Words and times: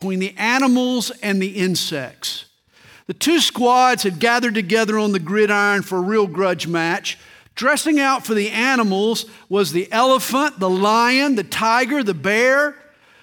between 0.00 0.18
the 0.18 0.34
animals 0.38 1.10
and 1.22 1.42
the 1.42 1.58
insects. 1.58 2.46
The 3.06 3.12
two 3.12 3.38
squads 3.38 4.02
had 4.02 4.18
gathered 4.18 4.54
together 4.54 4.98
on 4.98 5.12
the 5.12 5.18
gridiron 5.18 5.82
for 5.82 5.98
a 5.98 6.00
real 6.00 6.26
grudge 6.26 6.66
match. 6.66 7.18
Dressing 7.54 8.00
out 8.00 8.24
for 8.24 8.32
the 8.32 8.48
animals 8.48 9.26
was 9.50 9.72
the 9.72 9.92
elephant, 9.92 10.58
the 10.58 10.70
lion, 10.70 11.34
the 11.34 11.44
tiger, 11.44 12.02
the 12.02 12.14
bear. 12.14 12.76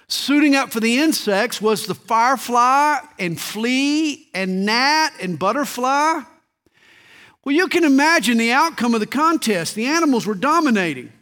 Suiting 0.06 0.54
up 0.54 0.70
for 0.70 0.78
the 0.78 1.00
insects 1.00 1.60
was 1.60 1.86
the 1.86 1.96
firefly 1.96 2.98
and 3.18 3.40
flea 3.40 4.28
and 4.32 4.64
gnat 4.64 5.14
and 5.20 5.36
butterfly. 5.36 6.20
Well, 7.44 7.56
you 7.56 7.66
can 7.66 7.82
imagine 7.82 8.38
the 8.38 8.52
outcome 8.52 8.94
of 8.94 9.00
the 9.00 9.06
contest. 9.06 9.74
The 9.74 9.86
animals 9.86 10.26
were 10.26 10.36
dominating. 10.36 11.12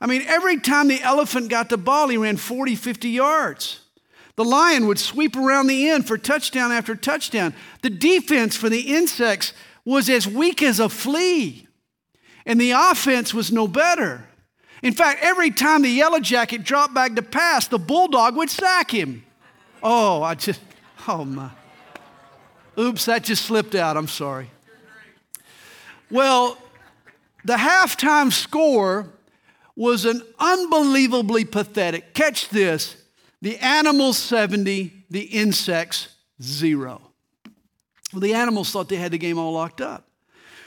I 0.00 0.06
mean, 0.06 0.22
every 0.22 0.58
time 0.58 0.88
the 0.88 1.02
elephant 1.02 1.50
got 1.50 1.68
the 1.68 1.76
ball, 1.76 2.08
he 2.08 2.16
ran 2.16 2.38
40, 2.38 2.76
50 2.76 3.10
yards. 3.10 3.81
The 4.36 4.44
lion 4.44 4.86
would 4.86 4.98
sweep 4.98 5.36
around 5.36 5.66
the 5.66 5.88
end 5.90 6.06
for 6.06 6.16
touchdown 6.16 6.72
after 6.72 6.94
touchdown. 6.94 7.54
The 7.82 7.90
defense 7.90 8.56
for 8.56 8.68
the 8.68 8.94
insects 8.94 9.52
was 9.84 10.08
as 10.08 10.26
weak 10.26 10.62
as 10.62 10.80
a 10.80 10.88
flea, 10.88 11.66
and 12.46 12.60
the 12.60 12.70
offense 12.70 13.34
was 13.34 13.52
no 13.52 13.68
better. 13.68 14.26
In 14.82 14.94
fact, 14.94 15.20
every 15.22 15.50
time 15.50 15.82
the 15.82 15.88
yellow 15.88 16.18
jacket 16.18 16.64
dropped 16.64 16.94
back 16.94 17.14
to 17.14 17.22
pass, 17.22 17.68
the 17.68 17.78
bulldog 17.78 18.36
would 18.36 18.50
sack 18.50 18.90
him. 18.90 19.24
Oh, 19.82 20.22
I 20.22 20.34
just, 20.34 20.60
oh 21.06 21.24
my. 21.24 21.50
Oops, 22.78 23.04
that 23.04 23.24
just 23.24 23.44
slipped 23.44 23.74
out. 23.74 23.96
I'm 23.96 24.08
sorry. 24.08 24.50
Well, 26.10 26.58
the 27.44 27.56
halftime 27.56 28.32
score 28.32 29.08
was 29.76 30.04
an 30.04 30.22
unbelievably 30.38 31.46
pathetic. 31.46 32.14
Catch 32.14 32.48
this 32.48 32.96
the 33.42 33.58
animals 33.58 34.16
70, 34.18 35.04
the 35.10 35.20
insects 35.20 36.08
zero. 36.40 37.02
Well, 38.12 38.20
the 38.20 38.34
animals 38.34 38.70
thought 38.70 38.88
they 38.88 38.96
had 38.96 39.12
the 39.12 39.18
game 39.18 39.38
all 39.38 39.52
locked 39.52 39.80
up. 39.80 40.08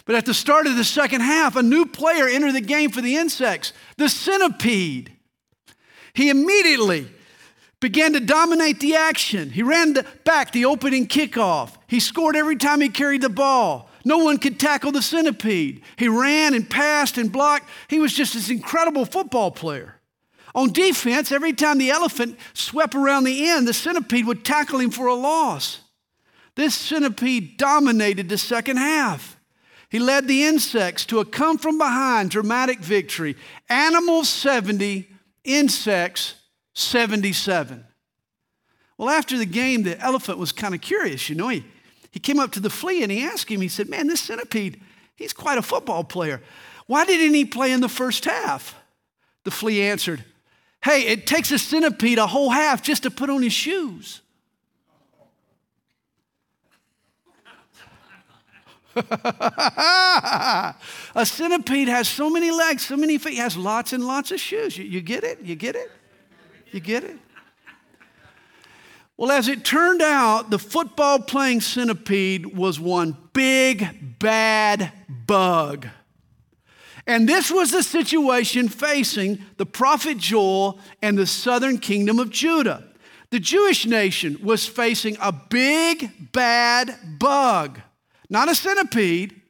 But 0.05 0.15
at 0.15 0.25
the 0.25 0.33
start 0.33 0.67
of 0.67 0.75
the 0.75 0.83
second 0.83 1.21
half, 1.21 1.55
a 1.55 1.63
new 1.63 1.85
player 1.85 2.27
entered 2.27 2.53
the 2.53 2.61
game 2.61 2.91
for 2.91 3.01
the 3.01 3.15
insects, 3.15 3.73
the 3.97 4.09
centipede. 4.09 5.11
He 6.13 6.29
immediately 6.29 7.07
began 7.79 8.13
to 8.13 8.19
dominate 8.19 8.79
the 8.81 8.95
action. 8.95 9.49
He 9.49 9.63
ran 9.63 9.93
the, 9.93 10.05
back 10.23 10.51
the 10.51 10.65
opening 10.65 11.07
kickoff. 11.07 11.75
He 11.87 11.99
scored 11.99 12.35
every 12.35 12.55
time 12.55 12.81
he 12.81 12.89
carried 12.89 13.21
the 13.21 13.29
ball. 13.29 13.89
No 14.03 14.19
one 14.19 14.37
could 14.37 14.59
tackle 14.59 14.91
the 14.91 15.01
centipede. 15.01 15.81
He 15.97 16.07
ran 16.07 16.53
and 16.53 16.69
passed 16.69 17.17
and 17.17 17.31
blocked. 17.31 17.69
He 17.87 17.99
was 17.99 18.13
just 18.13 18.33
this 18.33 18.49
incredible 18.49 19.05
football 19.05 19.49
player. 19.49 19.94
On 20.55 20.71
defense, 20.71 21.33
every 21.33 21.51
time 21.51 21.77
the 21.77 21.91
elephant 21.91 22.39
swept 22.53 22.95
around 22.95 23.25
the 23.25 23.49
end, 23.49 23.67
the 23.67 23.73
centipede 23.73 24.25
would 24.25 24.45
tackle 24.45 24.79
him 24.79 24.89
for 24.89 25.07
a 25.07 25.13
loss. 25.13 25.81
This 26.55 26.73
centipede 26.73 27.57
dominated 27.57 28.29
the 28.29 28.37
second 28.37 28.77
half. 28.77 29.37
He 29.89 29.99
led 29.99 30.27
the 30.27 30.45
insects 30.45 31.05
to 31.07 31.19
a 31.19 31.25
come 31.25 31.57
from 31.57 31.77
behind 31.77 32.31
dramatic 32.31 32.79
victory. 32.79 33.35
Animals 33.67 34.29
70, 34.29 35.09
insects 35.43 36.35
77. 36.73 37.85
Well, 38.97 39.09
after 39.09 39.37
the 39.37 39.45
game, 39.45 39.83
the 39.83 39.99
elephant 39.99 40.37
was 40.37 40.53
kind 40.53 40.73
of 40.73 40.79
curious. 40.79 41.29
You 41.29 41.35
know, 41.35 41.49
he, 41.49 41.65
he 42.11 42.19
came 42.21 42.39
up 42.39 42.53
to 42.53 42.61
the 42.61 42.69
flea 42.69 43.03
and 43.03 43.11
he 43.11 43.23
asked 43.23 43.51
him, 43.51 43.59
he 43.59 43.67
said, 43.67 43.89
Man, 43.89 44.07
this 44.07 44.21
centipede, 44.21 44.79
he's 45.17 45.33
quite 45.33 45.57
a 45.57 45.61
football 45.61 46.05
player. 46.05 46.41
Why 46.87 47.03
didn't 47.03 47.33
he 47.33 47.43
play 47.43 47.73
in 47.73 47.81
the 47.81 47.89
first 47.89 48.23
half? 48.23 48.73
The 49.43 49.51
flea 49.51 49.81
answered, 49.81 50.23
Hey, 50.86 51.08
it 51.08 51.25
takes 51.25 51.52
a 51.52 51.58
centipede 51.58 52.19
a 52.19 52.28
whole 52.28 52.52
half 52.52 52.83
just 52.83 53.02
to 53.03 53.09
put 53.09 53.31
on 53.31 53.41
his 53.41 53.53
shoes. 53.53 54.22
a 58.95 60.75
centipede 61.23 61.88
has 61.88 62.08
so 62.08 62.30
many 62.30 62.51
legs, 62.51 62.85
so 62.85 62.95
many 62.95 63.18
feet, 63.18 63.40
has 63.40 63.57
lots 63.57 63.94
and 63.94 64.06
lots 64.06 64.31
of 64.31 64.40
shoes. 64.40 64.78
You, 64.78 64.85
you 64.85 65.01
get 65.01 65.24
it? 65.24 65.41
You 65.41 65.56
get 65.56 65.75
it? 65.75 65.91
You 66.72 66.79
get 66.79 67.03
it? 67.03 67.18
Well, 69.18 69.31
as 69.31 69.47
it 69.47 69.66
turned 69.66 70.03
out, 70.03 70.51
the 70.51 70.59
football 70.59 71.18
playing 71.18 71.62
centipede 71.62 72.56
was 72.56 72.79
one 72.79 73.18
big, 73.34 74.19
bad 74.19 74.91
bug. 75.25 75.88
And 77.07 77.29
this 77.29 77.51
was 77.51 77.71
the 77.71 77.83
situation 77.83 78.67
facing 78.67 79.39
the 79.57 79.66
prophet 79.66 80.17
Joel 80.17 80.79
and 81.01 81.17
the 81.17 81.27
southern 81.27 81.77
kingdom 81.77 82.17
of 82.17 82.31
Judah. 82.31 82.83
The 83.29 83.39
Jewish 83.39 83.85
nation 83.85 84.39
was 84.41 84.66
facing 84.66 85.17
a 85.21 85.31
big, 85.31 86.31
bad 86.31 87.19
bug, 87.19 87.79
not 88.29 88.49
a 88.49 88.55
centipede, 88.55 89.41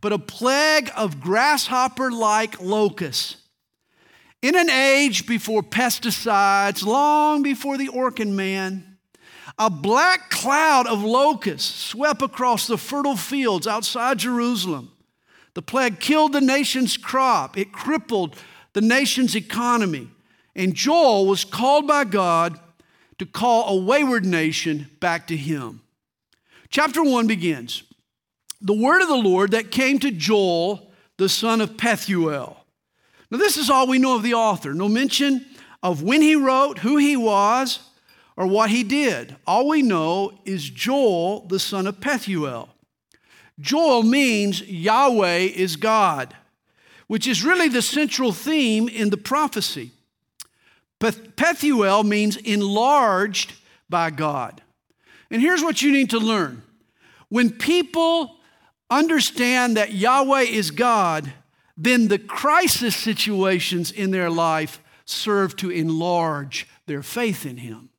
but 0.00 0.12
a 0.12 0.18
plague 0.18 0.90
of 0.96 1.20
grasshopper 1.20 2.10
like 2.10 2.60
locusts. 2.60 3.36
In 4.42 4.56
an 4.56 4.70
age 4.70 5.26
before 5.26 5.62
pesticides, 5.62 6.84
long 6.84 7.42
before 7.42 7.78
the 7.78 7.88
Orkin 7.88 8.32
man, 8.32 8.98
a 9.58 9.70
black 9.70 10.30
cloud 10.30 10.86
of 10.86 11.02
locusts 11.02 11.74
swept 11.86 12.22
across 12.22 12.66
the 12.66 12.76
fertile 12.76 13.16
fields 13.16 13.66
outside 13.66 14.18
Jerusalem. 14.18 14.92
The 15.56 15.62
plague 15.62 16.00
killed 16.00 16.34
the 16.34 16.42
nation's 16.42 16.98
crop, 16.98 17.56
it 17.56 17.72
crippled 17.72 18.36
the 18.74 18.82
nation's 18.82 19.34
economy. 19.34 20.10
And 20.54 20.74
Joel 20.74 21.24
was 21.24 21.46
called 21.46 21.86
by 21.86 22.04
God 22.04 22.60
to 23.18 23.24
call 23.24 23.70
a 23.70 23.82
wayward 23.82 24.26
nation 24.26 24.90
back 25.00 25.26
to 25.28 25.36
him. 25.36 25.80
Chapter 26.68 27.02
1 27.02 27.26
begins 27.26 27.84
The 28.60 28.74
word 28.74 29.00
of 29.00 29.08
the 29.08 29.16
Lord 29.16 29.52
that 29.52 29.70
came 29.70 29.98
to 30.00 30.10
Joel, 30.10 30.92
the 31.16 31.30
son 31.30 31.62
of 31.62 31.78
Pethuel. 31.78 32.54
Now, 33.30 33.38
this 33.38 33.56
is 33.56 33.70
all 33.70 33.86
we 33.86 33.98
know 33.98 34.14
of 34.14 34.22
the 34.22 34.34
author. 34.34 34.74
No 34.74 34.90
mention 34.90 35.46
of 35.82 36.02
when 36.02 36.20
he 36.20 36.36
wrote, 36.36 36.80
who 36.80 36.98
he 36.98 37.16
was, 37.16 37.80
or 38.36 38.46
what 38.46 38.68
he 38.68 38.82
did. 38.82 39.36
All 39.46 39.68
we 39.68 39.80
know 39.80 40.38
is 40.44 40.68
Joel, 40.68 41.46
the 41.46 41.58
son 41.58 41.86
of 41.86 41.98
Pethuel. 41.98 42.68
Joel 43.58 44.02
means 44.02 44.62
Yahweh 44.62 45.38
is 45.38 45.76
God, 45.76 46.34
which 47.06 47.26
is 47.26 47.44
really 47.44 47.68
the 47.68 47.82
central 47.82 48.32
theme 48.32 48.88
in 48.88 49.10
the 49.10 49.16
prophecy. 49.16 49.92
Pethuel 51.00 52.04
means 52.04 52.36
enlarged 52.36 53.54
by 53.88 54.10
God. 54.10 54.62
And 55.30 55.40
here's 55.42 55.62
what 55.62 55.82
you 55.82 55.92
need 55.92 56.10
to 56.10 56.18
learn 56.18 56.62
when 57.28 57.50
people 57.50 58.36
understand 58.90 59.76
that 59.76 59.92
Yahweh 59.92 60.42
is 60.42 60.70
God, 60.70 61.32
then 61.76 62.08
the 62.08 62.18
crisis 62.18 62.94
situations 62.94 63.90
in 63.90 64.10
their 64.10 64.30
life 64.30 64.80
serve 65.04 65.56
to 65.56 65.70
enlarge 65.70 66.66
their 66.86 67.02
faith 67.02 67.44
in 67.44 67.58
Him. 67.58 67.90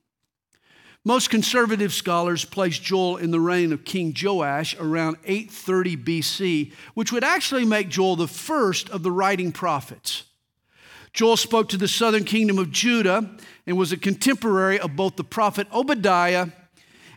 Most 1.08 1.30
conservative 1.30 1.94
scholars 1.94 2.44
place 2.44 2.78
Joel 2.78 3.16
in 3.16 3.32
the 3.32 3.40
reign 3.40 3.72
of 3.72 3.86
King 3.86 4.14
Joash 4.14 4.76
around 4.78 5.16
830 5.24 5.96
BC, 5.96 6.74
which 6.96 7.14
would 7.14 7.24
actually 7.24 7.64
make 7.64 7.88
Joel 7.88 8.18
the 8.18 8.28
first 8.28 8.90
of 8.90 9.04
the 9.04 9.12
writing 9.12 9.54
prophets. 9.54 10.24
Joel 11.14 11.38
spoke 11.38 11.70
to 11.70 11.78
the 11.78 11.88
southern 11.88 12.26
kingdom 12.26 12.58
of 12.60 12.72
Judah 12.72 13.38
and 13.66 13.78
was 13.78 13.94
a 13.94 13.98
contemporary 13.98 14.78
of 14.82 14.98
both 14.98 15.16
the 15.16 15.24
prophet 15.24 15.66
Obadiah 15.74 16.48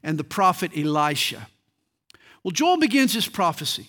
and 0.05 0.17
the 0.17 0.23
prophet 0.23 0.71
Elisha. 0.77 1.49
Well, 2.45 2.53
Joel 2.53 2.79
begins 2.79 3.15
his 3.15 3.27
prophecy. 3.27 3.89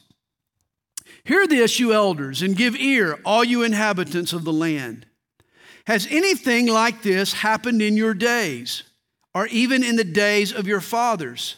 Hear 1.26 1.46
this, 1.46 1.80
you 1.80 1.94
elders, 1.94 2.42
and 2.42 2.58
give 2.58 2.76
ear, 2.76 3.20
all 3.24 3.44
you 3.44 3.62
inhabitants 3.62 4.34
of 4.34 4.46
the 4.46 4.52
land. 4.52 5.06
Has 5.86 6.08
anything 6.10 6.66
like 6.66 7.04
this 7.04 7.34
happened 7.34 7.84
in 7.84 7.96
your 7.96 8.16
days? 8.16 8.82
Or 9.34 9.48
even 9.48 9.84
in 9.84 9.96
the 9.96 10.04
days 10.04 10.52
of 10.52 10.68
your 10.68 10.82
fathers. 10.82 11.58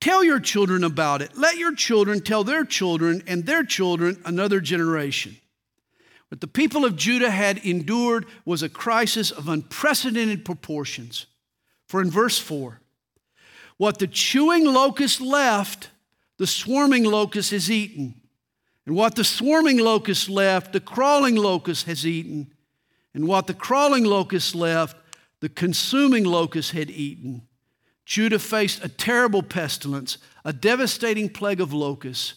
Tell 0.00 0.24
your 0.24 0.40
children 0.40 0.82
about 0.82 1.20
it. 1.20 1.36
Let 1.36 1.58
your 1.58 1.74
children 1.74 2.20
tell 2.20 2.42
their 2.44 2.64
children 2.64 3.22
and 3.26 3.44
their 3.44 3.64
children 3.64 4.20
another 4.24 4.60
generation. 4.60 5.36
What 6.28 6.40
the 6.40 6.46
people 6.46 6.84
of 6.84 6.96
Judah 6.96 7.30
had 7.30 7.58
endured 7.58 8.24
was 8.44 8.62
a 8.62 8.68
crisis 8.68 9.30
of 9.30 9.48
unprecedented 9.48 10.44
proportions. 10.44 11.26
For 11.88 12.00
in 12.00 12.10
verse 12.10 12.38
4, 12.38 12.80
what 13.76 13.98
the 13.98 14.06
chewing 14.06 14.64
locust 14.64 15.20
left, 15.20 15.90
the 16.38 16.46
swarming 16.46 17.04
locust 17.04 17.50
has 17.50 17.70
eaten. 17.70 18.14
And 18.86 18.94
what 18.94 19.16
the 19.16 19.24
swarming 19.24 19.78
locust 19.78 20.28
left, 20.28 20.72
the 20.72 20.80
crawling 20.80 21.36
locust 21.36 21.86
has 21.86 22.06
eaten. 22.06 22.52
And 23.12 23.26
what 23.26 23.46
the 23.46 23.54
crawling 23.54 24.04
locust 24.04 24.54
left, 24.54 24.96
the 25.40 25.48
consuming 25.48 26.24
locust 26.24 26.72
had 26.72 26.90
eaten. 26.90 27.42
Judah 28.04 28.38
faced 28.38 28.84
a 28.84 28.88
terrible 28.88 29.42
pestilence, 29.42 30.18
a 30.44 30.52
devastating 30.52 31.28
plague 31.28 31.60
of 31.60 31.72
locusts, 31.72 32.34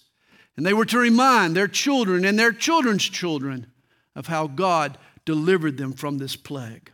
and 0.55 0.65
they 0.65 0.73
were 0.73 0.85
to 0.85 0.99
remind 0.99 1.55
their 1.55 1.67
children 1.67 2.25
and 2.25 2.37
their 2.37 2.51
children's 2.51 3.03
children 3.03 3.67
of 4.15 4.27
how 4.27 4.47
God 4.47 4.97
delivered 5.25 5.77
them 5.77 5.93
from 5.93 6.17
this 6.17 6.35
plague. 6.35 6.91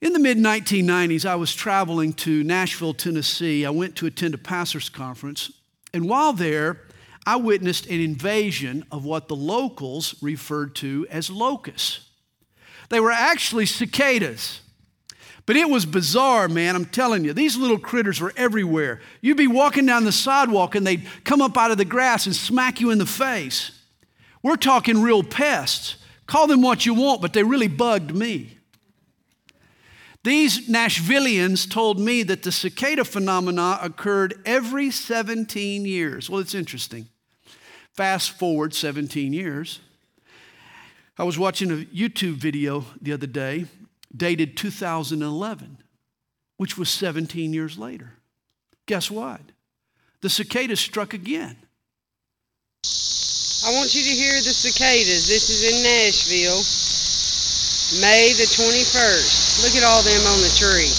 In 0.00 0.12
the 0.12 0.18
mid 0.18 0.36
1990s, 0.36 1.24
I 1.24 1.36
was 1.36 1.54
traveling 1.54 2.12
to 2.14 2.42
Nashville, 2.42 2.92
Tennessee. 2.92 3.64
I 3.64 3.70
went 3.70 3.96
to 3.96 4.06
attend 4.06 4.34
a 4.34 4.38
pastor's 4.38 4.88
conference, 4.88 5.52
and 5.94 6.08
while 6.08 6.32
there, 6.32 6.80
I 7.24 7.36
witnessed 7.36 7.86
an 7.86 8.00
invasion 8.00 8.84
of 8.90 9.04
what 9.04 9.28
the 9.28 9.36
locals 9.36 10.16
referred 10.20 10.74
to 10.76 11.06
as 11.08 11.30
locusts. 11.30 12.10
They 12.92 13.00
were 13.00 13.10
actually 13.10 13.64
cicadas. 13.64 14.60
But 15.46 15.56
it 15.56 15.70
was 15.70 15.86
bizarre, 15.86 16.46
man. 16.46 16.76
I'm 16.76 16.84
telling 16.84 17.24
you, 17.24 17.32
these 17.32 17.56
little 17.56 17.78
critters 17.78 18.20
were 18.20 18.34
everywhere. 18.36 19.00
You'd 19.22 19.38
be 19.38 19.46
walking 19.46 19.86
down 19.86 20.04
the 20.04 20.12
sidewalk 20.12 20.74
and 20.74 20.86
they'd 20.86 21.08
come 21.24 21.40
up 21.40 21.56
out 21.56 21.70
of 21.70 21.78
the 21.78 21.86
grass 21.86 22.26
and 22.26 22.36
smack 22.36 22.82
you 22.82 22.90
in 22.90 22.98
the 22.98 23.06
face. 23.06 23.70
We're 24.42 24.56
talking 24.56 25.00
real 25.00 25.22
pests. 25.22 25.96
Call 26.26 26.46
them 26.46 26.60
what 26.60 26.84
you 26.84 26.92
want, 26.92 27.22
but 27.22 27.32
they 27.32 27.42
really 27.42 27.66
bugged 27.66 28.14
me. 28.14 28.58
These 30.22 30.68
Nashvillians 30.68 31.70
told 31.70 31.98
me 31.98 32.22
that 32.24 32.42
the 32.42 32.52
cicada 32.52 33.06
phenomena 33.06 33.78
occurred 33.80 34.34
every 34.44 34.90
17 34.90 35.86
years. 35.86 36.28
Well, 36.28 36.40
it's 36.40 36.54
interesting. 36.54 37.06
Fast 37.94 38.32
forward 38.32 38.74
17 38.74 39.32
years. 39.32 39.80
I 41.22 41.24
was 41.24 41.38
watching 41.38 41.70
a 41.70 41.76
YouTube 41.76 42.34
video 42.34 42.84
the 43.00 43.12
other 43.12 43.28
day 43.28 43.66
dated 44.12 44.56
2011, 44.56 45.78
which 46.56 46.76
was 46.76 46.90
17 46.90 47.52
years 47.52 47.78
later. 47.78 48.14
Guess 48.86 49.08
what? 49.08 49.40
The 50.20 50.28
cicadas 50.28 50.80
struck 50.80 51.14
again. 51.14 51.56
I 53.64 53.70
want 53.70 53.94
you 53.94 54.02
to 54.02 54.10
hear 54.10 54.34
the 54.34 54.50
cicadas. 54.50 55.28
This 55.28 55.48
is 55.48 55.62
in 55.62 55.84
Nashville, 55.84 56.58
May 58.02 58.32
the 58.32 58.50
21st. 58.50 59.62
Look 59.62 59.76
at 59.76 59.84
all 59.84 60.02
them 60.02 60.26
on 60.26 60.40
the 60.40 60.50
tree. 60.58 60.90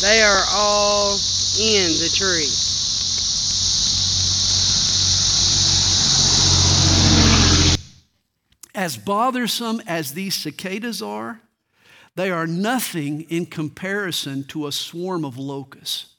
They 0.00 0.22
are 0.22 0.44
all 0.54 1.14
in 1.58 1.90
the 1.98 2.08
tree. 2.14 2.63
As 8.84 8.98
bothersome 8.98 9.80
as 9.86 10.12
these 10.12 10.34
cicadas 10.34 11.00
are, 11.00 11.40
they 12.16 12.30
are 12.30 12.46
nothing 12.46 13.22
in 13.30 13.46
comparison 13.46 14.44
to 14.48 14.66
a 14.66 14.72
swarm 14.72 15.24
of 15.24 15.38
locusts. 15.38 16.12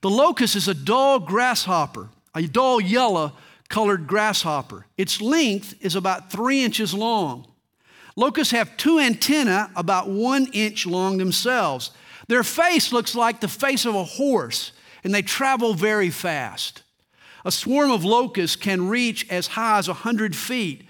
The 0.00 0.10
locust 0.10 0.56
is 0.56 0.66
a 0.66 0.74
dull 0.74 1.20
grasshopper, 1.20 2.08
a 2.34 2.42
dull 2.48 2.80
yellow 2.80 3.34
colored 3.68 4.08
grasshopper. 4.08 4.86
Its 4.98 5.20
length 5.20 5.76
is 5.80 5.94
about 5.94 6.28
three 6.28 6.64
inches 6.64 6.92
long. 6.92 7.46
Locusts 8.16 8.50
have 8.50 8.76
two 8.76 8.98
antennae 8.98 9.70
about 9.76 10.08
one 10.08 10.48
inch 10.52 10.86
long 10.86 11.18
themselves. 11.18 11.92
Their 12.26 12.42
face 12.42 12.92
looks 12.92 13.14
like 13.14 13.40
the 13.40 13.46
face 13.46 13.84
of 13.84 13.94
a 13.94 14.02
horse, 14.02 14.72
and 15.04 15.14
they 15.14 15.22
travel 15.22 15.72
very 15.72 16.10
fast. 16.10 16.82
A 17.44 17.52
swarm 17.52 17.92
of 17.92 18.04
locusts 18.04 18.56
can 18.56 18.88
reach 18.88 19.30
as 19.30 19.46
high 19.46 19.78
as 19.78 19.86
100 19.86 20.34
feet 20.34 20.88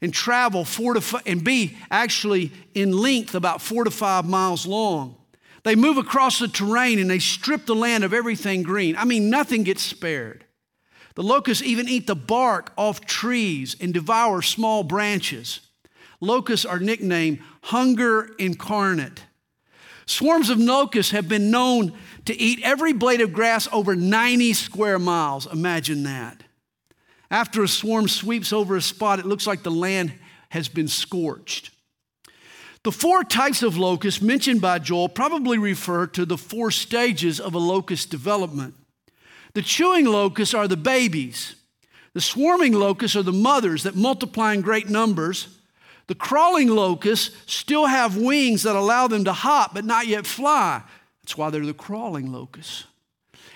and 0.00 0.12
travel 0.12 0.64
four 0.64 0.94
to 0.94 1.00
five, 1.00 1.22
and 1.26 1.44
be 1.44 1.76
actually 1.90 2.52
in 2.74 2.92
length 2.92 3.34
about 3.34 3.60
four 3.60 3.84
to 3.84 3.90
five 3.90 4.24
miles 4.26 4.66
long. 4.66 5.16
They 5.62 5.74
move 5.74 5.98
across 5.98 6.38
the 6.38 6.48
terrain 6.48 6.98
and 6.98 7.10
they 7.10 7.18
strip 7.18 7.66
the 7.66 7.74
land 7.74 8.02
of 8.04 8.14
everything 8.14 8.62
green. 8.62 8.96
I 8.96 9.04
mean, 9.04 9.28
nothing 9.28 9.62
gets 9.62 9.82
spared. 9.82 10.44
The 11.16 11.22
locusts 11.22 11.62
even 11.62 11.88
eat 11.88 12.06
the 12.06 12.14
bark 12.14 12.72
off 12.78 13.04
trees 13.04 13.76
and 13.80 13.92
devour 13.92 14.42
small 14.42 14.82
branches. 14.84 15.60
Locusts 16.20 16.64
are 16.64 16.78
nicknamed 16.78 17.40
hunger 17.62 18.30
incarnate. 18.38 19.24
Swarms 20.06 20.50
of 20.50 20.58
locusts 20.58 21.12
have 21.12 21.28
been 21.28 21.50
known 21.50 21.92
to 22.24 22.36
eat 22.36 22.60
every 22.62 22.92
blade 22.92 23.20
of 23.20 23.32
grass 23.32 23.68
over 23.72 23.94
90 23.94 24.52
square 24.54 24.98
miles. 24.98 25.46
Imagine 25.46 26.02
that. 26.04 26.42
After 27.30 27.62
a 27.62 27.68
swarm 27.68 28.08
sweeps 28.08 28.52
over 28.52 28.76
a 28.76 28.82
spot, 28.82 29.20
it 29.20 29.26
looks 29.26 29.46
like 29.46 29.62
the 29.62 29.70
land 29.70 30.12
has 30.48 30.68
been 30.68 30.88
scorched. 30.88 31.70
The 32.82 32.92
four 32.92 33.24
types 33.24 33.62
of 33.62 33.76
locusts 33.76 34.22
mentioned 34.22 34.60
by 34.60 34.78
Joel 34.78 35.08
probably 35.08 35.58
refer 35.58 36.06
to 36.08 36.24
the 36.24 36.38
four 36.38 36.70
stages 36.70 37.38
of 37.38 37.54
a 37.54 37.58
locust 37.58 38.10
development. 38.10 38.74
The 39.52 39.62
chewing 39.62 40.06
locusts 40.06 40.54
are 40.54 40.66
the 40.66 40.76
babies. 40.76 41.56
The 42.14 42.20
swarming 42.20 42.72
locusts 42.72 43.16
are 43.16 43.22
the 43.22 43.32
mothers 43.32 43.82
that 43.82 43.96
multiply 43.96 44.54
in 44.54 44.62
great 44.62 44.88
numbers. 44.88 45.58
The 46.06 46.14
crawling 46.14 46.68
locusts 46.68 47.36
still 47.46 47.86
have 47.86 48.16
wings 48.16 48.64
that 48.64 48.74
allow 48.74 49.06
them 49.06 49.24
to 49.24 49.32
hop 49.32 49.74
but 49.74 49.84
not 49.84 50.06
yet 50.06 50.26
fly. 50.26 50.82
That's 51.22 51.36
why 51.36 51.50
they're 51.50 51.64
the 51.64 51.74
crawling 51.74 52.32
locusts. 52.32 52.84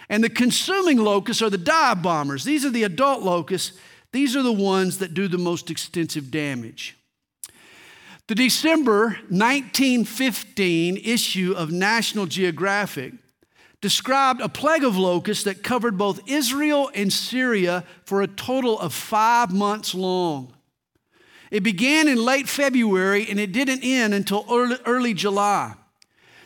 And 0.09 0.23
the 0.23 0.31
consuming 0.31 0.99
locusts 0.99 1.43
are 1.43 1.51
the 1.51 1.59
dive 1.59 2.03
bombers. 2.03 2.45
These 2.45 2.65
are 2.65 2.71
the 2.71 2.85
adult 2.85 3.23
locusts. 3.23 3.79
These 4.13 4.37
are 4.37 4.43
the 4.43 4.53
ones 4.53 4.99
that 4.99 5.15
do 5.15 5.29
the 5.29 5.39
most 5.39 5.71
extensive 5.71 6.31
damage. 6.31 6.97
The 8.27 8.35
December 8.35 9.19
1915 9.29 10.97
issue 10.97 11.55
of 11.57 11.71
National 11.71 12.27
Geographic 12.27 13.13
described 13.83 14.41
a 14.41 14.49
plague 14.49 14.83
of 14.83 14.97
locusts 14.97 15.45
that 15.45 15.63
covered 15.63 15.99
both 15.99 16.27
Israel 16.27 16.91
and 16.95 17.13
Syria 17.13 17.85
for 18.07 18.23
a 18.23 18.27
total 18.27 18.81
of 18.81 18.95
five 18.95 19.53
months 19.53 19.95
long. 19.95 20.55
It 21.51 21.63
began 21.63 22.09
in 22.09 22.17
late 22.17 22.49
February 22.49 23.27
and 23.29 23.39
it 23.39 23.53
didn't 23.53 23.85
end 23.85 24.15
until 24.15 24.47
early, 24.51 24.77
early 24.87 25.13
July. 25.13 25.75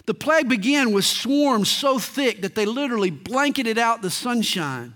The 0.09 0.15
plague 0.15 0.49
began 0.49 0.93
with 0.93 1.05
swarms 1.05 1.69
so 1.69 1.99
thick 1.99 2.41
that 2.41 2.55
they 2.55 2.65
literally 2.65 3.11
blanketed 3.11 3.77
out 3.77 4.01
the 4.01 4.09
sunshine. 4.09 4.95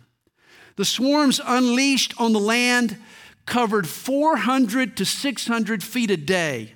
The 0.77 0.87
swarms 0.87 1.39
unleashed 1.45 2.19
on 2.19 2.33
the 2.33 2.41
land 2.41 2.97
covered 3.45 3.87
400 3.87 4.97
to 4.97 5.05
600 5.05 5.83
feet 5.85 6.11
a 6.11 6.17
day. 6.17 6.73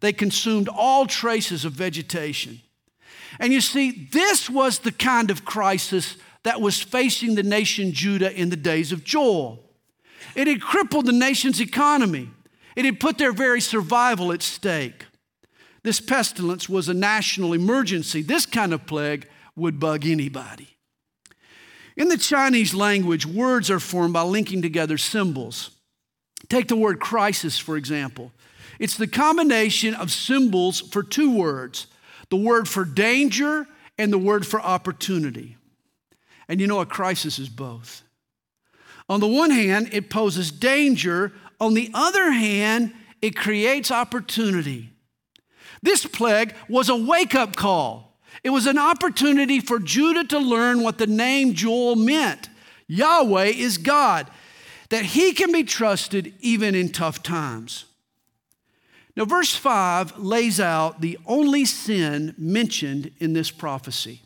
They 0.00 0.12
consumed 0.12 0.68
all 0.68 1.06
traces 1.06 1.64
of 1.64 1.72
vegetation. 1.72 2.60
And 3.40 3.54
you 3.54 3.62
see, 3.62 4.06
this 4.12 4.50
was 4.50 4.80
the 4.80 4.92
kind 4.92 5.30
of 5.30 5.46
crisis 5.46 6.18
that 6.42 6.60
was 6.60 6.82
facing 6.82 7.36
the 7.36 7.42
nation 7.42 7.94
Judah 7.94 8.38
in 8.38 8.50
the 8.50 8.56
days 8.56 8.92
of 8.92 9.02
Joel. 9.02 9.64
It 10.34 10.46
had 10.46 10.60
crippled 10.60 11.06
the 11.06 11.12
nation's 11.12 11.58
economy, 11.58 12.28
it 12.76 12.84
had 12.84 13.00
put 13.00 13.16
their 13.16 13.32
very 13.32 13.62
survival 13.62 14.30
at 14.30 14.42
stake. 14.42 15.06
This 15.84 16.00
pestilence 16.00 16.68
was 16.68 16.88
a 16.88 16.94
national 16.94 17.52
emergency. 17.52 18.22
This 18.22 18.46
kind 18.46 18.72
of 18.72 18.86
plague 18.86 19.28
would 19.56 19.80
bug 19.80 20.06
anybody. 20.06 20.76
In 21.96 22.08
the 22.08 22.16
Chinese 22.16 22.74
language, 22.74 23.26
words 23.26 23.70
are 23.70 23.80
formed 23.80 24.14
by 24.14 24.22
linking 24.22 24.62
together 24.62 24.96
symbols. 24.96 25.70
Take 26.48 26.68
the 26.68 26.76
word 26.76 27.00
crisis, 27.00 27.58
for 27.58 27.76
example. 27.76 28.32
It's 28.78 28.96
the 28.96 29.06
combination 29.06 29.94
of 29.94 30.10
symbols 30.10 30.80
for 30.80 31.02
two 31.02 31.36
words 31.36 31.86
the 32.30 32.36
word 32.36 32.66
for 32.66 32.86
danger 32.86 33.66
and 33.98 34.10
the 34.10 34.18
word 34.18 34.46
for 34.46 34.58
opportunity. 34.58 35.58
And 36.48 36.60
you 36.62 36.66
know, 36.66 36.80
a 36.80 36.86
crisis 36.86 37.38
is 37.38 37.50
both. 37.50 38.02
On 39.08 39.20
the 39.20 39.28
one 39.28 39.50
hand, 39.50 39.90
it 39.92 40.08
poses 40.08 40.50
danger. 40.50 41.32
On 41.60 41.74
the 41.74 41.90
other 41.92 42.30
hand, 42.30 42.94
it 43.20 43.36
creates 43.36 43.90
opportunity. 43.90 44.91
This 45.82 46.06
plague 46.06 46.54
was 46.68 46.88
a 46.88 46.96
wake 46.96 47.34
up 47.34 47.56
call. 47.56 48.16
It 48.44 48.50
was 48.50 48.66
an 48.66 48.78
opportunity 48.78 49.60
for 49.60 49.78
Judah 49.78 50.24
to 50.24 50.38
learn 50.38 50.82
what 50.82 50.98
the 50.98 51.06
name 51.06 51.54
Joel 51.54 51.96
meant 51.96 52.48
Yahweh 52.86 53.46
is 53.46 53.78
God, 53.78 54.30
that 54.90 55.04
he 55.04 55.32
can 55.32 55.50
be 55.52 55.64
trusted 55.64 56.34
even 56.40 56.74
in 56.74 56.90
tough 56.90 57.22
times. 57.22 57.86
Now, 59.16 59.24
verse 59.24 59.54
5 59.54 60.18
lays 60.18 60.60
out 60.60 61.00
the 61.00 61.18
only 61.26 61.64
sin 61.64 62.34
mentioned 62.36 63.10
in 63.18 63.32
this 63.32 63.50
prophecy. 63.50 64.22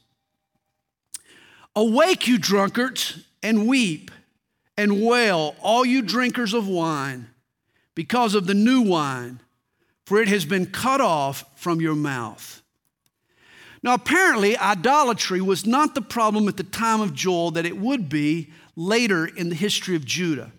Awake, 1.75 2.27
you 2.27 2.39
drunkards, 2.39 3.25
and 3.43 3.69
weep 3.69 4.11
and 4.77 5.05
wail, 5.05 5.57
all 5.61 5.85
you 5.85 6.03
drinkers 6.03 6.55
of 6.55 6.67
wine, 6.67 7.29
because 7.95 8.35
of 8.35 8.47
the 8.47 8.55
new 8.55 8.83
wine 8.83 9.41
for 10.07 10.23
it 10.23 10.29
has 10.29 10.45
been 10.45 10.67
cut 10.67 11.01
off 11.01 11.45
from 11.57 11.81
your 11.81 11.97
mouth. 11.97 12.63
Now, 13.83 13.95
apparently, 13.95 14.57
idolatry 14.57 15.41
was 15.41 15.67
not 15.67 15.95
the 15.95 16.03
problem 16.03 16.49
at 16.49 16.57
the 16.57 16.63
time 16.63 17.01
of 17.01 17.13
Joel 17.13 17.51
that 17.53 17.67
it 17.67 17.77
would 17.77 18.09
be 18.09 18.51
later 18.75 19.27
in 19.27 19.49
the 19.49 19.55
history 19.55 19.95
of 19.95 20.05
Judah. 20.05 20.53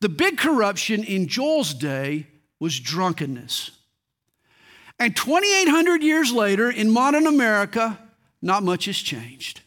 The 0.00 0.08
big 0.08 0.38
corruption 0.38 1.02
in 1.02 1.26
Joel's 1.26 1.74
day 1.74 2.26
was 2.60 2.78
drunkenness. 2.78 3.72
And 4.98 5.16
2,800 5.16 6.02
years 6.02 6.32
later, 6.32 6.70
in 6.70 6.90
modern 6.90 7.26
America, 7.26 7.98
not 8.42 8.62
much 8.62 8.84
has 8.84 8.96
changed. 8.96 9.62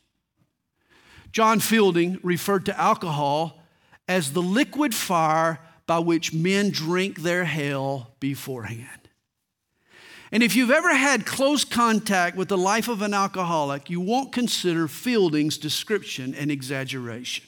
John 1.31 1.59
Fielding 1.59 2.19
referred 2.23 2.65
to 2.65 2.79
alcohol 2.79 3.61
as 4.07 4.33
the 4.33 4.41
liquid 4.41 4.93
fire 4.93 5.59
by 5.91 5.99
which 5.99 6.33
men 6.33 6.69
drink 6.69 7.21
their 7.21 7.43
hell 7.43 8.11
beforehand. 8.21 9.09
And 10.31 10.41
if 10.41 10.55
you've 10.55 10.71
ever 10.71 10.95
had 10.95 11.25
close 11.25 11.65
contact 11.65 12.37
with 12.37 12.47
the 12.47 12.57
life 12.57 12.87
of 12.87 13.01
an 13.01 13.13
alcoholic, 13.13 13.89
you 13.89 13.99
won't 13.99 14.31
consider 14.31 14.87
Fielding's 14.87 15.57
description 15.57 16.33
an 16.35 16.49
exaggeration. 16.49 17.43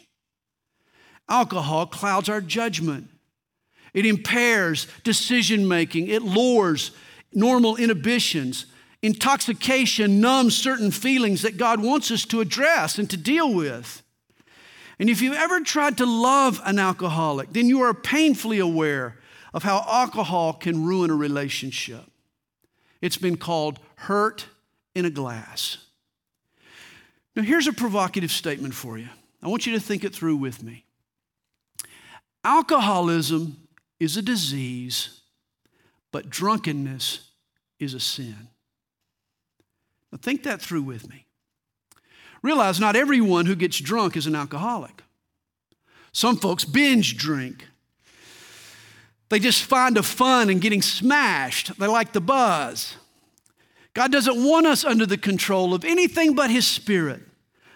Alcohol 1.30 1.86
clouds 1.86 2.28
our 2.28 2.42
judgment. 2.42 3.08
It 3.94 4.06
impairs 4.06 4.88
decision 5.06 5.66
making. 5.66 6.10
It 6.10 6.22
lowers 6.22 6.92
normal 7.32 7.78
inhibitions. 7.78 8.66
Intoxication 9.02 10.20
numbs 10.20 10.54
certain 10.54 10.92
feelings 10.92 11.44
that 11.44 11.56
God 11.56 11.82
wants 11.82 12.12
us 12.12 12.26
to 12.26 12.42
address 12.42 13.00
and 13.00 13.10
to 13.10 13.16
deal 13.16 13.54
with. 13.54 14.03
And 15.00 15.10
if 15.10 15.22
you've 15.22 15.36
ever 15.36 15.62
tried 15.62 15.98
to 15.98 16.06
love 16.06 16.62
an 16.64 16.80
alcoholic, 16.80 17.52
then 17.52 17.68
you 17.68 17.82
are 17.82 17.94
painfully 17.94 18.60
aware 18.60 19.18
of 19.54 19.64
how 19.64 19.86
alcohol 19.88 20.54
can 20.54 20.86
ruin 20.86 21.10
a 21.10 21.16
relationship. 21.16 22.04
It's 23.02 23.18
been 23.18 23.38
called 23.38 23.80
hurt 23.96 24.48
in 24.96 25.06
a 25.06 25.10
glass. 25.10 25.78
Now, 27.36 27.44
here's 27.44 27.68
a 27.68 27.74
provocative 27.74 28.32
statement 28.32 28.74
for 28.74 28.98
you. 28.98 29.10
I 29.42 29.48
want 29.48 29.66
you 29.66 29.74
to 29.74 29.80
think 29.80 30.04
it 30.04 30.16
through 30.16 30.38
with 30.38 30.64
me. 30.64 30.86
Alcoholism 32.44 33.58
is 34.00 34.18
a 34.18 34.22
disease, 34.22 35.22
but 36.12 36.30
drunkenness 36.30 37.32
is 37.80 37.94
a 37.94 38.00
sin. 38.00 38.48
Now, 40.12 40.20
think 40.22 40.44
that 40.44 40.62
through 40.62 40.84
with 40.84 41.10
me. 41.10 41.26
Realize 42.44 42.80
not 42.80 42.96
everyone 42.96 43.48
who 43.48 43.56
gets 43.56 43.80
drunk 43.80 44.16
is 44.16 44.28
an 44.28 44.36
alcoholic. 44.36 45.02
Some 46.12 46.38
folks 46.38 46.66
binge 46.66 47.18
drink. 47.18 47.68
They 49.30 49.40
just 49.40 49.64
find 49.64 49.98
a 49.98 50.04
fun 50.04 50.52
in 50.52 50.60
getting 50.60 50.84
smashed. 50.84 51.80
They 51.80 51.88
like 51.88 52.14
the 52.14 52.22
buzz. 52.22 52.98
God 53.96 54.12
doesn't 54.12 54.44
want 54.44 54.68
us 54.68 54.84
under 54.84 55.06
the 55.06 55.18
control 55.18 55.74
of 55.74 55.86
anything 55.86 56.36
but 56.36 56.52
His 56.52 56.68
Spirit. 56.68 57.22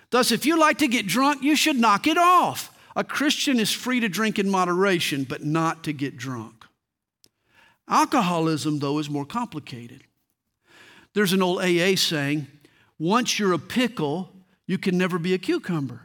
Thus, 0.10 0.32
if 0.32 0.46
you 0.46 0.60
like 0.60 0.78
to 0.80 0.88
get 0.88 1.08
drunk, 1.08 1.42
you 1.42 1.56
should 1.56 1.78
knock 1.78 2.06
it 2.06 2.18
off. 2.18 2.72
A 2.96 3.04
Christian 3.04 3.60
is 3.60 3.72
free 3.72 4.00
to 4.00 4.10
drink 4.10 4.38
in 4.38 4.50
moderation, 4.50 5.24
but 5.24 5.44
not 5.44 5.84
to 5.86 5.94
get 5.94 6.18
drunk. 6.18 6.66
Alcoholism, 7.88 8.80
though, 8.80 9.00
is 9.00 9.10
more 9.10 9.26
complicated. 9.26 10.04
There's 11.14 11.34
an 11.34 11.42
old 11.42 11.62
AA 11.62 11.96
saying 11.96 12.48
once 13.00 13.40
you're 13.40 13.54
a 13.54 13.60
pickle, 13.60 14.32
you 14.68 14.78
can 14.78 14.98
never 14.98 15.18
be 15.18 15.34
a 15.34 15.38
cucumber. 15.38 16.02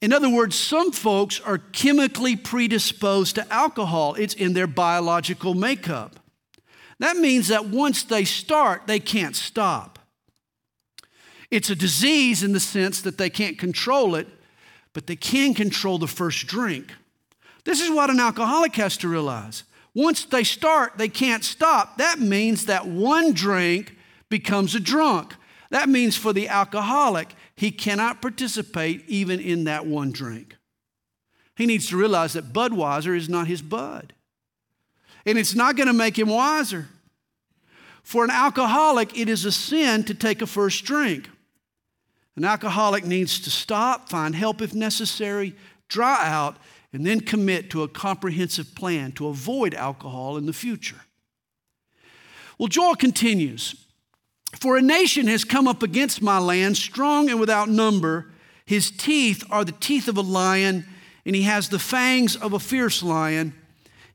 In 0.00 0.12
other 0.12 0.30
words, 0.30 0.56
some 0.56 0.92
folks 0.92 1.40
are 1.40 1.58
chemically 1.58 2.36
predisposed 2.36 3.34
to 3.34 3.52
alcohol, 3.52 4.14
it's 4.14 4.34
in 4.34 4.52
their 4.52 4.66
biological 4.66 5.54
makeup. 5.54 6.20
That 7.00 7.16
means 7.16 7.48
that 7.48 7.66
once 7.66 8.02
they 8.02 8.24
start, 8.24 8.86
they 8.86 9.00
can't 9.00 9.34
stop. 9.34 9.98
It's 11.50 11.70
a 11.70 11.74
disease 11.74 12.42
in 12.42 12.52
the 12.52 12.60
sense 12.60 13.02
that 13.02 13.18
they 13.18 13.30
can't 13.30 13.58
control 13.58 14.14
it, 14.14 14.28
but 14.92 15.06
they 15.06 15.16
can 15.16 15.54
control 15.54 15.98
the 15.98 16.06
first 16.06 16.46
drink. 16.46 16.92
This 17.64 17.80
is 17.80 17.90
what 17.90 18.10
an 18.10 18.20
alcoholic 18.20 18.76
has 18.76 18.96
to 18.98 19.08
realize. 19.08 19.64
Once 19.94 20.24
they 20.24 20.44
start, 20.44 20.92
they 20.96 21.08
can't 21.08 21.44
stop. 21.44 21.98
That 21.98 22.20
means 22.20 22.66
that 22.66 22.86
one 22.86 23.32
drink 23.32 23.96
becomes 24.28 24.74
a 24.74 24.80
drunk. 24.80 25.34
That 25.70 25.88
means 25.88 26.16
for 26.16 26.32
the 26.32 26.48
alcoholic, 26.48 27.34
he 27.54 27.70
cannot 27.70 28.20
participate 28.20 29.04
even 29.08 29.38
in 29.40 29.64
that 29.64 29.86
one 29.86 30.10
drink. 30.10 30.56
He 31.56 31.66
needs 31.66 31.88
to 31.88 31.96
realize 31.96 32.32
that 32.32 32.52
Budweiser 32.52 33.16
is 33.16 33.28
not 33.28 33.46
his 33.46 33.62
bud. 33.62 34.12
And 35.26 35.38
it's 35.38 35.54
not 35.54 35.76
going 35.76 35.86
to 35.86 35.92
make 35.92 36.18
him 36.18 36.28
wiser. 36.28 36.88
For 38.02 38.24
an 38.24 38.30
alcoholic, 38.30 39.16
it 39.18 39.28
is 39.28 39.44
a 39.44 39.52
sin 39.52 40.04
to 40.04 40.14
take 40.14 40.42
a 40.42 40.46
first 40.46 40.84
drink. 40.84 41.28
An 42.34 42.44
alcoholic 42.44 43.04
needs 43.04 43.38
to 43.40 43.50
stop, 43.50 44.08
find 44.08 44.34
help 44.34 44.62
if 44.62 44.74
necessary, 44.74 45.54
dry 45.88 46.26
out, 46.26 46.56
and 46.92 47.06
then 47.06 47.20
commit 47.20 47.70
to 47.70 47.82
a 47.82 47.88
comprehensive 47.88 48.74
plan 48.74 49.12
to 49.12 49.28
avoid 49.28 49.74
alcohol 49.74 50.36
in 50.36 50.46
the 50.46 50.52
future. 50.52 51.02
Well, 52.58 52.68
Joel 52.68 52.94
continues 52.96 53.86
For 54.58 54.76
a 54.76 54.82
nation 54.82 55.26
has 55.28 55.44
come 55.44 55.68
up 55.68 55.82
against 55.82 56.22
my 56.22 56.38
land, 56.38 56.76
strong 56.76 57.30
and 57.30 57.38
without 57.38 57.68
number. 57.68 58.30
His 58.66 58.90
teeth 58.90 59.44
are 59.50 59.64
the 59.64 59.72
teeth 59.72 60.08
of 60.08 60.16
a 60.16 60.22
lion, 60.22 60.86
and 61.24 61.36
he 61.36 61.42
has 61.42 61.68
the 61.68 61.78
fangs 61.78 62.36
of 62.36 62.52
a 62.52 62.58
fierce 62.58 63.02
lion. 63.02 63.54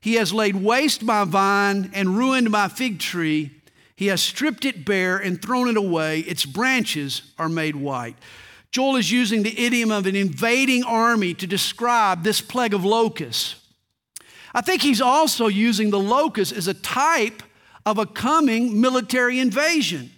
He 0.00 0.14
has 0.14 0.32
laid 0.32 0.56
waste 0.56 1.02
my 1.02 1.24
vine 1.24 1.90
and 1.94 2.16
ruined 2.16 2.50
my 2.50 2.68
fig 2.68 3.00
tree. 3.00 3.50
He 3.96 4.06
has 4.08 4.20
stripped 4.20 4.64
it 4.64 4.84
bare 4.84 5.16
and 5.16 5.40
thrown 5.40 5.68
it 5.68 5.76
away. 5.76 6.20
Its 6.20 6.44
branches 6.44 7.22
are 7.38 7.48
made 7.48 7.76
white. 7.76 8.16
Joel 8.70 8.96
is 8.96 9.10
using 9.10 9.42
the 9.42 9.58
idiom 9.58 9.90
of 9.90 10.06
an 10.06 10.14
invading 10.14 10.84
army 10.84 11.32
to 11.34 11.46
describe 11.46 12.22
this 12.22 12.42
plague 12.42 12.74
of 12.74 12.84
locusts. 12.84 13.56
I 14.54 14.60
think 14.60 14.82
he's 14.82 15.00
also 15.00 15.46
using 15.46 15.90
the 15.90 15.98
locust 15.98 16.52
as 16.52 16.68
a 16.68 16.74
type 16.74 17.42
of 17.86 17.98
a 17.98 18.06
coming 18.06 18.80
military 18.80 19.38
invasion. 19.38 20.10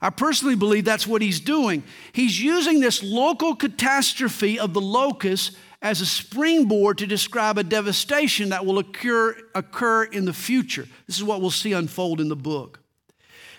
I 0.00 0.10
personally 0.10 0.54
believe 0.54 0.84
that's 0.84 1.06
what 1.06 1.22
he's 1.22 1.40
doing. 1.40 1.82
He's 2.12 2.40
using 2.40 2.80
this 2.80 3.02
local 3.02 3.56
catastrophe 3.56 4.58
of 4.58 4.72
the 4.72 4.80
locust 4.80 5.56
as 5.82 6.00
a 6.00 6.06
springboard 6.06 6.98
to 6.98 7.06
describe 7.06 7.58
a 7.58 7.64
devastation 7.64 8.48
that 8.50 8.64
will 8.66 8.78
occur, 8.78 9.36
occur 9.54 10.04
in 10.04 10.24
the 10.24 10.32
future. 10.32 10.86
This 11.06 11.16
is 11.16 11.24
what 11.24 11.40
we'll 11.40 11.50
see 11.50 11.72
unfold 11.72 12.20
in 12.20 12.28
the 12.28 12.36
book. 12.36 12.80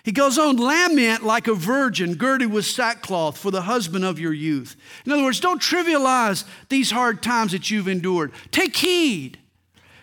He 0.02 0.12
goes 0.12 0.38
on, 0.38 0.56
lament 0.56 1.24
like 1.24 1.46
a 1.46 1.54
virgin 1.54 2.14
girded 2.14 2.50
with 2.50 2.64
sackcloth 2.64 3.36
for 3.36 3.50
the 3.50 3.62
husband 3.62 4.04
of 4.04 4.18
your 4.18 4.32
youth. 4.32 4.76
In 5.04 5.12
other 5.12 5.22
words, 5.22 5.40
don't 5.40 5.60
trivialize 5.60 6.44
these 6.70 6.90
hard 6.90 7.22
times 7.22 7.52
that 7.52 7.70
you've 7.70 7.88
endured. 7.88 8.32
Take 8.50 8.76
heed. 8.76 9.38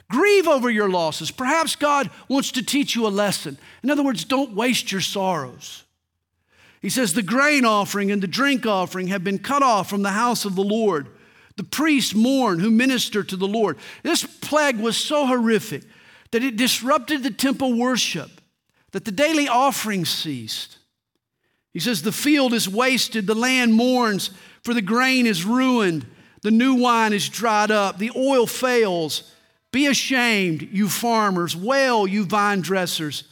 Grieve 0.09 0.47
over 0.47 0.69
your 0.69 0.89
losses. 0.89 1.31
Perhaps 1.31 1.75
God 1.75 2.11
wants 2.29 2.51
to 2.53 2.63
teach 2.63 2.95
you 2.95 3.07
a 3.07 3.09
lesson. 3.09 3.57
In 3.83 3.89
other 3.89 4.03
words, 4.03 4.23
don't 4.23 4.53
waste 4.53 4.91
your 4.91 5.01
sorrows. 5.01 5.83
He 6.81 6.89
says, 6.89 7.13
The 7.13 7.23
grain 7.23 7.65
offering 7.65 8.11
and 8.11 8.21
the 8.21 8.27
drink 8.27 8.65
offering 8.65 9.07
have 9.07 9.23
been 9.23 9.39
cut 9.39 9.63
off 9.63 9.89
from 9.89 10.03
the 10.03 10.11
house 10.11 10.45
of 10.45 10.55
the 10.55 10.63
Lord. 10.63 11.07
The 11.55 11.63
priests 11.63 12.13
mourn 12.13 12.59
who 12.59 12.69
minister 12.69 13.23
to 13.23 13.35
the 13.35 13.47
Lord. 13.47 13.77
This 14.03 14.23
plague 14.23 14.79
was 14.79 14.95
so 14.95 15.25
horrific 15.25 15.83
that 16.31 16.43
it 16.43 16.55
disrupted 16.55 17.23
the 17.23 17.31
temple 17.31 17.73
worship, 17.73 18.29
that 18.91 19.05
the 19.05 19.11
daily 19.11 19.47
offerings 19.47 20.09
ceased. 20.09 20.77
He 21.73 21.79
says, 21.79 22.01
The 22.01 22.11
field 22.11 22.53
is 22.53 22.69
wasted, 22.69 23.27
the 23.27 23.35
land 23.35 23.73
mourns, 23.73 24.29
for 24.63 24.73
the 24.73 24.81
grain 24.81 25.25
is 25.25 25.45
ruined, 25.45 26.05
the 26.41 26.51
new 26.51 26.75
wine 26.75 27.13
is 27.13 27.29
dried 27.29 27.71
up, 27.71 27.97
the 27.97 28.11
oil 28.15 28.45
fails. 28.45 29.33
Be 29.71 29.87
ashamed, 29.87 30.69
you 30.71 30.89
farmers, 30.89 31.55
wail, 31.55 32.07
you 32.07 32.25
vine 32.25 32.61
dressers, 32.61 33.25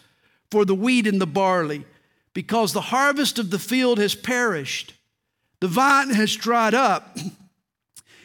for 0.51 0.65
the 0.65 0.75
wheat 0.75 1.07
and 1.07 1.21
the 1.21 1.27
barley, 1.27 1.85
because 2.36 2.74
the 2.74 2.82
harvest 2.82 3.39
of 3.39 3.50
the 3.50 3.58
field 3.58 3.98
has 3.98 4.13
perished. 4.13 4.94
The 5.62 5.70
vine 5.70 6.10
has 6.10 6.36
dried 6.36 6.75
up. 6.75 7.18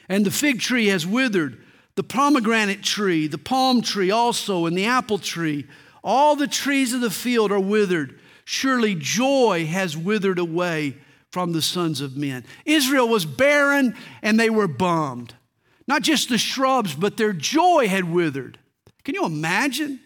and 0.08 0.26
the 0.26 0.32
fig 0.32 0.60
tree 0.60 0.88
has 0.88 1.06
withered, 1.06 1.62
the 1.94 2.02
pomegranate 2.02 2.82
tree, 2.82 3.28
the 3.28 3.38
palm 3.38 3.80
tree 3.80 4.10
also, 4.10 4.66
and 4.66 4.76
the 4.76 4.84
apple 4.84 5.18
tree. 5.18 5.66
All 6.02 6.34
the 6.34 6.48
trees 6.48 6.92
of 6.92 7.00
the 7.00 7.10
field 7.10 7.52
are 7.52 7.60
withered. 7.60 8.18
Surely 8.44 8.96
joy 8.96 9.64
has 9.66 9.96
withered 9.96 10.40
away 10.40 10.96
from 11.30 11.52
the 11.52 11.62
sons 11.62 12.00
of 12.00 12.16
men. 12.16 12.44
Israel 12.64 13.08
was 13.08 13.24
barren 13.24 13.94
and 14.22 14.40
they 14.40 14.50
were 14.50 14.66
bummed. 14.66 15.34
Not 15.86 16.02
just 16.02 16.28
the 16.28 16.38
shrubs, 16.38 16.96
but 16.96 17.16
their 17.16 17.32
joy 17.32 17.86
had 17.86 18.10
withered. 18.10 18.58
Can 19.04 19.14
you 19.14 19.24
imagine 19.24 20.00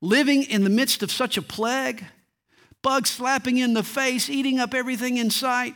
living 0.00 0.44
in 0.44 0.62
the 0.62 0.70
midst 0.70 1.02
of 1.02 1.10
such 1.10 1.36
a 1.36 1.42
plague? 1.42 2.04
Bugs 2.82 3.10
slapping 3.10 3.58
in 3.58 3.74
the 3.74 3.82
face, 3.82 4.28
eating 4.28 4.58
up 4.58 4.74
everything 4.74 5.16
in 5.16 5.30
sight. 5.30 5.74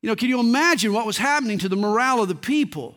You 0.00 0.08
know, 0.08 0.16
can 0.16 0.28
you 0.28 0.38
imagine 0.38 0.92
what 0.92 1.06
was 1.06 1.18
happening 1.18 1.58
to 1.58 1.68
the 1.68 1.76
morale 1.76 2.22
of 2.22 2.28
the 2.28 2.34
people? 2.34 2.96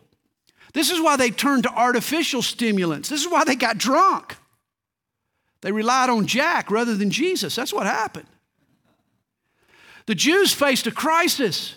This 0.72 0.90
is 0.90 1.00
why 1.00 1.16
they 1.16 1.30
turned 1.30 1.64
to 1.64 1.70
artificial 1.70 2.42
stimulants. 2.42 3.08
This 3.08 3.20
is 3.20 3.28
why 3.28 3.44
they 3.44 3.56
got 3.56 3.78
drunk. 3.78 4.36
They 5.62 5.72
relied 5.72 6.08
on 6.08 6.26
Jack 6.26 6.70
rather 6.70 6.94
than 6.94 7.10
Jesus. 7.10 7.56
That's 7.56 7.72
what 7.72 7.86
happened. 7.86 8.28
The 10.06 10.14
Jews 10.14 10.52
faced 10.52 10.86
a 10.86 10.92
crisis, 10.92 11.74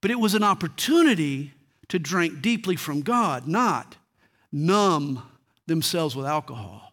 but 0.00 0.10
it 0.10 0.20
was 0.20 0.34
an 0.34 0.44
opportunity 0.44 1.52
to 1.88 1.98
drink 1.98 2.42
deeply 2.42 2.76
from 2.76 3.00
God, 3.00 3.48
not 3.48 3.96
numb 4.52 5.22
themselves 5.66 6.14
with 6.14 6.26
alcohol. 6.26 6.87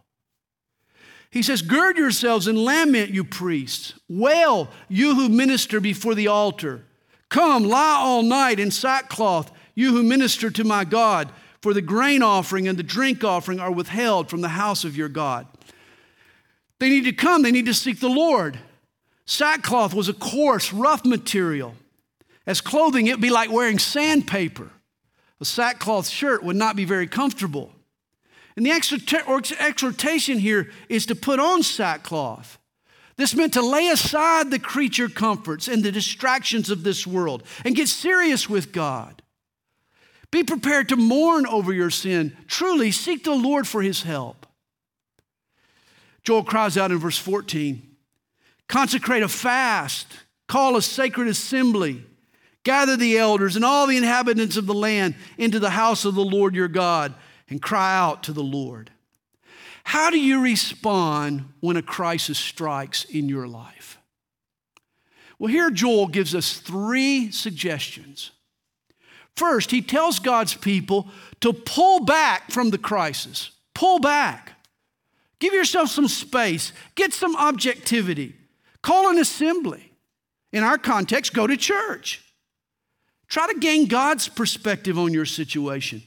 He 1.35 1.43
says, 1.43 1.61
Gird 1.61 1.97
yourselves 1.97 2.47
and 2.47 2.57
lament, 2.57 3.11
you 3.11 3.25
priests. 3.25 3.93
Wail, 4.07 4.69
you 4.87 5.15
who 5.15 5.27
minister 5.27 5.81
before 5.81 6.15
the 6.15 6.29
altar. 6.29 6.85
Come, 7.27 7.65
lie 7.65 7.97
all 7.99 8.23
night 8.23 8.57
in 8.57 8.71
sackcloth, 8.71 9.51
you 9.75 9.91
who 9.91 10.01
minister 10.01 10.49
to 10.49 10.63
my 10.63 10.85
God, 10.85 11.29
for 11.61 11.73
the 11.73 11.81
grain 11.81 12.23
offering 12.23 12.69
and 12.69 12.79
the 12.79 12.83
drink 12.83 13.25
offering 13.25 13.59
are 13.59 13.69
withheld 13.69 14.29
from 14.29 14.39
the 14.39 14.47
house 14.47 14.85
of 14.85 14.95
your 14.95 15.09
God. 15.09 15.45
They 16.79 16.87
need 16.87 17.03
to 17.03 17.11
come, 17.11 17.41
they 17.41 17.51
need 17.51 17.65
to 17.65 17.73
seek 17.73 17.99
the 17.99 18.07
Lord. 18.07 18.57
Sackcloth 19.25 19.93
was 19.93 20.07
a 20.07 20.13
coarse, 20.13 20.71
rough 20.71 21.03
material. 21.03 21.75
As 22.47 22.61
clothing, 22.61 23.07
it'd 23.07 23.19
be 23.19 23.29
like 23.29 23.51
wearing 23.51 23.77
sandpaper. 23.77 24.71
A 25.41 25.45
sackcloth 25.45 26.07
shirt 26.07 26.43
would 26.43 26.55
not 26.55 26.77
be 26.77 26.85
very 26.85 27.07
comfortable. 27.07 27.74
And 28.55 28.65
the 28.65 28.71
exhortation 28.71 30.39
here 30.39 30.71
is 30.87 31.05
to 31.07 31.15
put 31.15 31.39
on 31.39 31.61
sackcloth. 31.61 32.57
This 33.17 33.35
meant 33.35 33.53
to 33.53 33.61
lay 33.61 33.89
aside 33.89 34.51
the 34.51 34.59
creature 34.59 35.07
comforts 35.07 35.67
and 35.67 35.83
the 35.83 35.91
distractions 35.91 36.69
of 36.69 36.83
this 36.83 37.07
world 37.07 37.43
and 37.63 37.75
get 37.75 37.87
serious 37.87 38.49
with 38.49 38.71
God. 38.71 39.21
Be 40.31 40.43
prepared 40.43 40.89
to 40.89 40.97
mourn 40.97 41.45
over 41.45 41.71
your 41.71 41.89
sin. 41.89 42.35
Truly, 42.47 42.91
seek 42.91 43.23
the 43.23 43.35
Lord 43.35 43.67
for 43.67 43.81
his 43.81 44.03
help. 44.03 44.45
Joel 46.23 46.43
cries 46.43 46.77
out 46.77 46.91
in 46.91 46.97
verse 46.97 47.17
14 47.17 47.81
Consecrate 48.67 49.23
a 49.23 49.29
fast, 49.29 50.07
call 50.47 50.75
a 50.75 50.81
sacred 50.81 51.27
assembly, 51.27 52.03
gather 52.63 52.97
the 52.97 53.17
elders 53.17 53.55
and 53.55 53.63
all 53.63 53.87
the 53.87 53.95
inhabitants 53.95 54.57
of 54.57 54.65
the 54.65 54.73
land 54.73 55.15
into 55.37 55.59
the 55.59 55.69
house 55.69 56.03
of 56.03 56.15
the 56.15 56.25
Lord 56.25 56.55
your 56.55 56.67
God, 56.67 57.13
and 57.49 57.61
cry 57.61 57.95
out 57.95 58.23
to 58.23 58.33
the 58.33 58.43
Lord. 58.43 58.91
How 59.83 60.09
do 60.09 60.19
you 60.19 60.41
respond 60.41 61.53
when 61.59 61.77
a 61.77 61.81
crisis 61.81 62.39
strikes 62.39 63.03
in 63.05 63.29
your 63.29 63.47
life? 63.47 63.99
Well, 65.37 65.51
here 65.51 65.69
Joel 65.69 66.07
gives 66.07 66.33
us 66.33 66.57
three 66.57 67.31
suggestions. 67.31 68.31
First, 69.35 69.71
he 69.71 69.81
tells 69.81 70.19
God's 70.19 70.53
people 70.53 71.09
to 71.41 71.51
pull 71.51 72.05
back 72.05 72.51
from 72.51 72.69
the 72.69 72.77
crisis. 72.77 73.51
Pull 73.73 73.99
back. 73.99 74.53
Give 75.39 75.53
yourself 75.53 75.89
some 75.89 76.07
space. 76.07 76.71
Get 76.95 77.13
some 77.13 77.35
objectivity. 77.35 78.35
Call 78.81 79.09
an 79.09 79.19
assembly. 79.19 79.91
In 80.53 80.63
our 80.63 80.77
context, 80.77 81.33
go 81.33 81.45
to 81.45 81.57
church. 81.57 82.23
Try 83.27 83.47
to 83.51 83.59
gain 83.59 83.87
God's 83.87 84.29
perspective 84.29 84.97
on 84.97 85.13
your 85.13 85.25
situation. 85.25 86.01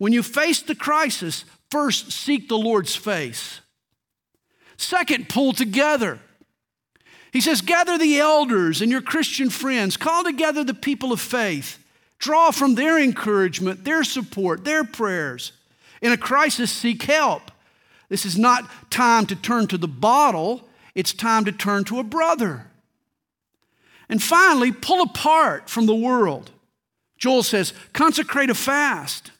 When 0.00 0.14
you 0.14 0.22
face 0.22 0.62
the 0.62 0.74
crisis, 0.74 1.44
first 1.70 2.10
seek 2.10 2.48
the 2.48 2.56
Lord's 2.56 2.96
face. 2.96 3.60
Second, 4.78 5.28
pull 5.28 5.52
together. 5.52 6.18
He 7.34 7.42
says, 7.42 7.60
gather 7.60 7.98
the 7.98 8.18
elders 8.18 8.80
and 8.80 8.90
your 8.90 9.02
Christian 9.02 9.50
friends, 9.50 9.98
call 9.98 10.24
together 10.24 10.64
the 10.64 10.72
people 10.72 11.12
of 11.12 11.20
faith, 11.20 11.78
draw 12.18 12.50
from 12.50 12.76
their 12.76 12.98
encouragement, 12.98 13.84
their 13.84 14.02
support, 14.02 14.64
their 14.64 14.84
prayers. 14.84 15.52
In 16.00 16.12
a 16.12 16.16
crisis, 16.16 16.72
seek 16.72 17.02
help. 17.02 17.50
This 18.08 18.24
is 18.24 18.38
not 18.38 18.70
time 18.90 19.26
to 19.26 19.36
turn 19.36 19.66
to 19.66 19.76
the 19.76 19.86
bottle, 19.86 20.66
it's 20.94 21.12
time 21.12 21.44
to 21.44 21.52
turn 21.52 21.84
to 21.84 21.98
a 21.98 22.04
brother. 22.04 22.64
And 24.08 24.22
finally, 24.22 24.72
pull 24.72 25.02
apart 25.02 25.68
from 25.68 25.84
the 25.84 25.94
world. 25.94 26.52
Joel 27.18 27.42
says, 27.42 27.74
consecrate 27.92 28.48
a 28.48 28.54
fast. 28.54 29.32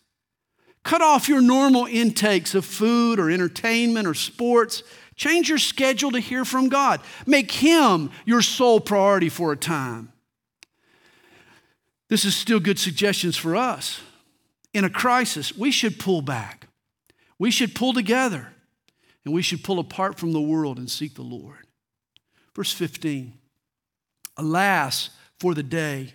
Cut 0.90 1.02
off 1.02 1.28
your 1.28 1.40
normal 1.40 1.86
intakes 1.86 2.52
of 2.56 2.64
food 2.64 3.20
or 3.20 3.30
entertainment 3.30 4.08
or 4.08 4.14
sports. 4.14 4.82
Change 5.14 5.48
your 5.48 5.56
schedule 5.56 6.10
to 6.10 6.18
hear 6.18 6.44
from 6.44 6.68
God. 6.68 7.00
Make 7.26 7.52
Him 7.52 8.10
your 8.24 8.42
sole 8.42 8.80
priority 8.80 9.28
for 9.28 9.52
a 9.52 9.56
time. 9.56 10.12
This 12.08 12.24
is 12.24 12.34
still 12.34 12.58
good 12.58 12.76
suggestions 12.76 13.36
for 13.36 13.54
us. 13.54 14.00
In 14.74 14.84
a 14.84 14.90
crisis, 14.90 15.56
we 15.56 15.70
should 15.70 16.00
pull 16.00 16.22
back. 16.22 16.66
We 17.38 17.52
should 17.52 17.76
pull 17.76 17.92
together 17.92 18.48
and 19.24 19.32
we 19.32 19.42
should 19.42 19.62
pull 19.62 19.78
apart 19.78 20.18
from 20.18 20.32
the 20.32 20.40
world 20.40 20.76
and 20.76 20.90
seek 20.90 21.14
the 21.14 21.22
Lord. 21.22 21.68
Verse 22.56 22.72
15 22.72 23.34
Alas 24.36 25.10
for 25.38 25.54
the 25.54 25.62
day, 25.62 26.14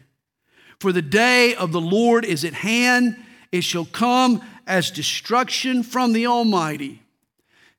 for 0.82 0.92
the 0.92 1.02
day 1.02 1.56
of 1.56 1.72
the 1.72 1.80
Lord 1.80 2.26
is 2.26 2.44
at 2.44 2.56
hand. 2.56 3.16
It 3.56 3.64
shall 3.64 3.86
come 3.86 4.42
as 4.68 4.92
destruction 4.92 5.84
from 5.84 6.14
the 6.14 6.28
Almighty. 6.28 7.02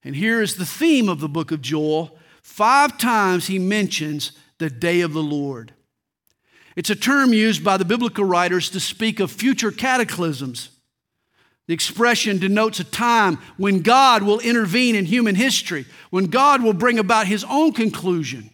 And 0.04 0.16
here 0.16 0.40
is 0.40 0.56
the 0.56 0.66
theme 0.66 1.08
of 1.08 1.20
the 1.20 1.28
book 1.28 1.50
of 1.50 1.60
Joel. 1.60 2.16
Five 2.42 2.98
times 2.98 3.46
he 3.46 3.58
mentions 3.58 4.32
the 4.58 4.70
day 4.70 5.00
of 5.00 5.12
the 5.12 5.22
Lord. 5.22 5.72
It's 6.76 6.90
a 6.90 6.96
term 6.96 7.32
used 7.32 7.64
by 7.64 7.76
the 7.76 7.84
biblical 7.84 8.24
writers 8.24 8.70
to 8.70 8.80
speak 8.80 9.20
of 9.20 9.30
future 9.30 9.70
cataclysms 9.70 10.70
the 11.66 11.74
expression 11.74 12.38
denotes 12.38 12.78
a 12.78 12.84
time 12.84 13.38
when 13.56 13.80
God 13.80 14.22
will 14.22 14.38
intervene 14.38 14.94
in 14.94 15.04
human 15.04 15.34
history, 15.34 15.84
when 16.10 16.26
God 16.26 16.62
will 16.62 16.72
bring 16.72 16.98
about 16.98 17.26
his 17.26 17.44
own 17.44 17.72
conclusion. 17.72 18.50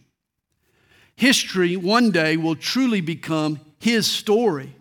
History 1.15 1.77
one 1.77 2.11
day 2.11 2.39
will 2.39 2.57
truly 2.57 3.03
become 3.03 3.61
his 3.79 4.07
story. 4.11 4.75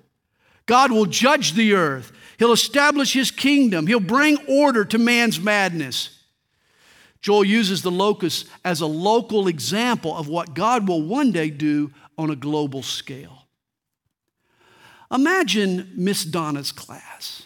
God 0.65 0.91
will 0.91 1.05
judge 1.05 1.53
the 1.53 1.73
earth. 1.73 2.13
He'll 2.41 2.53
establish 2.53 3.13
his 3.13 3.29
kingdom. 3.29 3.85
He'll 3.85 3.99
bring 3.99 4.35
order 4.47 4.83
to 4.85 4.97
man's 4.97 5.39
madness. 5.39 6.23
Joel 7.21 7.45
uses 7.45 7.83
the 7.83 7.91
locust 7.91 8.47
as 8.65 8.81
a 8.81 8.87
local 8.87 9.47
example 9.47 10.17
of 10.17 10.27
what 10.27 10.55
God 10.55 10.87
will 10.87 11.03
one 11.03 11.31
day 11.31 11.51
do 11.51 11.91
on 12.17 12.31
a 12.31 12.35
global 12.35 12.81
scale. 12.81 13.45
Imagine 15.11 15.93
Miss 15.95 16.25
Donna's 16.25 16.71
class 16.71 17.43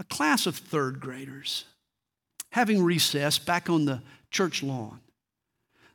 a 0.00 0.04
class 0.04 0.46
of 0.46 0.56
third 0.56 0.98
graders 0.98 1.66
having 2.50 2.82
recess 2.82 3.38
back 3.38 3.70
on 3.70 3.84
the 3.84 4.02
church 4.32 4.64
lawn. 4.64 4.98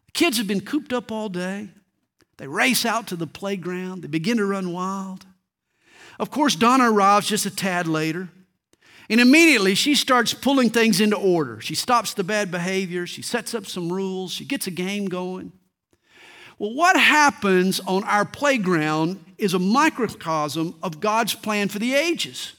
The 0.06 0.12
kids 0.14 0.38
have 0.38 0.48
been 0.48 0.62
cooped 0.62 0.94
up 0.94 1.12
all 1.12 1.28
day. 1.28 1.72
They 2.38 2.48
race 2.48 2.86
out 2.86 3.06
to 3.08 3.18
the 3.18 3.28
playground. 3.28 4.02
They 4.02 4.08
begin 4.08 4.38
to 4.38 4.46
run 4.46 4.72
wild. 4.72 5.26
Of 6.20 6.30
course, 6.30 6.56
Donna 6.56 6.92
arrives 6.92 7.28
just 7.28 7.46
a 7.46 7.56
tad 7.56 7.88
later. 7.88 8.30
And 9.10 9.20
immediately 9.20 9.74
she 9.74 9.96
starts 9.96 10.34
pulling 10.34 10.70
things 10.70 11.02
into 11.02 11.16
order. 11.16 11.60
She 11.62 11.74
stops 11.74 12.14
the 12.14 12.24
bad 12.24 12.52
behavior. 12.52 13.08
She 13.08 13.24
sets 13.24 13.56
up 13.56 13.66
some 13.66 13.92
rules. 13.92 14.32
She 14.32 14.46
gets 14.46 14.68
a 14.68 14.72
game 14.72 15.08
going. 15.08 15.52
Well, 16.60 16.74
what 16.74 17.00
happens 17.00 17.80
on 17.80 18.04
our 18.04 18.26
playground 18.26 19.24
is 19.38 19.54
a 19.54 19.60
microcosm 19.60 20.76
of 20.84 21.00
God's 21.00 21.34
plan 21.34 21.70
for 21.70 21.80
the 21.80 21.96
ages. 21.96 22.54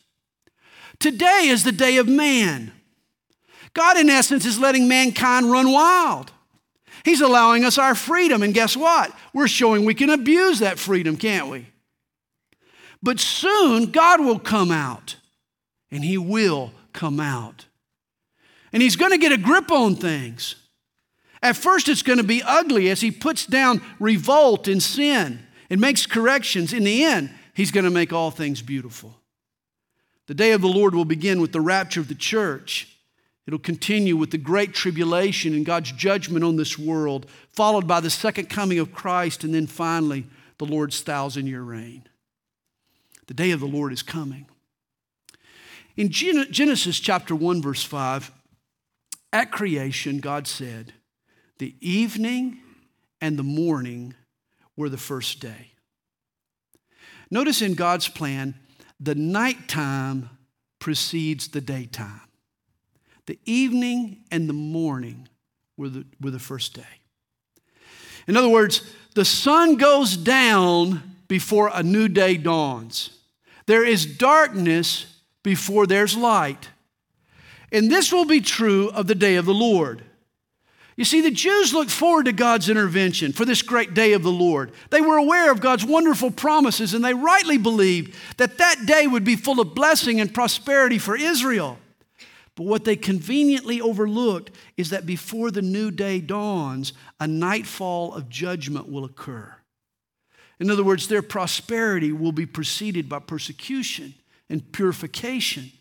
Today 0.99 1.47
is 1.49 1.63
the 1.63 1.73
day 1.73 1.99
of 1.99 2.09
man. 2.09 2.73
God, 3.75 3.99
in 3.99 4.11
essence, 4.11 4.45
is 4.45 4.59
letting 4.59 4.89
mankind 4.89 5.53
run 5.53 5.71
wild. 5.71 6.33
He's 7.05 7.21
allowing 7.21 7.65
us 7.65 7.79
our 7.79 7.95
freedom, 7.95 8.43
and 8.43 8.53
guess 8.53 8.77
what? 8.77 9.15
We're 9.33 9.49
showing 9.49 9.85
we 9.85 9.95
can 9.95 10.11
abuse 10.11 10.59
that 10.59 10.79
freedom, 10.79 11.17
can't 11.17 11.49
we? 11.49 11.67
But 13.03 13.19
soon, 13.19 13.91
God 13.91 14.21
will 14.21 14.39
come 14.39 14.71
out, 14.71 15.17
and 15.91 16.05
He 16.05 16.19
will 16.19 16.73
come 16.93 17.21
out. 17.21 17.67
And 18.73 18.83
He's 18.83 18.97
going 18.97 19.13
to 19.13 19.19
get 19.19 19.33
a 19.33 19.39
grip 19.39 19.71
on 19.71 19.97
things. 19.97 20.57
At 21.43 21.57
first, 21.57 21.89
it's 21.89 22.03
going 22.03 22.19
to 22.19 22.25
be 22.25 22.43
ugly 22.43 22.91
as 22.91 23.01
He 23.01 23.11
puts 23.11 23.47
down 23.47 23.83
revolt 23.99 24.69
and 24.69 24.83
sin 24.83 25.41
and 25.71 25.81
makes 25.81 26.07
corrections. 26.07 26.73
In 26.73 26.85
the 26.85 27.05
end, 27.05 27.31
He's 27.55 27.71
going 27.71 27.85
to 27.85 27.91
make 27.91 28.13
all 28.13 28.31
things 28.31 28.61
beautiful. 28.63 29.17
The 30.27 30.35
day 30.35 30.53
of 30.53 30.61
the 30.61 30.69
Lord 30.69 30.95
will 30.95 31.05
begin 31.05 31.41
with 31.41 31.53
the 31.53 31.61
rapture 31.61 32.01
of 32.01 32.09
the 32.09 32.15
church. 32.15 32.87
It'll 33.47 33.59
continue 33.59 34.17
with 34.17 34.31
the 34.31 34.39
great 34.39 34.75
tribulation 34.75 35.55
and 35.55 35.67
God's 35.67 35.91
judgment 35.91 36.45
on 36.45 36.57
this 36.57 36.79
world, 36.79 37.27
followed 37.51 37.89
by 37.89 37.99
the 38.01 38.11
second 38.11 38.49
coming 38.49 38.79
of 38.79 38.93
Christ, 38.93 39.43
and 39.43 39.53
then 39.53 39.67
finally, 39.67 40.27
the 40.59 40.67
Lord's 40.67 41.01
thousand 41.01 41.47
year 41.47 41.63
reign. 41.63 42.05
The 43.31 43.35
day 43.35 43.53
of 43.53 43.61
the 43.61 43.67
Lord 43.67 43.93
is 43.93 44.03
coming. 44.03 44.47
In 45.97 46.11
Genesis 46.11 46.99
chapter 46.99 47.33
1, 47.33 47.63
verse 47.63 47.85
5, 47.85 48.29
at 49.33 49.53
creation, 49.53 50.19
God 50.19 50.49
said, 50.49 50.95
The 51.61 51.77
evening 51.81 52.59
and 53.21 53.39
the 53.39 53.45
morning 53.45 54.15
were 54.77 54.89
the 54.89 54.99
first 54.99 55.39
day. 55.39 55.75
Notice 57.31 57.63
in 57.63 57.75
God's 57.75 58.09
plan, 58.09 58.57
the 58.99 59.15
nighttime 59.15 60.31
precedes 60.81 61.47
the 61.47 61.61
daytime. 61.61 62.23
The 63.27 63.39
evening 63.45 64.25
and 64.33 64.49
the 64.49 64.55
morning 64.55 65.29
were 65.77 65.89
the, 65.89 66.05
were 66.21 66.33
the 66.33 66.41
first 66.41 66.75
day. 66.75 66.83
In 68.27 68.37
other 68.37 68.49
words, 68.49 68.93
the 69.15 69.25
sun 69.25 69.77
goes 69.77 70.17
down 70.17 71.15
before 71.29 71.71
a 71.73 71.85
new 71.85 72.09
day 72.09 72.37
dawns. 72.37 73.19
There 73.71 73.85
is 73.85 74.05
darkness 74.05 75.07
before 75.45 75.87
there's 75.87 76.17
light. 76.17 76.71
And 77.71 77.89
this 77.89 78.13
will 78.13 78.25
be 78.25 78.41
true 78.41 78.89
of 78.89 79.07
the 79.07 79.15
day 79.15 79.37
of 79.37 79.47
the 79.47 79.55
Lord. 79.55 80.03
You 80.97 81.05
see, 81.05 81.21
the 81.21 81.31
Jews 81.31 81.73
looked 81.73 81.93
forward 81.93 82.25
to 82.25 82.33
God's 82.33 82.69
intervention 82.69 83.33
for 83.33 83.45
this 83.45 83.63
great 83.63 83.95
day 83.95 84.13
of 84.13 84.25
the 84.25 84.33
Lord. 84.33 84.73
They 84.91 85.01
were 85.01 85.19
aware 85.19 85.53
of 85.53 85.61
God's 85.61 85.85
wonderful 85.85 86.33
promises, 86.33 86.95
and 86.95 87.05
they 87.05 87.15
rightly 87.15 87.59
believed 87.59 88.17
that 88.39 88.59
that 88.59 88.87
day 88.87 89.07
would 89.07 89.23
be 89.23 89.37
full 89.37 89.61
of 89.61 89.73
blessing 89.73 90.21
and 90.21 90.35
prosperity 90.35 90.99
for 90.99 91.15
Israel. 91.15 91.79
But 92.57 92.67
what 92.67 92.85
they 92.85 92.97
conveniently 92.97 93.81
overlooked 93.81 94.51
is 94.77 94.91
that 94.91 95.07
before 95.07 95.53
the 95.53 95.63
new 95.63 95.93
day 95.93 96.19
dawns, 96.21 96.93
a 97.21 97.29
nightfall 97.29 98.15
of 98.15 98.29
judgment 98.29 98.91
will 98.91 99.05
occur. 99.05 99.60
In 100.61 100.71
other 100.71 100.85
words, 100.85 101.09
their 101.09 101.23
prosperity 101.23 102.13
will 102.13 102.33
be 102.33 102.47
preceded 102.47 103.09
by 103.09 103.19
persecution 103.19 104.15
and 104.51 104.71
purification. 104.73 105.73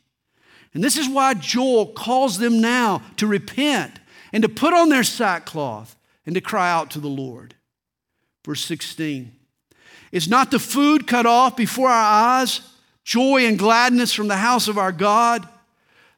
And 0.73 0.83
this 0.83 0.97
is 0.97 1.09
why 1.09 1.33
Joel 1.33 1.87
calls 1.87 2.37
them 2.37 2.61
now 2.61 3.01
to 3.17 3.27
repent 3.27 3.99
and 4.31 4.41
to 4.41 4.49
put 4.49 4.73
on 4.73 4.89
their 4.89 5.03
sackcloth 5.03 5.97
and 6.25 6.33
to 6.35 6.41
cry 6.41 6.71
out 6.71 6.91
to 6.91 6.99
the 6.99 7.09
Lord. 7.09 7.55
Verse 8.45 8.63
16 8.63 9.33
Is 10.11 10.29
not 10.29 10.49
the 10.49 10.59
food 10.59 11.07
cut 11.07 11.25
off 11.25 11.57
before 11.57 11.89
our 11.89 12.39
eyes, 12.39 12.61
joy 13.03 13.45
and 13.45 13.59
gladness 13.59 14.13
from 14.13 14.29
the 14.29 14.37
house 14.37 14.67
of 14.67 14.77
our 14.77 14.93
God? 14.93 15.47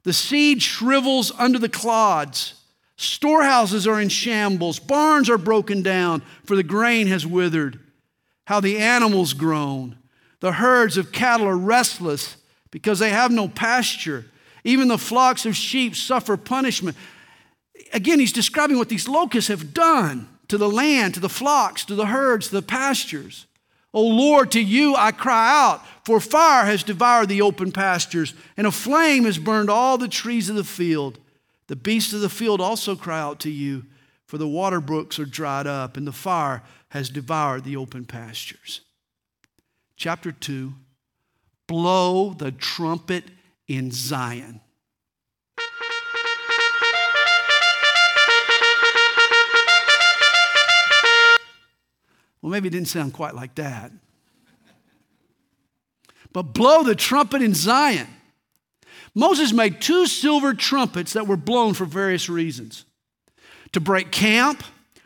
The 0.04 0.14
seed 0.14 0.62
shrivels 0.62 1.32
under 1.38 1.60
the 1.60 1.70
clods. 1.70 2.56
Storehouses 2.96 3.88
are 3.88 4.00
in 4.00 4.10
shambles. 4.10 4.78
Barns 4.78 5.30
are 5.30 5.38
broken 5.38 5.82
down, 5.82 6.22
for 6.44 6.56
the 6.56 6.64
grain 6.64 7.08
has 7.08 7.26
withered. 7.26 7.80
How 8.52 8.60
the 8.60 8.80
animals 8.80 9.32
groan. 9.32 9.96
The 10.42 10.52
herds 10.52 10.98
of 10.98 11.14
cattle 11.14 11.48
are 11.48 11.56
restless 11.56 12.36
because 12.70 13.00
they 13.00 13.12
have 13.12 13.32
no 13.32 13.48
pasture. 13.48 14.26
Even 14.66 14.90
the 14.90 14.98
flocks 14.98 15.46
of 15.46 15.56
sheep 15.56 15.96
suffer 15.96 16.36
punishment. 16.36 16.98
Again, 17.94 18.20
he's 18.20 18.34
describing 18.34 18.78
what 18.78 18.90
these 18.90 19.08
locusts 19.08 19.48
have 19.48 19.74
done 19.74 20.28
to 20.50 20.58
the 20.58 20.68
land, 20.68 21.14
to 21.14 21.22
the 21.22 21.30
flocks, 21.30 21.86
to 21.86 21.96
the 21.96 22.08
herds, 22.08 22.50
to 22.50 22.56
the 22.56 22.62
pastures. 22.62 23.48
O 23.94 24.06
Lord, 24.06 24.52
to 24.52 24.60
you 24.60 24.98
I 24.98 25.14
cry 25.14 25.64
out, 25.64 25.82
for 26.04 26.20
fire 26.20 26.66
has 26.66 26.84
devoured 26.84 27.30
the 27.30 27.42
open 27.42 27.72
pastures, 27.72 28.34
and 28.58 28.68
a 28.68 28.72
flame 28.72 29.24
has 29.24 29.38
burned 29.38 29.70
all 29.70 29.98
the 29.98 30.10
trees 30.10 30.50
of 30.50 30.58
the 30.58 30.66
field. 30.66 31.20
The 31.68 31.78
beasts 31.78 32.12
of 32.12 32.20
the 32.20 32.28
field 32.28 32.60
also 32.60 32.98
cry 32.98 33.22
out 33.22 33.40
to 33.40 33.50
you, 33.50 33.86
for 34.26 34.38
the 34.38 34.46
water 34.46 34.82
brooks 34.82 35.20
are 35.20 35.26
dried 35.26 35.68
up, 35.68 35.96
and 35.96 36.06
the 36.06 36.12
fire 36.12 36.64
has 36.92 37.10
devoured 37.10 37.64
the 37.64 37.78
open 37.78 38.06
pastures. 38.06 38.82
Chapter 39.96 40.32
2 40.32 40.74
Blow 41.68 42.34
the 42.34 42.52
trumpet 42.52 43.24
in 43.68 43.92
Zion. 43.92 44.60
Well, 52.42 52.52
maybe 52.52 52.68
it 52.68 52.72
didn't 52.72 52.90
sound 52.90 53.14
quite 53.14 53.36
like 53.36 53.56
that. 53.56 53.92
But 56.34 56.54
blow 56.54 56.84
the 56.84 56.96
trumpet 56.96 57.42
in 57.42 57.54
Zion. 57.54 58.08
Moses 59.16 59.54
made 59.54 59.80
two 59.80 60.08
silver 60.08 60.54
trumpets 60.54 61.14
that 61.14 61.28
were 61.28 61.38
blown 61.38 61.74
for 61.74 61.86
various 61.86 62.28
reasons 62.28 62.84
to 63.72 63.80
break 63.80 64.12
camp, 64.12 64.64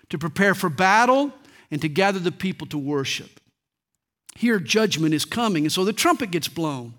to 0.10 0.18
prepare 0.18 0.56
for 0.56 0.70
battle, 0.70 1.32
and 1.76 1.82
to 1.82 1.90
gather 1.90 2.20
the 2.20 2.32
people 2.32 2.66
to 2.68 2.78
worship. 2.78 3.40
Here, 4.36 4.60
judgment 4.60 5.14
is 5.14 5.26
coming, 5.26 5.66
and 5.66 5.72
so 5.72 5.86
the 5.86 5.94
trumpet 5.94 6.32
gets 6.32 6.48
blown. 6.48 6.94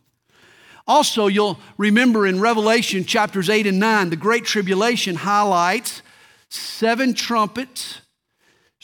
Also, 0.86 1.26
you'll 1.26 1.58
remember 1.78 2.26
in 2.26 2.40
Revelation 2.40 3.04
chapters 3.04 3.50
8 3.50 3.66
and 3.66 3.80
9, 3.80 4.10
the 4.10 4.16
Great 4.16 4.44
Tribulation 4.44 5.16
highlights 5.16 6.02
seven 6.48 7.12
trumpets 7.12 8.00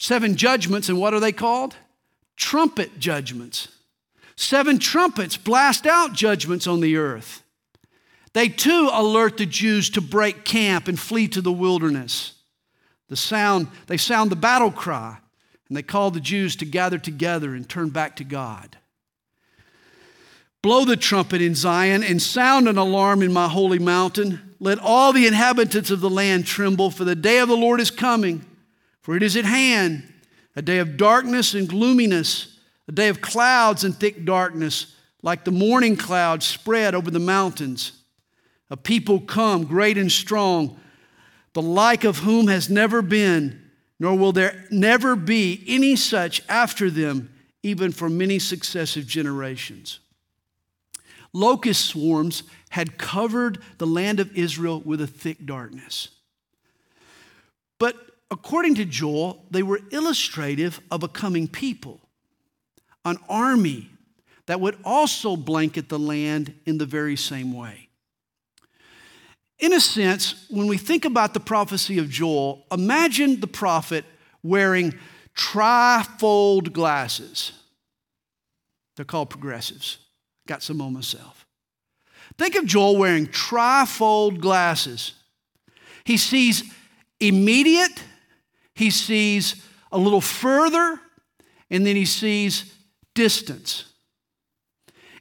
Seven 0.03 0.35
judgments, 0.35 0.89
and 0.89 0.99
what 0.99 1.13
are 1.13 1.19
they 1.19 1.31
called? 1.31 1.75
Trumpet 2.35 2.99
judgments. 2.99 3.69
Seven 4.35 4.79
trumpets 4.79 5.37
blast 5.37 5.85
out 5.85 6.13
judgments 6.13 6.67
on 6.67 6.81
the 6.81 6.97
earth. 6.97 7.41
They 8.33 8.49
too 8.49 8.89
alert 8.91 9.37
the 9.37 9.45
Jews 9.45 9.89
to 9.91 10.01
break 10.01 10.43
camp 10.43 10.87
and 10.87 10.99
flee 10.99 11.27
to 11.29 11.41
the 11.41 11.53
wilderness. 11.53 12.33
The 13.09 13.15
sound, 13.15 13.67
they 13.87 13.97
sound 13.97 14.31
the 14.31 14.35
battle 14.35 14.71
cry, 14.71 15.19
and 15.73 15.77
they 15.77 15.83
call 15.83 16.11
the 16.11 16.19
Jews 16.19 16.55
to 16.57 16.65
gather 16.65 16.99
together 16.99 17.55
and 17.55 17.67
turn 17.67 17.89
back 17.89 18.15
to 18.17 18.23
God. 18.23 18.77
Blow 20.61 20.85
the 20.85 20.95
trumpet 20.95 21.41
in 21.41 21.55
Zion 21.55 22.03
and 22.03 22.21
sound 22.21 22.69
an 22.69 22.77
alarm 22.77 23.23
in 23.23 23.33
my 23.33 23.47
holy 23.49 23.79
mountain. 23.79 24.55
Let 24.59 24.77
all 24.77 25.11
the 25.11 25.25
inhabitants 25.25 25.89
of 25.89 25.99
the 25.99 26.09
land 26.09 26.45
tremble, 26.45 26.91
for 26.91 27.03
the 27.03 27.15
day 27.15 27.39
of 27.39 27.49
the 27.49 27.57
Lord 27.57 27.81
is 27.81 27.91
coming 27.91 28.45
for 29.03 29.17
it 29.17 29.21
is 29.21 29.35
at 29.35 29.45
hand 29.45 30.11
a 30.55 30.61
day 30.61 30.79
of 30.79 30.97
darkness 30.97 31.53
and 31.53 31.67
gloominess, 31.67 32.57
a 32.87 32.91
day 32.91 33.09
of 33.09 33.21
clouds 33.21 33.83
and 33.83 33.95
thick 33.95 34.23
darkness, 34.23 34.95
like 35.21 35.43
the 35.43 35.51
morning 35.51 35.95
clouds 35.95 36.45
spread 36.45 36.95
over 36.95 37.11
the 37.11 37.19
mountains. 37.19 37.91
A 38.69 38.77
people 38.77 39.19
come, 39.19 39.65
great 39.65 39.97
and 39.97 40.11
strong, 40.11 40.79
the 41.53 41.61
like 41.61 42.03
of 42.03 42.19
whom 42.19 42.47
has 42.47 42.69
never 42.69 43.01
been, 43.01 43.62
nor 43.99 44.17
will 44.17 44.31
there 44.31 44.65
never 44.71 45.15
be 45.15 45.63
any 45.67 45.95
such 45.95 46.41
after 46.49 46.89
them, 46.89 47.33
even 47.61 47.91
for 47.91 48.09
many 48.09 48.39
successive 48.39 49.07
generations. 49.07 49.99
Locust 51.33 51.85
swarms 51.85 52.43
had 52.69 52.97
covered 52.97 53.59
the 53.77 53.87
land 53.87 54.19
of 54.19 54.35
Israel 54.37 54.81
with 54.85 55.01
a 55.01 55.07
thick 55.07 55.45
darkness. 55.45 56.09
But 57.79 57.95
according 58.29 58.75
to 58.75 58.85
Joel, 58.85 59.45
they 59.49 59.63
were 59.63 59.79
illustrative 59.91 60.79
of 60.91 61.03
a 61.03 61.07
coming 61.07 61.47
people, 61.47 62.01
an 63.05 63.17
army 63.27 63.89
that 64.45 64.59
would 64.59 64.77
also 64.83 65.35
blanket 65.35 65.89
the 65.89 65.99
land 65.99 66.53
in 66.65 66.77
the 66.77 66.85
very 66.85 67.15
same 67.15 67.53
way. 67.53 67.82
In 69.59 69.73
a 69.73 69.79
sense, 69.79 70.45
when 70.49 70.67
we 70.67 70.77
think 70.77 71.05
about 71.05 71.33
the 71.33 71.39
prophecy 71.39 71.97
of 71.99 72.09
Joel, 72.09 72.65
imagine 72.71 73.39
the 73.39 73.47
prophet 73.47 74.05
wearing 74.41 74.93
trifold 75.35 76.73
glasses. 76.73 77.53
They're 78.95 79.05
called 79.05 79.29
progressives. 79.29 79.99
Got 80.47 80.63
some 80.63 80.81
on 80.81 80.93
myself. 80.93 81.45
Think 82.37 82.55
of 82.55 82.65
Joel 82.65 82.97
wearing 82.97 83.27
trifold 83.27 84.39
glasses. 84.41 85.13
He 86.03 86.17
sees 86.17 86.63
immediate 87.19 88.03
he 88.73 88.89
sees 88.89 89.63
a 89.91 89.97
little 89.97 90.21
further, 90.21 90.99
and 91.69 91.85
then 91.85 91.95
he 91.95 92.05
sees 92.05 92.73
distance. 93.13 93.85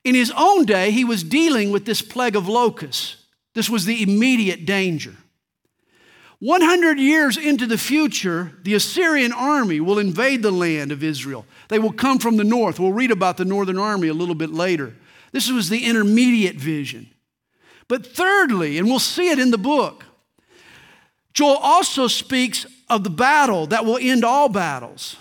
In 0.05 0.15
his 0.15 0.33
own 0.37 0.65
day, 0.65 0.91
he 0.91 1.05
was 1.05 1.23
dealing 1.23 1.71
with 1.71 1.85
this 1.85 2.03
plague 2.03 2.35
of 2.35 2.49
locusts. 2.49 3.17
This 3.55 3.69
was 3.69 3.85
the 3.85 4.03
immediate 4.03 4.65
danger. 4.65 5.15
100 6.39 6.99
years 6.99 7.37
into 7.37 7.67
the 7.67 7.79
future, 7.79 8.53
the 8.65 8.75
Assyrian 8.75 9.33
army 9.33 9.79
will 9.79 10.01
invade 10.01 10.43
the 10.43 10.51
land 10.51 10.91
of 10.91 11.05
Israel. 11.05 11.47
They 11.69 11.79
will 11.79 11.93
come 11.93 12.19
from 12.19 12.37
the 12.37 12.45
north. 12.45 12.81
We'll 12.81 12.93
read 12.93 13.13
about 13.13 13.37
the 13.37 13.45
northern 13.45 13.79
army 13.79 14.09
a 14.09 14.15
little 14.15 14.35
bit 14.35 14.51
later. 14.51 14.95
This 15.31 15.51
was 15.51 15.69
the 15.69 15.85
intermediate 15.85 16.57
vision. 16.57 17.09
But 17.87 18.07
thirdly, 18.07 18.79
and 18.79 18.89
we'll 18.89 18.99
see 18.99 19.29
it 19.31 19.39
in 19.39 19.53
the 19.53 19.59
book, 19.59 20.05
Joel 21.33 21.59
also 21.59 22.09
speaks 22.09 22.67
of 22.91 23.05
the 23.05 23.11
battle 23.11 23.69
that 23.69 23.85
will 23.85 23.99
end 24.01 24.25
all 24.25 24.49
battles, 24.49 25.17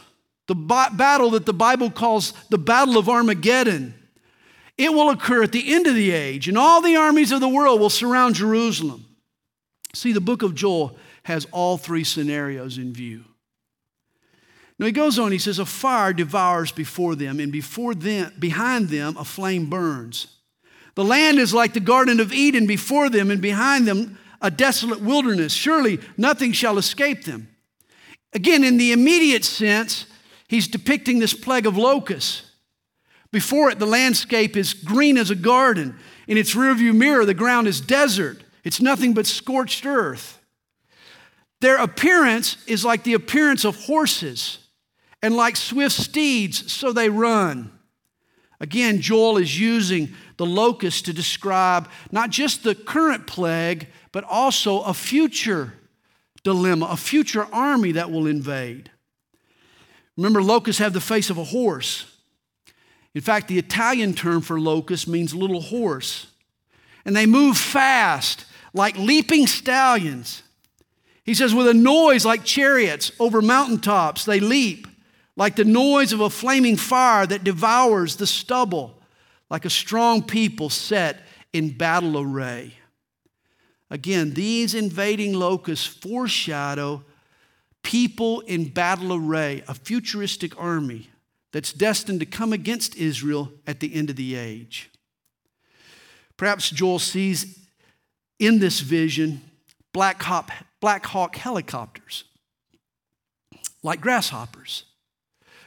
the 0.48 0.56
battle 0.56 1.30
that 1.32 1.46
the 1.46 1.54
Bible 1.54 1.92
calls 1.92 2.34
the 2.50 2.58
Battle 2.58 2.98
of 2.98 3.08
Armageddon. 3.08 3.94
It 4.82 4.96
will 4.96 5.12
occur 5.12 5.44
at 5.44 5.52
the 5.52 5.76
end 5.76 5.86
of 5.86 5.94
the 5.94 6.10
age, 6.10 6.48
and 6.48 6.58
all 6.58 6.82
the 6.82 6.96
armies 6.96 7.32
of 7.32 7.40
the 7.40 7.48
world 7.48 7.80
will 7.80 7.92
surround 7.92 8.34
Jerusalem. 8.34 9.06
See, 9.94 10.12
the 10.12 10.20
book 10.20 10.42
of 10.42 10.56
Joel 10.56 10.98
has 11.22 11.46
all 11.52 11.78
three 11.78 12.04
scenarios 12.04 12.80
in 12.80 12.92
view. 12.92 13.24
Now 14.80 14.88
he 14.88 14.92
goes 14.92 15.20
on, 15.20 15.32
he 15.32 15.38
says, 15.38 15.60
A 15.60 15.68
fire 15.68 16.14
devours 16.14 16.72
before 16.72 17.14
them, 17.14 17.40
and 17.40 17.52
before 17.52 17.94
them, 17.94 18.34
behind 18.40 18.90
them 18.90 19.18
a 19.18 19.24
flame 19.24 19.70
burns. 19.70 20.38
The 20.96 21.04
land 21.04 21.38
is 21.38 21.54
like 21.54 21.74
the 21.74 21.80
Garden 21.80 22.20
of 22.20 22.34
Eden 22.34 22.66
before 22.66 23.08
them, 23.08 23.30
and 23.30 23.40
behind 23.40 23.88
them 23.88 24.18
a 24.42 24.50
desolate 24.50 25.00
wilderness. 25.00 25.54
Surely 25.54 26.00
nothing 26.18 26.54
shall 26.54 26.80
escape 26.80 27.26
them. 27.26 27.50
Again, 28.34 28.64
in 28.64 28.78
the 28.78 28.94
immediate 28.94 29.46
sense, 29.46 30.08
he's 30.48 30.68
depicting 30.68 31.20
this 31.20 31.36
plague 31.36 31.68
of 31.68 31.78
locusts. 31.78 32.51
Before 33.32 33.70
it, 33.70 33.80
the 33.80 33.86
landscape 33.86 34.58
is 34.58 34.74
green 34.74 35.18
as 35.18 35.30
a 35.30 35.36
garden. 35.36 35.98
In 36.28 36.38
its 36.38 36.54
rearview 36.54 36.94
mirror, 36.94 37.26
the 37.26 37.34
ground 37.34 37.68
is 37.68 37.80
desert. 37.80 38.44
It's 38.64 38.82
nothing 38.82 39.14
but 39.14 39.26
scorched 39.26 39.86
earth. 39.86 40.40
Their 41.62 41.78
appearance 41.78 42.58
is 42.68 42.84
like 42.84 43.04
the 43.04 43.14
appearance 43.14 43.64
of 43.64 43.76
horses, 43.76 44.60
and 45.22 45.36
like 45.36 45.56
swift 45.56 45.96
steeds, 45.96 46.72
so 46.72 46.92
they 46.92 47.10
run. 47.10 47.72
Again, 48.60 49.00
Joel 49.00 49.38
is 49.38 49.60
using 49.60 50.14
the 50.38 50.46
locust 50.46 51.06
to 51.06 51.14
describe 51.14 51.88
not 52.12 52.30
just 52.30 52.64
the 52.64 52.76
current 52.76 53.28
plague, 53.28 53.88
but 54.12 54.24
also 54.24 54.82
a 54.82 54.94
future 54.94 55.74
dilemma, 56.44 56.88
a 56.92 56.98
future 56.98 57.48
army 57.52 57.94
that 57.94 58.12
will 58.12 58.28
invade. 58.28 58.92
Remember, 60.18 60.42
locusts 60.42 60.80
have 60.80 60.94
the 60.94 61.02
face 61.02 61.30
of 61.30 61.38
a 61.38 61.44
horse. 61.44 62.11
In 63.14 63.22
fact, 63.22 63.48
the 63.48 63.60
Italian 63.60 64.14
term 64.14 64.42
for 64.42 64.60
locust 64.60 65.08
means 65.08 65.36
little 65.36 65.62
horse. 65.62 66.28
And 67.04 67.16
they 67.16 67.26
move 67.26 67.58
fast, 67.58 68.46
like 68.74 68.98
leaping 68.98 69.48
stallions. 69.48 70.44
He 71.24 71.34
says, 71.34 71.54
with 71.54 71.68
a 71.68 71.74
noise 71.74 72.26
like 72.26 72.44
chariots 72.44 73.12
over 73.20 73.42
mountaintops, 73.42 74.26
they 74.26 74.40
leap, 74.40 74.88
like 75.36 75.56
the 75.56 75.66
noise 75.66 76.14
of 76.14 76.22
a 76.22 76.30
flaming 76.30 76.78
fire 76.78 77.26
that 77.28 77.44
devours 77.44 78.16
the 78.16 78.28
stubble, 78.28 79.02
like 79.50 79.66
a 79.66 79.70
strong 79.70 80.24
people 80.24 80.70
set 80.70 81.22
in 81.54 81.78
battle 81.78 82.20
array. 82.20 82.74
Again, 83.90 84.34
these 84.34 84.74
invading 84.74 85.34
locusts 85.34 85.86
foreshadow 85.86 87.04
people 87.84 88.40
in 88.42 88.70
battle 88.70 89.14
array, 89.14 89.64
a 89.68 89.74
futuristic 89.74 90.58
army 90.60 91.11
that's 91.52 91.74
destined 91.74 92.20
to 92.20 92.26
come 92.26 92.54
against 92.54 92.96
Israel 92.96 93.52
at 93.68 93.80
the 93.80 93.94
end 93.94 94.10
of 94.10 94.16
the 94.16 94.36
age. 94.36 94.90
Perhaps 96.38 96.70
Joel 96.72 97.00
sees 97.00 97.60
in 98.40 98.60
this 98.60 98.80
vision 98.80 99.42
Black 99.94 100.22
Hawk, 100.24 100.52
Black 100.80 101.06
Hawk 101.06 101.36
helicopters, 101.36 102.24
like 103.84 104.02
grasshoppers, 104.02 104.86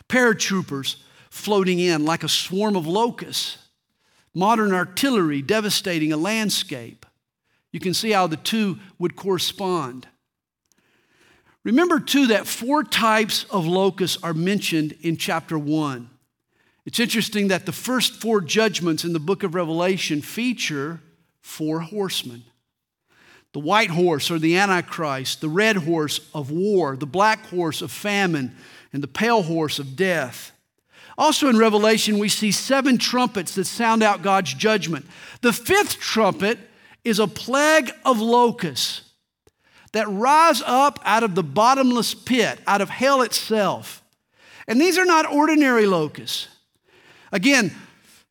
paratroopers 0.09 0.97
floating 1.31 1.79
in 1.79 2.05
like 2.05 2.25
a 2.25 2.29
swarm 2.29 2.77
of 2.77 2.87
locusts, 2.87 3.59
modern 4.35 4.73
artillery 4.73 5.42
devastating 5.42 6.12
a 6.12 6.16
landscape. 6.16 7.05
You 7.73 7.81
can 7.81 7.92
see 7.94 8.12
how 8.12 8.27
the 8.27 8.37
two 8.37 8.79
would 8.99 9.16
correspond. 9.16 10.09
Remember, 11.64 11.98
too, 11.98 12.29
that 12.29 12.46
four 12.46 12.85
types 12.85 13.44
of 13.44 13.66
locusts 13.66 14.22
are 14.22 14.35
mentioned 14.35 14.94
in 15.00 15.16
chapter 15.16 15.59
1. 15.59 16.11
It's 16.85 17.00
interesting 17.00 17.48
that 17.48 17.64
the 17.64 17.72
first 17.72 18.20
four 18.20 18.42
judgments 18.42 19.05
in 19.05 19.14
the 19.14 19.18
book 19.18 19.42
of 19.42 19.55
Revelation 19.55 20.20
feature 20.20 21.00
four 21.40 21.81
horsemen 21.81 22.44
the 23.53 23.61
white 23.61 23.90
horse 23.90 24.33
or 24.33 24.40
the 24.40 24.57
Antichrist, 24.57 25.40
the 25.40 25.48
red 25.48 25.77
horse 25.77 26.18
of 26.35 26.50
war, 26.50 26.96
the 26.96 27.07
black 27.07 27.46
horse 27.46 27.83
of 27.83 27.92
famine, 27.92 28.53
and 28.92 29.00
the 29.00 29.07
pale 29.07 29.42
horse 29.42 29.79
of 29.79 29.94
death. 29.94 30.50
Also 31.16 31.48
in 31.48 31.57
Revelation, 31.57 32.18
we 32.18 32.29
see 32.29 32.50
seven 32.50 32.98
trumpets 32.98 33.55
that 33.55 33.66
sound 33.66 34.03
out 34.03 34.22
God's 34.22 34.53
judgment. 34.55 35.07
The 35.40 35.53
fifth 35.53 36.00
trumpet 36.00 36.59
is 37.05 37.20
a 37.20 37.29
plague 37.29 37.92
of 38.05 38.20
locusts 38.20 39.03
that 39.95 40.09
rise 40.09 40.61
up 40.67 40.99
out 41.05 41.23
of 41.23 41.37
the 41.37 41.43
bottomless 41.43 42.15
pit, 42.15 42.59
out 42.67 42.81
of 42.81 42.91
hell 42.91 43.23
itself. 43.23 44.03
And 44.67 44.81
these 44.81 44.99
are 44.99 45.05
not 45.05 45.33
ordinary 45.33 45.87
locusts. 45.87 46.49
Again, 47.31 47.73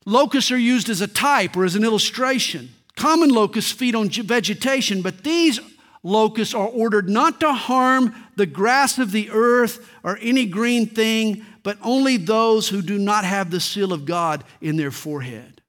locusts 0.05 0.51
are 0.51 0.57
used 0.57 0.89
as 0.89 0.99
a 0.99 1.07
type 1.07 1.55
or 1.55 1.63
as 1.63 1.75
an 1.75 1.85
illustration. 1.85 2.69
Common 2.97 3.29
locusts 3.29 3.71
feed 3.71 3.95
on 3.95 4.09
vegetation, 4.09 5.01
but 5.01 5.23
these 5.23 5.61
locusts 6.03 6.53
are 6.53 6.67
ordered 6.67 7.07
not 7.07 7.39
to 7.39 7.53
harm 7.53 8.13
the 8.35 8.45
grass 8.45 8.99
of 8.99 9.13
the 9.13 9.29
earth 9.31 9.89
or 10.03 10.19
any 10.21 10.45
green 10.45 10.85
thing, 10.85 11.45
but 11.63 11.77
only 11.81 12.17
those 12.17 12.67
who 12.67 12.81
do 12.81 12.99
not 12.99 13.23
have 13.23 13.51
the 13.51 13.61
seal 13.61 13.93
of 13.93 14.03
God 14.03 14.43
in 14.59 14.75
their 14.75 14.91
forehead. 14.91 15.61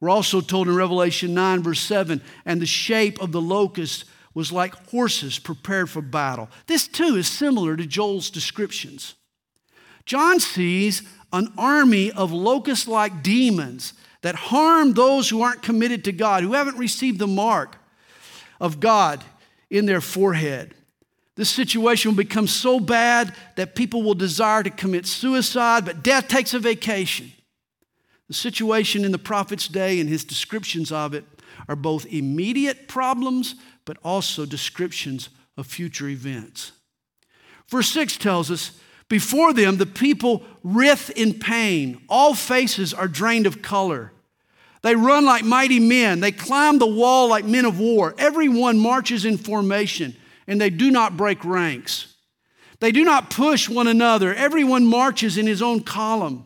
We're 0.00 0.10
also 0.10 0.40
told 0.40 0.66
in 0.66 0.74
Revelation 0.74 1.32
9, 1.32 1.62
verse 1.62 1.80
7, 1.80 2.20
and 2.44 2.60
the 2.60 2.66
shape 2.66 3.22
of 3.22 3.30
the 3.30 3.40
locust 3.40 4.04
was 4.36 4.52
like 4.52 4.74
horses 4.90 5.38
prepared 5.38 5.88
for 5.88 6.02
battle. 6.02 6.50
This 6.66 6.86
too 6.86 7.16
is 7.16 7.26
similar 7.26 7.74
to 7.74 7.86
Joel's 7.86 8.28
descriptions. 8.28 9.14
John 10.04 10.40
sees 10.40 11.02
an 11.32 11.54
army 11.56 12.12
of 12.12 12.32
locust 12.32 12.86
like 12.86 13.22
demons 13.22 13.94
that 14.20 14.34
harm 14.34 14.92
those 14.92 15.30
who 15.30 15.40
aren't 15.40 15.62
committed 15.62 16.04
to 16.04 16.12
God, 16.12 16.42
who 16.42 16.52
haven't 16.52 16.76
received 16.76 17.18
the 17.18 17.26
mark 17.26 17.78
of 18.60 18.78
God 18.78 19.24
in 19.70 19.86
their 19.86 20.02
forehead. 20.02 20.74
This 21.36 21.48
situation 21.48 22.10
will 22.10 22.16
become 22.16 22.46
so 22.46 22.78
bad 22.78 23.34
that 23.56 23.74
people 23.74 24.02
will 24.02 24.14
desire 24.14 24.62
to 24.62 24.70
commit 24.70 25.06
suicide, 25.06 25.86
but 25.86 26.02
death 26.02 26.28
takes 26.28 26.52
a 26.52 26.58
vacation. 26.58 27.32
The 28.28 28.34
situation 28.34 29.02
in 29.02 29.12
the 29.12 29.18
prophet's 29.18 29.66
day 29.66 29.98
and 29.98 30.10
his 30.10 30.24
descriptions 30.24 30.92
of 30.92 31.14
it 31.14 31.24
are 31.70 31.76
both 31.76 32.04
immediate 32.06 32.86
problems, 32.86 33.54
but 33.86 33.96
also 34.04 34.44
descriptions 34.44 35.30
of 35.56 35.66
future 35.66 36.08
events. 36.08 36.72
Verse 37.68 37.88
6 37.88 38.18
tells 38.18 38.50
us 38.50 38.78
before 39.08 39.54
them, 39.54 39.76
the 39.76 39.86
people 39.86 40.42
writhe 40.62 41.10
in 41.10 41.34
pain. 41.34 42.02
All 42.08 42.34
faces 42.34 42.92
are 42.92 43.08
drained 43.08 43.46
of 43.46 43.62
color. 43.62 44.12
They 44.82 44.94
run 44.94 45.24
like 45.24 45.44
mighty 45.44 45.80
men. 45.80 46.20
They 46.20 46.32
climb 46.32 46.78
the 46.78 46.86
wall 46.86 47.28
like 47.28 47.44
men 47.44 47.64
of 47.64 47.78
war. 47.78 48.14
Everyone 48.18 48.78
marches 48.78 49.24
in 49.24 49.38
formation, 49.38 50.16
and 50.46 50.60
they 50.60 50.70
do 50.70 50.90
not 50.90 51.16
break 51.16 51.44
ranks. 51.44 52.14
They 52.80 52.92
do 52.92 53.04
not 53.04 53.30
push 53.30 53.68
one 53.68 53.86
another. 53.86 54.34
Everyone 54.34 54.84
marches 54.86 55.38
in 55.38 55.46
his 55.46 55.62
own 55.62 55.80
column. 55.80 56.44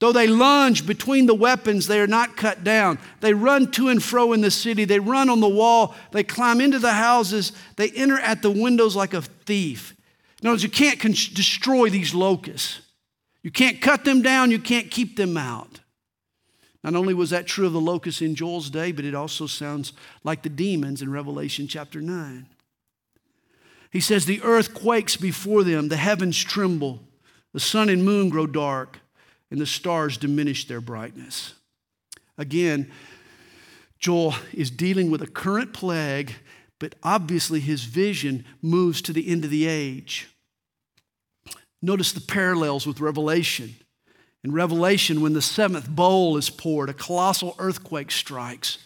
Though 0.00 0.12
they 0.12 0.26
lunge 0.26 0.86
between 0.86 1.26
the 1.26 1.34
weapons, 1.34 1.86
they 1.86 2.00
are 2.00 2.06
not 2.06 2.36
cut 2.36 2.64
down. 2.64 2.98
They 3.20 3.34
run 3.34 3.70
to 3.72 3.88
and 3.88 4.02
fro 4.02 4.32
in 4.32 4.40
the 4.40 4.50
city. 4.50 4.86
They 4.86 4.98
run 4.98 5.28
on 5.28 5.40
the 5.40 5.48
wall. 5.48 5.94
They 6.10 6.24
climb 6.24 6.62
into 6.62 6.78
the 6.78 6.94
houses. 6.94 7.52
They 7.76 7.90
enter 7.90 8.18
at 8.18 8.40
the 8.40 8.50
windows 8.50 8.96
like 8.96 9.12
a 9.12 9.20
thief. 9.20 9.94
In 10.40 10.48
other 10.48 10.54
words, 10.54 10.62
you 10.62 10.70
can't 10.70 10.98
con- 10.98 11.12
destroy 11.12 11.90
these 11.90 12.14
locusts. 12.14 12.80
You 13.42 13.50
can't 13.50 13.82
cut 13.82 14.06
them 14.06 14.22
down. 14.22 14.50
You 14.50 14.58
can't 14.58 14.90
keep 14.90 15.16
them 15.16 15.36
out. 15.36 15.80
Not 16.82 16.94
only 16.94 17.12
was 17.12 17.28
that 17.28 17.46
true 17.46 17.66
of 17.66 17.74
the 17.74 17.80
locusts 17.80 18.22
in 18.22 18.34
Joel's 18.34 18.70
day, 18.70 18.92
but 18.92 19.04
it 19.04 19.14
also 19.14 19.46
sounds 19.46 19.92
like 20.24 20.42
the 20.42 20.48
demons 20.48 21.02
in 21.02 21.12
Revelation 21.12 21.68
chapter 21.68 22.00
9. 22.00 22.46
He 23.90 24.00
says, 24.00 24.24
The 24.24 24.40
earth 24.42 24.72
quakes 24.72 25.16
before 25.16 25.62
them, 25.62 25.88
the 25.88 25.98
heavens 25.98 26.42
tremble, 26.42 27.00
the 27.52 27.60
sun 27.60 27.90
and 27.90 28.02
moon 28.02 28.30
grow 28.30 28.46
dark 28.46 29.00
and 29.50 29.60
the 29.60 29.66
stars 29.66 30.16
diminish 30.16 30.66
their 30.66 30.80
brightness. 30.80 31.54
Again, 32.38 32.90
Joel 33.98 34.34
is 34.54 34.70
dealing 34.70 35.10
with 35.10 35.22
a 35.22 35.26
current 35.26 35.72
plague, 35.72 36.32
but 36.78 36.94
obviously 37.02 37.60
his 37.60 37.84
vision 37.84 38.44
moves 38.62 39.02
to 39.02 39.12
the 39.12 39.28
end 39.28 39.44
of 39.44 39.50
the 39.50 39.66
age. 39.66 40.28
Notice 41.82 42.12
the 42.12 42.20
parallels 42.20 42.86
with 42.86 43.00
Revelation. 43.00 43.74
In 44.42 44.52
Revelation, 44.52 45.20
when 45.20 45.34
the 45.34 45.42
seventh 45.42 45.88
bowl 45.88 46.36
is 46.38 46.48
poured, 46.48 46.88
a 46.88 46.94
colossal 46.94 47.54
earthquake 47.58 48.10
strikes. 48.10 48.78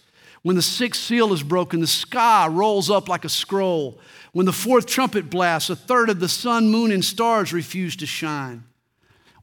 When 0.42 0.57
the 0.57 0.62
sixth 0.62 1.00
seal 1.00 1.33
is 1.33 1.42
broken, 1.42 1.81
the 1.81 1.87
sky 1.87 2.48
rolls 2.48 2.90
up 2.90 3.09
like 3.09 3.24
a 3.24 3.29
scroll. 3.29 3.98
When 4.33 4.46
the 4.46 4.53
fourth 4.53 4.87
trumpet 4.87 5.31
blasts, 5.31 5.70
a 5.70 5.77
third 5.77 6.11
of 6.11 6.20
the 6.20 6.29
sun, 6.29 6.70
moon, 6.70 6.90
and 6.90 7.05
stars 7.05 7.53
refuse 7.53 7.96
to 7.96 8.07
shine. 8.07 8.64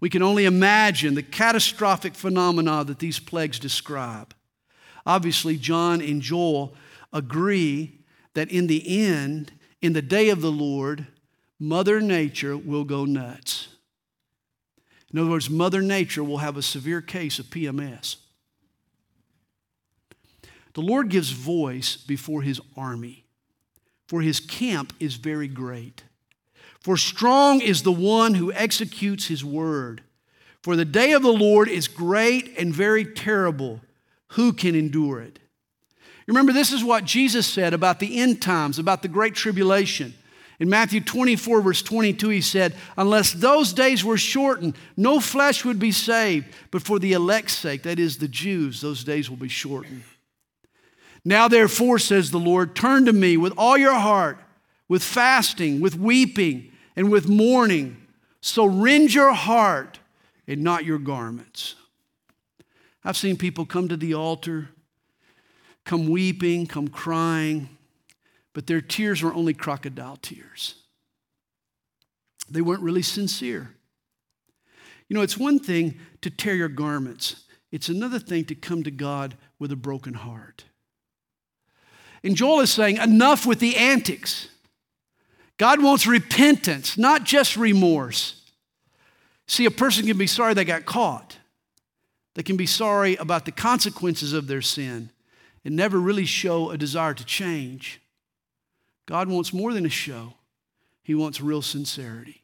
We 0.01 0.09
can 0.09 0.23
only 0.23 0.45
imagine 0.45 1.13
the 1.13 1.23
catastrophic 1.23 2.15
phenomena 2.15 2.83
that 2.83 2.99
these 2.99 3.19
plagues 3.19 3.59
describe. 3.59 4.33
Obviously, 5.05 5.57
John 5.57 6.01
and 6.01 6.21
Joel 6.21 6.73
agree 7.13 7.99
that 8.33 8.51
in 8.51 8.67
the 8.67 9.05
end, 9.05 9.53
in 9.79 9.93
the 9.93 10.01
day 10.01 10.29
of 10.29 10.41
the 10.41 10.51
Lord, 10.51 11.07
Mother 11.59 12.01
Nature 12.01 12.57
will 12.57 12.83
go 12.83 13.05
nuts. 13.05 13.67
In 15.13 15.19
other 15.19 15.29
words, 15.29 15.49
Mother 15.49 15.81
Nature 15.81 16.23
will 16.23 16.39
have 16.39 16.57
a 16.57 16.61
severe 16.63 17.01
case 17.01 17.37
of 17.37 17.45
PMS. 17.47 18.15
The 20.73 20.81
Lord 20.81 21.09
gives 21.09 21.31
voice 21.31 21.95
before 21.97 22.41
his 22.41 22.59
army, 22.75 23.25
for 24.07 24.21
his 24.21 24.39
camp 24.39 24.93
is 24.99 25.15
very 25.15 25.47
great. 25.47 26.03
For 26.81 26.97
strong 26.97 27.61
is 27.61 27.83
the 27.83 27.91
one 27.91 28.33
who 28.33 28.51
executes 28.51 29.27
his 29.27 29.45
word. 29.45 30.01
For 30.63 30.75
the 30.75 30.85
day 30.85 31.13
of 31.13 31.21
the 31.21 31.31
Lord 31.31 31.67
is 31.69 31.87
great 31.87 32.57
and 32.57 32.73
very 32.73 33.05
terrible. 33.05 33.81
Who 34.29 34.51
can 34.51 34.75
endure 34.75 35.21
it? 35.21 35.39
Remember, 36.27 36.53
this 36.53 36.71
is 36.71 36.83
what 36.83 37.05
Jesus 37.05 37.45
said 37.45 37.73
about 37.73 37.99
the 37.99 38.19
end 38.19 38.41
times, 38.41 38.79
about 38.79 39.01
the 39.01 39.07
great 39.07 39.35
tribulation. 39.35 40.13
In 40.59 40.69
Matthew 40.69 41.01
24, 41.01 41.61
verse 41.61 41.81
22, 41.81 42.29
he 42.29 42.41
said, 42.41 42.75
Unless 42.95 43.33
those 43.33 43.73
days 43.73 44.03
were 44.03 44.17
shortened, 44.17 44.75
no 44.95 45.19
flesh 45.19 45.65
would 45.65 45.79
be 45.79 45.91
saved, 45.91 46.47
but 46.69 46.83
for 46.83 46.99
the 46.99 47.13
elect's 47.13 47.53
sake, 47.53 47.83
that 47.83 47.99
is, 47.99 48.17
the 48.17 48.27
Jews, 48.27 48.81
those 48.81 49.03
days 49.03 49.29
will 49.29 49.37
be 49.37 49.49
shortened. 49.49 50.03
Now, 51.25 51.47
therefore, 51.47 51.99
says 51.99 52.31
the 52.31 52.39
Lord, 52.39 52.75
turn 52.75 53.05
to 53.05 53.13
me 53.13 53.37
with 53.37 53.53
all 53.57 53.77
your 53.77 53.95
heart, 53.95 54.37
with 54.87 55.03
fasting, 55.03 55.81
with 55.81 55.95
weeping 55.95 56.70
and 56.95 57.12
with 57.12 57.27
mourning. 57.27 58.08
So 58.41 58.65
rend 58.65 59.13
your 59.13 59.34
heart 59.34 59.99
and 60.47 60.63
not 60.63 60.86
your 60.86 60.99
garments. 60.99 61.75
I've 63.04 63.17
seen 63.17 63.38
people 63.38 63.65
come 63.65 63.88
to 63.88 63.97
the 63.97 64.13
altar, 64.13 64.69
come 65.86 66.10
weeping, 66.10 66.67
come 66.67 66.88
crying, 66.88 67.69
but 68.54 68.67
their 68.67 68.82
tears 68.82 69.23
were 69.23 69.34
only 69.34 69.54
crocodile 69.54 70.17
tears. 70.17 70.75
They 72.49 72.62
weren't 72.62 72.84
really 72.84 73.01
sincere. 73.01 73.75
You 75.08 75.15
know, 75.15 75.21
it's 75.21 75.38
one 75.38 75.60
thing 75.60 75.97
to 76.21 76.30
tear 76.30 76.56
your 76.56 76.69
garments, 76.69 77.43
it's 77.71 77.89
another 77.89 78.19
thing 78.19 78.45
to 78.45 78.56
come 78.56 78.84
to 78.84 78.91
God 78.91 79.36
with 79.58 79.71
a 79.71 79.75
broken 79.75 80.13
heart. 80.13 80.65
And 82.23 82.36
Joel 82.36 82.60
is 82.60 82.71
saying, 82.71 82.97
enough 82.97 83.45
with 83.45 83.60
the 83.60 83.77
antics. 83.77 84.49
God 85.62 85.84
wants 85.84 86.08
repentance, 86.08 86.97
not 86.97 87.24
just 87.24 87.56
remorse. 87.56 88.41
See, 89.45 89.65
a 89.65 89.69
person 89.69 90.08
can 90.08 90.17
be 90.17 90.26
sorry 90.26 90.56
they 90.56 90.65
got 90.65 90.88
caught. 90.88 91.38
They 92.34 92.41
can 92.41 92.58
be 92.58 92.65
sorry 92.65 93.15
about 93.17 93.45
the 93.45 93.52
consequences 93.52 94.34
of 94.34 94.47
their 94.47 94.63
sin 94.63 95.12
and 95.63 95.76
never 95.76 96.00
really 96.00 96.26
show 96.26 96.71
a 96.71 96.80
desire 96.80 97.13
to 97.13 97.24
change. 97.24 98.02
God 99.06 99.30
wants 99.30 99.54
more 99.54 99.71
than 99.71 99.86
a 99.86 99.89
show, 99.89 100.34
He 101.04 101.13
wants 101.13 101.41
real 101.41 101.62
sincerity. 101.62 102.41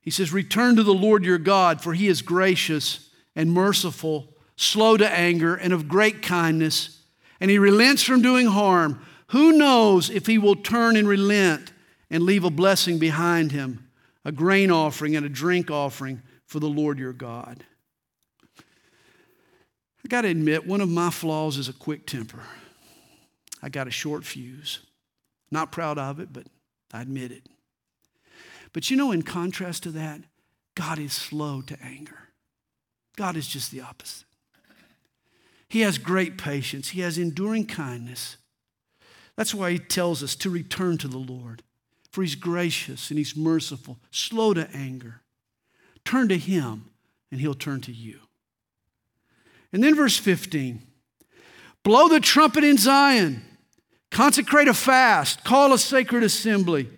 He 0.00 0.12
says, 0.12 0.32
Return 0.32 0.76
to 0.76 0.84
the 0.84 0.94
Lord 0.94 1.24
your 1.24 1.36
God, 1.36 1.80
for 1.80 1.94
He 1.94 2.06
is 2.06 2.22
gracious 2.22 3.10
and 3.34 3.50
merciful, 3.50 4.36
slow 4.54 4.96
to 4.96 5.10
anger, 5.10 5.56
and 5.56 5.72
of 5.72 5.88
great 5.88 6.22
kindness, 6.22 7.00
and 7.40 7.50
He 7.50 7.58
relents 7.58 8.04
from 8.04 8.22
doing 8.22 8.46
harm. 8.46 9.04
Who 9.28 9.50
knows 9.58 10.10
if 10.10 10.26
He 10.26 10.38
will 10.38 10.54
turn 10.54 10.94
and 10.94 11.08
relent 11.08 11.71
and 12.12 12.22
leave 12.22 12.44
a 12.44 12.50
blessing 12.50 12.98
behind 12.98 13.50
Him, 13.50 13.88
a 14.24 14.30
grain 14.30 14.70
offering 14.70 15.16
and 15.16 15.26
a 15.26 15.28
drink 15.28 15.68
offering 15.68 16.22
for 16.46 16.60
the 16.60 16.68
Lord 16.68 17.00
your 17.00 17.12
God? 17.12 17.64
I 20.04 20.08
got 20.08 20.22
to 20.22 20.28
admit, 20.28 20.66
one 20.66 20.80
of 20.80 20.88
my 20.88 21.10
flaws 21.10 21.56
is 21.58 21.68
a 21.68 21.72
quick 21.72 22.06
temper. 22.06 22.42
I 23.62 23.68
got 23.68 23.88
a 23.88 23.90
short 23.92 24.24
fuse. 24.24 24.80
Not 25.50 25.72
proud 25.72 25.98
of 25.98 26.20
it, 26.20 26.32
but 26.32 26.46
I 26.92 27.02
admit 27.02 27.32
it. 27.32 27.46
But 28.72 28.90
you 28.90 28.96
know, 28.96 29.12
in 29.12 29.22
contrast 29.22 29.82
to 29.84 29.90
that, 29.90 30.20
God 30.74 30.98
is 30.98 31.12
slow 31.12 31.60
to 31.62 31.76
anger. 31.82 32.28
God 33.16 33.36
is 33.36 33.46
just 33.46 33.70
the 33.70 33.80
opposite. 33.80 34.26
He 35.68 35.80
has 35.80 35.98
great 35.98 36.36
patience, 36.36 36.90
He 36.90 37.00
has 37.00 37.16
enduring 37.16 37.66
kindness. 37.66 38.36
That's 39.36 39.54
why 39.54 39.72
He 39.72 39.78
tells 39.78 40.22
us 40.22 40.34
to 40.36 40.50
return 40.50 40.98
to 40.98 41.08
the 41.08 41.18
Lord, 41.18 41.62
for 42.12 42.22
He's 42.22 42.36
gracious 42.36 43.10
and 43.10 43.18
He's 43.18 43.36
merciful, 43.36 43.98
slow 44.10 44.54
to 44.54 44.68
anger. 44.72 45.22
Turn 46.04 46.28
to 46.28 46.38
Him, 46.38 46.90
and 47.32 47.40
He'll 47.40 47.54
turn 47.54 47.80
to 47.82 47.92
you. 47.92 48.20
And 49.72 49.82
then 49.82 49.96
verse 49.96 50.16
15 50.16 50.82
blow 51.82 52.08
the 52.08 52.20
trumpet 52.20 52.62
in 52.62 52.76
Zion, 52.76 53.42
consecrate 54.10 54.68
a 54.68 54.74
fast, 54.74 55.42
call 55.42 55.72
a 55.72 55.78
sacred 55.78 56.22
assembly, 56.22 56.88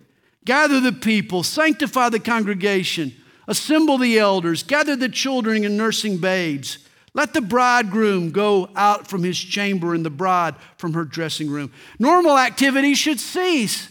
gather 0.44 0.80
the 0.80 0.92
people, 0.92 1.42
sanctify 1.42 2.10
the 2.10 2.20
congregation, 2.20 3.14
assemble 3.48 3.96
the 3.96 4.18
elders, 4.18 4.62
gather 4.62 4.96
the 4.96 5.08
children 5.08 5.64
and 5.64 5.78
nursing 5.78 6.18
babes. 6.18 6.78
Let 7.16 7.32
the 7.32 7.40
bridegroom 7.40 8.32
go 8.32 8.68
out 8.74 9.06
from 9.06 9.22
his 9.22 9.38
chamber 9.38 9.94
and 9.94 10.04
the 10.04 10.10
bride 10.10 10.56
from 10.76 10.94
her 10.94 11.04
dressing 11.04 11.48
room. 11.48 11.70
Normal 12.00 12.36
activity 12.36 12.94
should 12.94 13.20
cease. 13.20 13.88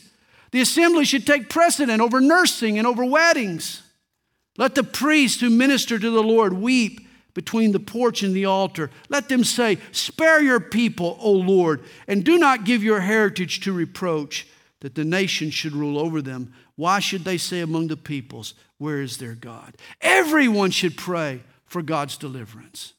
The 0.53 0.61
assembly 0.61 1.03
should 1.03 1.25
take 1.25 1.49
precedent 1.49 1.99
over 1.99 2.21
nursing 2.21 2.77
and 2.77 2.85
over 2.85 3.03
weddings. 3.03 3.81
Let 4.55 4.75
the 4.75 4.83
priests 4.83 5.41
who 5.41 5.49
minister 5.49 5.97
to 5.97 6.09
the 6.11 6.21
Lord 6.21 6.53
weep 6.53 7.07
between 7.33 7.71
the 7.71 7.79
porch 7.79 8.21
and 8.21 8.35
the 8.35 8.45
altar. 8.45 8.91
Let 9.09 9.29
them 9.29 9.43
say, 9.43 9.79
Spare 9.91 10.43
your 10.43 10.59
people, 10.59 11.17
O 11.19 11.31
Lord, 11.31 11.83
and 12.07 12.23
do 12.23 12.37
not 12.37 12.65
give 12.65 12.83
your 12.83 12.99
heritage 12.99 13.61
to 13.61 13.73
reproach, 13.73 14.47
that 14.81 14.93
the 14.93 15.03
nations 15.03 15.55
should 15.55 15.73
rule 15.73 15.97
over 15.97 16.21
them. 16.21 16.53
Why 16.75 16.99
should 16.99 17.23
they 17.23 17.39
say 17.39 17.61
among 17.61 17.87
the 17.87 17.97
peoples, 17.97 18.53
Where 18.77 19.01
is 19.01 19.17
their 19.17 19.33
God? 19.33 19.75
Everyone 20.01 20.69
should 20.69 20.97
pray 20.97 21.41
for 21.65 21.81
God's 21.81 22.15
deliverance. 22.15 22.93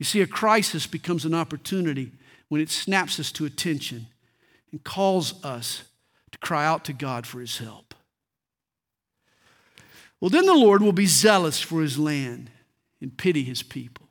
You 0.00 0.04
see, 0.04 0.22
a 0.22 0.26
crisis 0.26 0.88
becomes 0.88 1.24
an 1.24 1.34
opportunity 1.34 2.10
when 2.48 2.60
it 2.60 2.68
snaps 2.68 3.20
us 3.20 3.30
to 3.30 3.44
attention 3.44 4.08
and 4.72 4.82
calls 4.82 5.40
us 5.44 5.84
to 6.34 6.38
cry 6.38 6.66
out 6.66 6.84
to 6.84 6.92
God 6.92 7.28
for 7.28 7.38
his 7.38 7.58
help. 7.58 7.94
Well, 10.20 10.30
then 10.30 10.46
the 10.46 10.54
Lord 10.54 10.82
will 10.82 10.92
be 10.92 11.06
zealous 11.06 11.60
for 11.60 11.80
his 11.80 11.96
land 11.96 12.50
and 13.00 13.16
pity 13.16 13.44
his 13.44 13.62
people. 13.62 14.08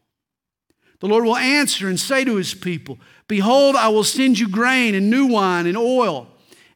The 1.02 1.08
Lord 1.08 1.26
will 1.26 1.36
answer 1.36 1.90
and 1.90 2.00
say 2.00 2.24
to 2.24 2.38
his 2.38 2.54
people, 2.54 2.98
Behold, 3.28 3.76
I 3.76 3.90
will 3.90 4.06
send 4.06 4.40
you 4.40 4.48
grain 4.48 4.96
and 4.96 5.10
new 5.10 5.28
wine 5.28 5.68
and 5.68 5.78
oil, 5.78 6.30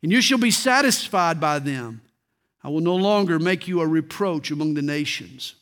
and 0.03 0.11
you 0.11 0.19
shall 0.19 0.37
be 0.37 0.51
satisfied 0.51 1.39
by 1.39 1.59
them. 1.59 2.01
I 2.61 2.67
will 2.67 2.81
no 2.81 2.95
longer 2.95 3.39
make 3.39 3.69
you 3.69 3.79
a 3.79 3.87
reproach 3.87 4.51
among 4.51 4.73
the 4.73 4.81
nations. 4.81 5.55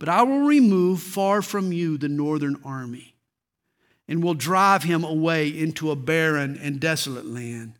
But 0.00 0.08
I 0.08 0.22
will 0.22 0.40
remove 0.40 1.00
far 1.00 1.40
from 1.40 1.72
you 1.72 1.98
the 1.98 2.08
northern 2.08 2.60
army, 2.64 3.14
and 4.08 4.24
will 4.24 4.34
drive 4.34 4.82
him 4.82 5.04
away 5.04 5.46
into 5.46 5.92
a 5.92 5.96
barren 5.96 6.58
and 6.60 6.80
desolate 6.80 7.26
land 7.26 7.74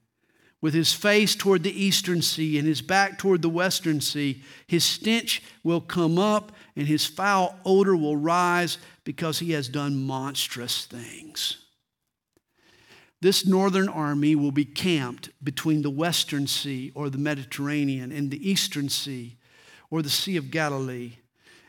with 0.61 0.75
his 0.75 0.93
face 0.93 1.35
toward 1.35 1.63
the 1.63 1.85
eastern 1.85 2.21
sea 2.21 2.59
and 2.59 2.67
his 2.67 2.83
back 2.83 3.19
toward 3.19 3.43
the 3.43 3.49
western 3.49 4.01
sea, 4.01 4.43
his 4.67 4.85
stench 4.85 5.43
will 5.65 5.81
come 5.81 6.19
up 6.19 6.53
and 6.77 6.87
his 6.87 7.07
foul 7.07 7.59
odor 7.65 7.97
will 7.97 8.17
rise 8.17 8.79
because 9.05 9.39
he 9.39 9.53
has 9.53 9.69
done 9.69 10.05
monstrous 10.05 10.85
things. 10.85 11.65
This 13.23 13.47
northern 13.47 13.89
army 13.89 14.35
will 14.35 14.53
be 14.53 14.65
camped 14.65 15.31
between 15.43 15.83
the 15.83 15.91
western 15.91 16.47
sea 16.47 16.91
or 16.95 17.11
the 17.11 17.19
Mediterranean 17.19 18.13
and 18.13 18.31
the 18.31 18.51
eastern 18.51 18.89
sea 18.89 19.37
or 19.91 20.03
the 20.03 20.09
Sea 20.09 20.37
of 20.37 20.51
Galilee. 20.51 21.15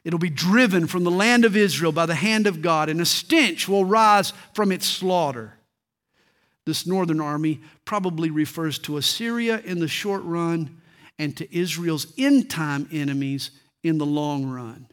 It'll 0.04 0.19
be 0.19 0.30
driven 0.30 0.88
from 0.88 1.04
the 1.04 1.12
land 1.12 1.43
of 1.43 1.56
Israel 1.56 1.91
by 1.91 2.06
the 2.06 2.15
hand 2.15 2.47
of 2.47 2.62
God, 2.62 2.89
and 2.89 3.01
a 3.01 3.06
stench 3.06 3.67
will 3.67 3.86
rise 3.86 4.34
from 4.54 4.71
its 4.71 4.86
slaughter. 4.86 5.58
This 6.65 6.86
northern 6.86 7.19
army 7.19 7.62
probably 7.86 8.30
refers 8.30 8.78
to 8.80 8.97
Assyria 8.97 9.60
in 9.60 9.80
the 9.80 9.88
short 9.88 10.24
run 10.24 10.82
and 11.17 11.36
to 11.38 11.56
Israel's 11.56 12.13
end 12.17 12.50
time 12.50 12.88
enemies 12.91 13.52
in 13.84 13.97
the 13.97 14.06
long 14.06 14.45
run. 14.45 14.88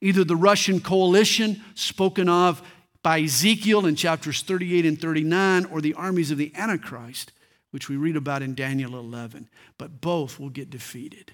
Either 0.00 0.24
the 0.24 0.36
Russian 0.36 0.80
coalition 0.80 1.62
spoken 1.74 2.28
of 2.28 2.62
by 3.02 3.20
Ezekiel 3.20 3.86
in 3.86 3.96
chapters 3.96 4.42
38 4.42 4.86
and 4.86 5.00
39 5.00 5.66
or 5.66 5.80
the 5.80 5.94
armies 5.94 6.30
of 6.30 6.38
the 6.38 6.52
Antichrist, 6.54 7.32
which 7.70 7.88
we 7.88 7.96
read 7.96 8.16
about 8.16 8.42
in 8.42 8.54
Daniel 8.54 8.98
11. 8.98 9.48
But 9.78 10.00
both 10.00 10.38
will 10.38 10.50
get 10.50 10.70
defeated. 10.70 11.32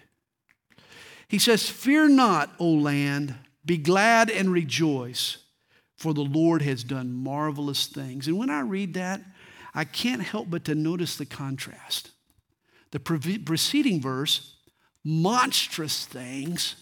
He 1.29 1.38
says, 1.38 1.68
Fear 1.68 2.11
not, 2.11 2.50
O 2.59 2.68
land, 2.68 3.35
be 3.64 3.79
glad 3.79 4.31
and 4.31 4.52
rejoice, 4.52 5.38
for 5.96 6.14
the 6.14 6.22
Lord 6.22 6.62
has 6.62 6.85
done 6.85 7.12
marvelous 7.12 7.87
things. 7.87 8.29
And 8.29 8.38
when 8.38 8.50
I 8.50 8.61
read 8.61 8.94
that, 8.94 9.20
I 9.76 9.84
can't 9.84 10.22
help 10.22 10.48
but 10.48 10.64
to 10.64 10.74
notice 10.74 11.16
the 11.16 11.26
contrast. 11.26 12.10
The 12.92 12.98
preceding 12.98 14.00
verse, 14.00 14.56
monstrous 15.04 16.06
things, 16.06 16.76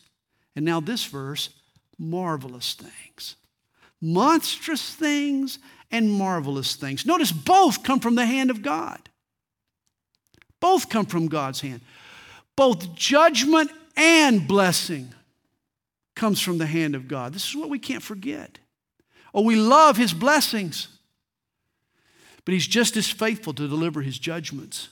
and 0.55 0.65
now 0.65 0.81
this 0.81 1.05
verse, 1.05 1.51
marvelous 1.99 2.75
things. 2.75 3.35
Monstrous 4.01 4.95
things 4.95 5.59
and 5.91 6.13
marvelous 6.13 6.77
things. 6.77 7.05
Notice 7.05 7.33
both 7.33 7.83
come 7.83 7.99
from 7.99 8.15
the 8.15 8.27
hand 8.27 8.51
of 8.51 8.63
God. 8.63 9.01
Both 10.61 10.89
come 10.89 11.07
from 11.07 11.27
God's 11.27 11.61
hand. 11.61 11.81
Both 12.55 12.95
judgment 12.95 13.71
and 13.97 14.47
blessing 14.47 15.13
comes 16.15 16.41
from 16.41 16.59
the 16.59 16.67
hand 16.67 16.95
of 16.95 17.09
God. 17.09 17.33
This 17.33 17.49
is 17.49 17.57
what 17.57 17.71
we 17.71 17.81
can't 17.81 18.03
forget. 18.03 18.61
Oh, 19.35 19.43
we 19.43 19.57
love 19.57 19.97
his 19.97 20.13
blessings. 20.13 20.89
But 22.45 22.55
he's 22.55 22.67
just 22.67 22.97
as 22.97 23.09
faithful 23.09 23.55
to 23.55 23.69
deliver 23.69 24.03
his 24.03 24.19
judgments. 24.19 24.89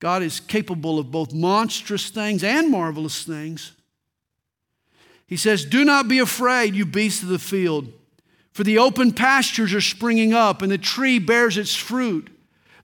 God 0.00 0.22
is 0.22 0.40
capable 0.40 0.98
of 0.98 1.10
both 1.10 1.32
monstrous 1.32 2.08
things 2.08 2.42
and 2.42 2.70
marvelous 2.70 3.22
things. 3.22 3.72
He 5.26 5.36
says, 5.36 5.64
Do 5.64 5.84
not 5.84 6.08
be 6.08 6.18
afraid, 6.18 6.74
you 6.74 6.84
beasts 6.86 7.22
of 7.22 7.28
the 7.28 7.38
field, 7.38 7.92
for 8.52 8.64
the 8.64 8.78
open 8.78 9.12
pastures 9.12 9.72
are 9.72 9.80
springing 9.80 10.32
up, 10.32 10.62
and 10.62 10.72
the 10.72 10.78
tree 10.78 11.18
bears 11.18 11.56
its 11.56 11.76
fruit. 11.76 12.28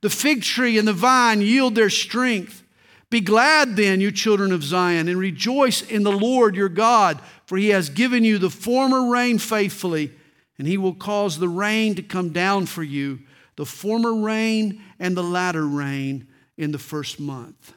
The 0.02 0.10
fig 0.10 0.42
tree 0.42 0.78
and 0.78 0.86
the 0.86 0.92
vine 0.92 1.40
yield 1.40 1.74
their 1.74 1.90
strength. 1.90 2.62
Be 3.08 3.20
glad 3.20 3.76
then, 3.76 4.00
you 4.00 4.12
children 4.12 4.52
of 4.52 4.62
Zion, 4.62 5.08
and 5.08 5.18
rejoice 5.18 5.82
in 5.82 6.02
the 6.02 6.12
Lord 6.12 6.54
your 6.54 6.68
God, 6.68 7.20
for 7.46 7.56
he 7.56 7.70
has 7.70 7.88
given 7.88 8.24
you 8.24 8.38
the 8.38 8.50
former 8.50 9.10
rain 9.10 9.38
faithfully 9.38 10.12
and 10.58 10.66
he 10.66 10.78
will 10.78 10.94
cause 10.94 11.38
the 11.38 11.48
rain 11.48 11.94
to 11.94 12.02
come 12.02 12.30
down 12.30 12.66
for 12.66 12.82
you, 12.82 13.20
the 13.56 13.66
former 13.66 14.14
rain 14.14 14.82
and 14.98 15.16
the 15.16 15.22
latter 15.22 15.66
rain 15.66 16.28
in 16.56 16.72
the 16.72 16.78
first 16.78 17.20
month. 17.20 17.74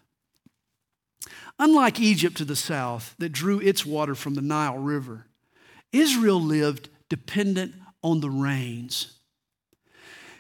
Unlike 1.57 1.99
Egypt 1.99 2.38
to 2.38 2.45
the 2.45 2.55
south, 2.55 3.15
that 3.19 3.34
drew 3.34 3.59
its 3.59 3.86
water 3.86 4.15
from 4.15 4.36
the 4.36 4.41
Nile 4.41 4.77
River, 4.77 5.25
Israel 5.91 6.41
lived 6.41 6.89
dependent 7.09 7.73
on 8.01 8.21
the 8.21 8.30
rains. 8.30 9.19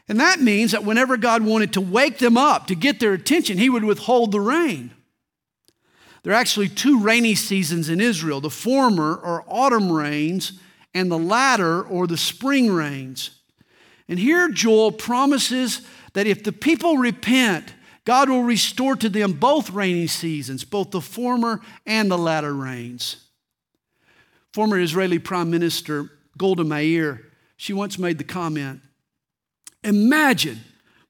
And 0.07 0.19
that 0.19 0.39
means 0.39 0.71
that 0.71 0.85
whenever 0.85 1.17
God 1.17 1.43
wanted 1.43 1.73
to 1.73 1.81
wake 1.81 2.17
them 2.17 2.37
up, 2.37 2.67
to 2.67 2.75
get 2.75 2.99
their 2.99 3.13
attention, 3.13 3.57
He 3.57 3.69
would 3.69 3.83
withhold 3.83 4.31
the 4.31 4.39
rain. 4.39 4.91
There 6.23 6.33
are 6.33 6.37
actually 6.37 6.69
two 6.69 6.99
rainy 6.99 7.35
seasons 7.35 7.89
in 7.89 8.01
Israel. 8.01 8.41
The 8.41 8.49
former 8.49 9.19
are 9.23 9.45
autumn 9.47 9.91
rains, 9.91 10.53
and 10.93 11.11
the 11.11 11.19
latter 11.19 11.81
or 11.81 12.07
the 12.07 12.17
spring 12.17 12.71
rains. 12.71 13.31
And 14.07 14.17
here 14.17 14.49
Joel 14.49 14.91
promises 14.91 15.81
that 16.13 16.27
if 16.27 16.43
the 16.43 16.51
people 16.51 16.97
repent, 16.97 17.73
God 18.05 18.29
will 18.29 18.43
restore 18.43 18.95
to 18.95 19.09
them 19.09 19.33
both 19.33 19.69
rainy 19.69 20.07
seasons, 20.07 20.63
both 20.63 20.91
the 20.91 21.01
former 21.01 21.61
and 21.85 22.09
the 22.09 22.17
latter 22.17 22.53
rains. 22.53 23.27
Former 24.53 24.79
Israeli 24.79 25.19
Prime 25.19 25.51
Minister 25.51 26.09
Golda 26.37 26.63
Meir, 26.63 27.25
she 27.55 27.73
once 27.73 27.99
made 27.99 28.17
the 28.17 28.23
comment 28.23 28.81
Imagine 29.83 30.59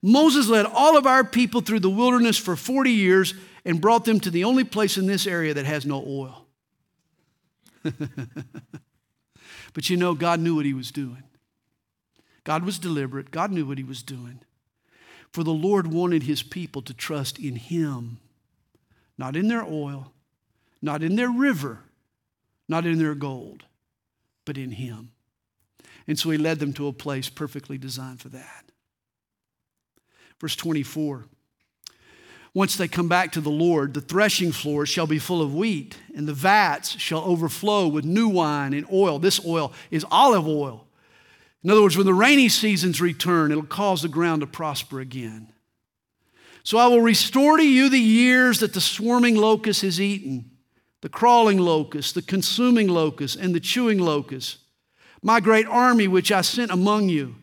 Moses 0.01 0.47
led 0.47 0.65
all 0.65 0.97
of 0.97 1.05
our 1.05 1.23
people 1.23 1.61
through 1.61 1.79
the 1.79 1.89
wilderness 1.89 2.37
for 2.37 2.55
40 2.55 2.91
years 2.91 3.33
and 3.65 3.81
brought 3.81 4.05
them 4.05 4.19
to 4.21 4.29
the 4.29 4.43
only 4.43 4.63
place 4.63 4.97
in 4.97 5.07
this 5.07 5.27
area 5.27 5.53
that 5.53 5.65
has 5.65 5.85
no 5.85 6.03
oil. 6.05 6.45
but 9.79 9.89
you 9.89 9.95
know, 9.95 10.13
God 10.13 10.41
knew 10.41 10.55
what 10.55 10.65
he 10.65 10.73
was 10.73 10.91
doing. 10.91 11.23
God 12.43 12.65
was 12.65 12.79
deliberate, 12.79 13.31
God 13.31 13.49
knew 13.49 13.65
what 13.65 13.77
he 13.77 13.83
was 13.85 14.03
doing. 14.03 14.41
For 15.31 15.41
the 15.41 15.53
Lord 15.53 15.87
wanted 15.87 16.23
his 16.23 16.43
people 16.43 16.81
to 16.81 16.93
trust 16.93 17.39
in 17.39 17.55
him, 17.55 18.17
not 19.17 19.37
in 19.37 19.47
their 19.47 19.63
oil, 19.63 20.11
not 20.81 21.01
in 21.01 21.15
their 21.15 21.29
river, 21.29 21.79
not 22.67 22.85
in 22.85 22.99
their 22.99 23.15
gold, 23.15 23.63
but 24.43 24.57
in 24.57 24.71
him. 24.71 25.11
And 26.09 26.19
so 26.19 26.29
he 26.29 26.37
led 26.37 26.59
them 26.59 26.73
to 26.73 26.87
a 26.87 26.91
place 26.91 27.29
perfectly 27.29 27.77
designed 27.77 28.19
for 28.19 28.27
that. 28.27 28.65
Verse 30.41 30.57
24. 30.57 31.23
Once 32.53 32.75
they 32.75 32.87
come 32.87 33.07
back 33.07 33.31
to 33.31 33.41
the 33.41 33.49
Lord, 33.49 33.93
the 33.93 34.01
threshing 34.01 34.51
floors 34.51 34.89
shall 34.89 35.05
be 35.05 35.19
full 35.19 35.41
of 35.41 35.53
wheat, 35.53 35.97
and 36.15 36.27
the 36.27 36.33
vats 36.33 36.97
shall 36.99 37.21
overflow 37.21 37.87
with 37.87 38.05
new 38.05 38.27
wine 38.27 38.73
and 38.73 38.87
oil. 38.91 39.19
This 39.19 39.45
oil 39.45 39.71
is 39.91 40.05
olive 40.09 40.47
oil. 40.47 40.87
In 41.63 41.69
other 41.69 41.81
words, 41.81 41.97
when 41.97 42.05
the 42.05 42.13
rainy 42.13 42.49
seasons 42.49 43.01
return, 43.01 43.51
it'll 43.51 43.63
cause 43.63 44.01
the 44.01 44.07
ground 44.07 44.41
to 44.41 44.47
prosper 44.47 44.99
again. 44.99 45.49
So 46.63 46.77
I 46.77 46.87
will 46.87 47.01
restore 47.01 47.57
to 47.57 47.67
you 47.67 47.89
the 47.89 47.99
years 47.99 48.59
that 48.59 48.73
the 48.73 48.81
swarming 48.81 49.35
locust 49.35 49.81
has 49.81 49.99
eaten, 49.99 50.51
the 51.01 51.09
crawling 51.09 51.57
locust, 51.57 52.15
the 52.15 52.21
consuming 52.21 52.87
locust, 52.87 53.35
and 53.35 53.53
the 53.53 53.59
chewing 53.59 53.99
locust, 53.99 54.57
my 55.21 55.39
great 55.39 55.67
army 55.67 56.07
which 56.07 56.31
I 56.31 56.41
sent 56.41 56.71
among 56.71 57.09
you. 57.09 57.35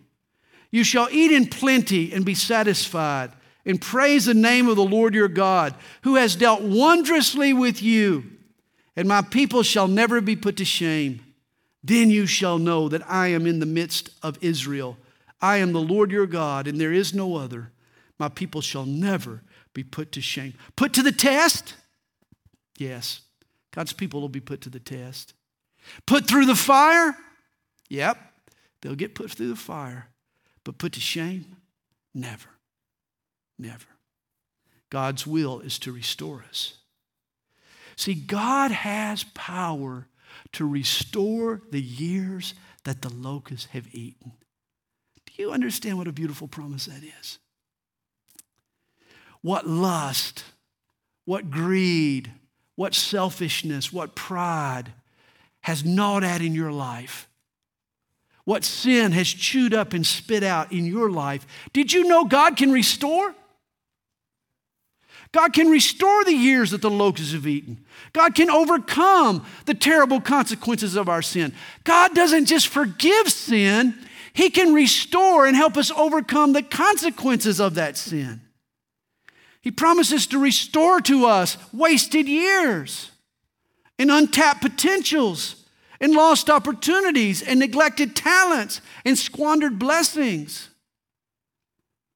You 0.71 0.85
shall 0.85 1.09
eat 1.11 1.31
in 1.31 1.47
plenty 1.47 2.13
and 2.13 2.25
be 2.25 2.35
satisfied, 2.35 3.33
and 3.67 3.81
praise 3.81 4.25
the 4.25 4.35
name 4.35 4.69
of 4.69 4.77
the 4.77 4.85
Lord 4.85 5.14
your 5.14 5.29
God, 5.29 5.75
who 6.03 6.14
has 6.14 6.37
dealt 6.37 6.62
wondrously 6.62 7.53
with 7.53 7.83
you, 7.83 8.25
and 8.95 9.09
my 9.09 9.21
people 9.21 9.62
shall 9.62 9.89
never 9.89 10.21
be 10.21 10.37
put 10.37 10.57
to 10.57 10.64
shame. 10.64 11.21
Then 11.83 12.09
you 12.09 12.27
shall 12.27 12.59
know 12.59 12.89
that 12.89 13.09
I 13.11 13.29
am 13.29 13.47
in 13.47 13.59
the 13.59 13.67
midst 13.67 14.11
of 14.23 14.39
Israel. 14.41 14.97
I 15.41 15.59
am 15.59 15.73
the 15.73 15.81
Lord 15.81 16.11
your 16.11 16.27
God, 16.27 16.67
and 16.67 16.81
there 16.81 16.93
is 16.93 17.12
no 17.12 17.37
other. 17.37 17.73
My 18.19 18.29
people 18.29 18.61
shall 18.61 18.87
never 18.87 19.43
be 19.75 19.85
put 19.85 20.12
to 20.12 20.23
shame. 20.23 20.55
Put 20.77 20.95
to 20.95 21.03
the 21.03 21.12
test? 21.12 21.75
Yes. 22.79 23.21
God's 23.73 23.93
people 23.93 24.21
will 24.21 24.29
be 24.31 24.41
put 24.41 24.62
to 24.62 24.71
the 24.71 24.81
test. 24.81 25.35
Put 26.07 26.27
through 26.27 26.47
the 26.47 26.55
fire? 26.55 27.14
Yep. 27.91 28.19
They'll 28.81 28.95
get 28.95 29.14
put 29.14 29.31
through 29.33 29.49
the 29.49 29.57
fire. 29.57 30.09
But 30.64 30.79
put 30.79 30.93
to 30.95 31.01
shame? 31.01 31.57
Never. 32.14 32.49
Never. 33.59 33.87
God's 34.91 35.27
will 35.27 35.61
is 35.61 35.79
to 35.81 35.93
restore 35.93 36.45
us. 36.49 36.75
See, 37.97 38.15
God 38.15 38.71
has 38.71 39.25
power 39.35 40.07
to 40.53 40.69
restore 40.69 41.63
the 41.71 41.81
years 41.81 42.55
that 42.85 43.03
the 43.03 43.09
locusts 43.09 43.67
have 43.73 43.93
eaten. 43.95 44.33
Do 45.27 45.43
you 45.43 45.51
understand 45.51 45.99
what 45.99 46.09
a 46.09 46.13
beautiful 46.13 46.47
promise 46.47 46.87
that 46.87 47.03
is? 47.03 47.39
What 49.41 49.67
lust, 49.67 50.45
what 51.25 51.51
greed, 51.51 52.31
what 52.75 52.95
selfishness, 52.95 53.93
what 53.93 54.15
pride 54.15 54.93
has 55.63 55.85
gnawed 55.85 56.23
at 56.23 56.43
in 56.43 56.55
your 56.55 56.73
life 56.73 57.29
what 58.47 58.63
sin 58.63 59.11
has 59.11 59.27
chewed 59.27 59.75
up 59.75 59.93
and 59.93 60.07
spit 60.07 60.45
out 60.45 60.73
in 60.73 60.87
your 60.87 61.11
life, 61.11 61.47
did 61.73 61.93
you 61.93 62.05
know 62.05 62.25
God 62.25 62.57
can 62.57 62.71
restore? 62.71 63.35
God 65.33 65.53
can 65.53 65.68
restore 65.68 66.24
the 66.24 66.35
years 66.35 66.70
that 66.70 66.83
the 66.83 66.91
locusts 66.91 67.33
have 67.33 67.47
eaten. 67.47 67.85
God 68.12 68.35
can 68.35 68.51
overcome 68.51 69.45
the 69.66 69.74
terrible 69.74 70.20
consequences 70.20 70.95
of 70.95 71.09
our 71.09 71.22
sin. 71.22 71.53
God 71.85 72.14
doesn't 72.14 72.47
just 72.47 72.68
forgive 72.68 73.29
sin, 73.29 73.95
He 74.33 74.51
can 74.51 74.72
restore 74.72 75.47
and 75.47 75.57
help 75.57 75.77
us 75.77 75.91
overcome 75.91 76.53
the 76.53 76.62
consequences 76.62 77.61
of 77.61 77.74
that 77.74 77.97
sin. 77.97 78.41
He 79.61 79.70
promises 79.72 80.29
to 80.29 80.39
restore 80.39 81.01
to 81.03 81.27
us 81.27 81.59
wasted 81.72 82.29
years 82.29 83.11
and 83.99 84.11
untapped 84.11 84.62
potentials 84.62 85.64
and 86.01 86.12
lost 86.12 86.49
opportunities 86.49 87.43
and 87.43 87.59
neglected 87.59 88.14
talents 88.14 88.81
and 89.05 89.18
squandered 89.18 89.79
blessings. 89.79 90.68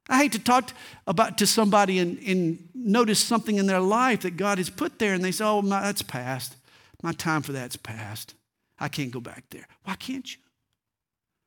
I 0.08 0.18
hate 0.18 0.32
to 0.32 0.38
talk 0.38 0.72
about 1.06 1.38
to 1.38 1.46
somebody 1.46 1.98
in, 1.98 2.18
and 2.26 2.68
notice 2.84 3.20
something 3.20 3.56
in 3.56 3.66
their 3.66 3.80
life 3.80 4.20
that 4.22 4.36
God 4.36 4.58
has 4.58 4.70
put 4.70 4.98
there, 4.98 5.14
and 5.14 5.24
they 5.24 5.32
say, 5.32 5.44
"Oh, 5.44 5.62
my, 5.62 5.80
that's 5.82 6.02
past. 6.02 6.56
My 7.02 7.12
time 7.12 7.42
for 7.42 7.52
that's 7.52 7.76
past. 7.76 8.34
I 8.78 8.88
can't 8.88 9.10
go 9.10 9.20
back 9.20 9.44
there." 9.50 9.66
Why 9.84 9.94
can't 9.94 10.30
you? 10.30 10.40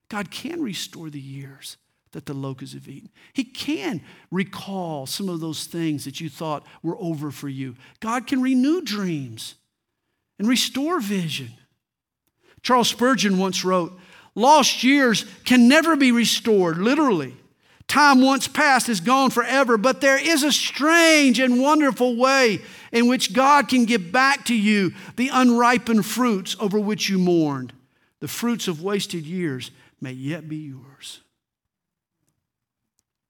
God 0.10 0.32
can 0.32 0.62
restore 0.62 1.10
the 1.10 1.20
years 1.20 1.78
that 2.12 2.26
the 2.26 2.34
locusts 2.34 2.76
have 2.76 2.88
eaten. 2.88 3.10
He 3.34 3.44
can 3.44 4.02
recall 4.32 5.06
some 5.06 5.30
of 5.30 5.40
those 5.40 5.66
things 5.66 6.06
that 6.06 6.22
you 6.22 6.30
thought 6.30 6.66
were 6.82 6.98
over 7.00 7.32
for 7.32 7.50
you. 7.50 7.76
God 8.00 8.28
can 8.28 8.42
renew 8.42 8.82
dreams 8.82 9.56
and 10.40 10.48
restore 10.48 11.00
vision. 11.00 11.50
Charles 12.62 12.88
Spurgeon 12.88 13.38
once 13.38 13.66
wrote, 13.66 14.00
Lost 14.36 14.84
years 14.84 15.26
can 15.46 15.68
never 15.68 15.96
be 15.96 16.12
restored, 16.12 16.78
literally. 16.78 17.36
Time 17.88 18.22
once 18.22 18.48
past 18.48 18.90
is 18.90 19.00
gone 19.00 19.30
forever, 19.30 19.78
but 19.78 20.02
there 20.02 20.18
is 20.18 20.44
a 20.44 20.52
strange 20.52 21.40
and 21.40 21.62
wonderful 21.62 22.16
way 22.16 22.62
in 22.92 23.08
which 23.08 23.34
God 23.34 23.68
can 23.68 23.86
give 23.86 24.12
back 24.12 24.46
to 24.46 24.56
you 24.56 24.94
the 25.16 25.30
unripened 25.32 26.06
fruits 26.06 26.56
over 26.60 26.80
which 26.80 27.10
you 27.10 27.20
mourned. 27.20 27.74
The 28.20 28.28
fruits 28.28 28.68
of 28.68 28.82
wasted 28.82 29.26
years 29.26 29.72
may 30.00 30.14
yet 30.14 30.48
be 30.48 30.58
yours. 30.58 31.22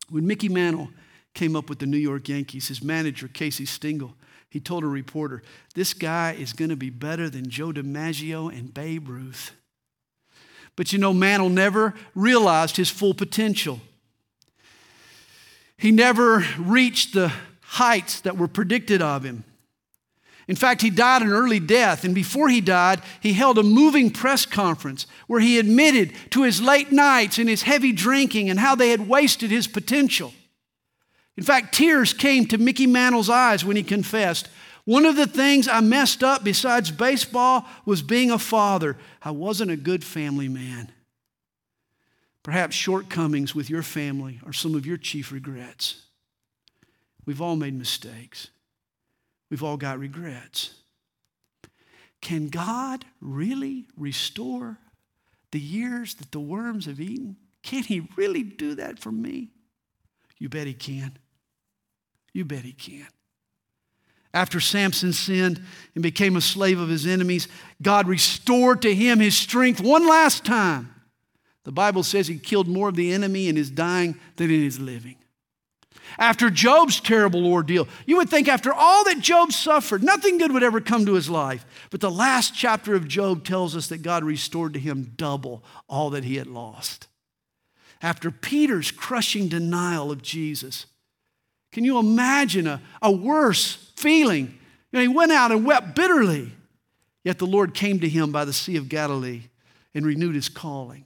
When 0.09 0.27
Mickey 0.27 0.49
Mantle 0.49 0.89
came 1.33 1.55
up 1.55 1.69
with 1.69 1.79
the 1.79 1.85
New 1.87 1.97
York 1.97 2.29
Yankees, 2.29 2.67
his 2.67 2.83
manager, 2.83 3.27
Casey 3.27 3.65
Stengel, 3.65 4.15
he 4.49 4.59
told 4.59 4.83
a 4.83 4.87
reporter, 4.87 5.41
This 5.73 5.95
guy 5.95 6.33
is 6.33 6.53
going 6.53 6.69
to 6.69 6.75
be 6.75 6.91
better 6.91 7.27
than 7.27 7.49
Joe 7.49 7.71
DiMaggio 7.71 8.55
and 8.55 8.71
Babe 8.71 9.09
Ruth. 9.09 9.51
But 10.75 10.93
you 10.93 10.99
know, 10.99 11.13
Mantle 11.13 11.49
never 11.49 11.95
realized 12.13 12.77
his 12.77 12.91
full 12.91 13.15
potential. 13.15 13.81
He 15.84 15.91
never 15.91 16.45
reached 16.57 17.13
the 17.13 17.29
heights 17.59 18.21
that 18.21 18.38
were 18.38 18.47
predicted 18.47 19.01
of 19.01 19.25
him. 19.25 19.43
In 20.47 20.55
fact, 20.55 20.81
he 20.81 20.89
died 20.89 21.23
an 21.23 21.34
early 21.34 21.59
death, 21.59 22.05
and 22.05 22.15
before 22.15 22.47
he 22.47 22.61
died, 22.61 23.01
he 23.19 23.34
held 23.34 23.57
a 23.57 23.63
moving 23.63 24.09
press 24.09 24.45
conference 24.45 25.07
where 25.27 25.41
he 25.41 25.59
admitted 25.59 26.13
to 26.29 26.43
his 26.43 26.61
late 26.61 26.93
nights 26.93 27.38
and 27.38 27.49
his 27.49 27.63
heavy 27.63 27.91
drinking 27.91 28.49
and 28.49 28.61
how 28.61 28.75
they 28.75 28.91
had 28.91 29.09
wasted 29.09 29.51
his 29.51 29.67
potential. 29.67 30.34
In 31.36 31.43
fact, 31.43 31.75
tears 31.75 32.13
came 32.13 32.45
to 32.45 32.57
Mickey 32.57 32.88
Mantle's 32.88 33.29
eyes 33.29 33.65
when 33.65 33.75
he 33.75 33.84
confessed, 33.84 34.47
One 34.86 35.05
of 35.05 35.17
the 35.17 35.27
things 35.27 35.67
I 35.67 35.81
messed 35.81 36.23
up 36.23 36.45
besides 36.45 36.91
baseball 36.91 37.65
was 37.86 38.01
being 38.01 38.31
a 38.31 38.39
father. 38.39 38.95
I 39.21 39.31
wasn't 39.31 39.71
a 39.71 39.75
good 39.75 40.05
family 40.05 40.47
man. 40.47 40.92
Perhaps 42.43 42.75
shortcomings 42.75 43.55
with 43.55 43.69
your 43.69 43.83
family 43.83 44.39
are 44.45 44.53
some 44.53 44.75
of 44.75 44.85
your 44.85 44.97
chief 44.97 45.31
regrets. 45.31 46.03
We've 47.25 47.41
all 47.41 47.55
made 47.55 47.73
mistakes. 47.73 48.49
We've 49.49 49.63
all 49.63 49.77
got 49.77 49.97
regrets. 49.97 50.75
Can 52.21 52.49
God 52.49 53.05
really 53.21 53.85
restore 53.97 54.77
the 55.51 55.59
years 55.59 56.15
that 56.15 56.31
the 56.31 56.39
worms 56.39 56.85
have 56.85 56.99
eaten? 56.99 57.37
Can 57.61 57.83
He 57.83 58.07
really 58.17 58.43
do 58.43 58.75
that 58.75 58.99
for 58.99 59.11
me? 59.11 59.49
You 60.37 60.49
bet 60.49 60.67
He 60.67 60.73
can. 60.73 61.17
You 62.33 62.45
bet 62.45 62.63
he 62.63 62.73
can. 62.73 63.07
After 64.33 64.59
Samson 64.59 65.13
sinned 65.13 65.61
and 65.93 66.01
became 66.01 66.35
a 66.35 66.41
slave 66.41 66.79
of 66.79 66.89
his 66.89 67.05
enemies, 67.05 67.47
God 67.81 68.07
restored 68.07 68.81
to 68.81 68.93
him 68.93 69.19
his 69.19 69.37
strength 69.37 69.79
one 69.79 70.07
last 70.07 70.43
time. 70.43 70.92
The 71.64 71.72
Bible 71.72 72.03
says 72.03 72.28
he 72.28 72.38
killed 72.38 72.68
more 72.68 72.89
of 72.89 72.95
the 72.95 73.14
enemy 73.14 73.47
in 73.47 73.55
his 73.55 73.72
dying 73.72 74.20
than 74.36 74.51
in 74.51 74.61
his 74.61 74.80
living. 74.80 75.16
After 76.20 76.49
Job's 76.49 76.99
terrible 76.99 77.47
ordeal, 77.47 77.88
you 78.05 78.18
would 78.18 78.30
think 78.30 78.47
after 78.47 78.74
all 78.74 79.05
that 79.05 79.20
Job 79.22 79.51
suffered, 79.51 80.03
nothing 80.03 80.38
good 80.38 80.51
would 80.51 80.61
ever 80.61 80.82
come 80.82 81.05
to 81.05 81.14
his 81.14 81.30
life. 81.30 81.66
But 81.89 82.01
the 82.01 82.11
last 82.11 82.53
chapter 82.53 82.93
of 82.93 83.07
Job 83.07 83.45
tells 83.45 83.76
us 83.76 83.88
that 83.88 84.03
God 84.03 84.24
restored 84.24 84.74
to 84.74 84.80
him 84.80 85.14
double 85.16 85.64
all 85.88 86.09
that 86.11 86.26
he 86.26 86.36
had 86.36 86.47
lost. 86.47 87.07
after 88.03 88.30
Peter's 88.30 88.91
crushing 88.91 89.47
denial 89.47 90.11
of 90.11 90.22
Jesus. 90.22 90.86
Can 91.72 91.86
you 91.86 91.97
imagine 91.97 92.68
a, 92.68 92.82
a 93.01 93.09
worse 93.09 93.91
feeling? 93.95 94.59
You 94.91 94.99
know, 94.99 95.01
he 95.01 95.07
went 95.07 95.32
out 95.32 95.51
and 95.51 95.66
wept 95.66 95.95
bitterly. 95.95 96.51
Yet 97.24 97.39
the 97.39 97.47
Lord 97.47 97.74
came 97.74 98.01
to 98.01 98.09
him 98.09 98.34
by 98.34 98.43
the 98.43 98.51
Sea 98.51 98.76
of 98.76 98.89
Galilee 98.89 99.43
and 99.95 100.05
renewed 100.05 100.36
his 100.36 100.49
calling, 100.49 101.05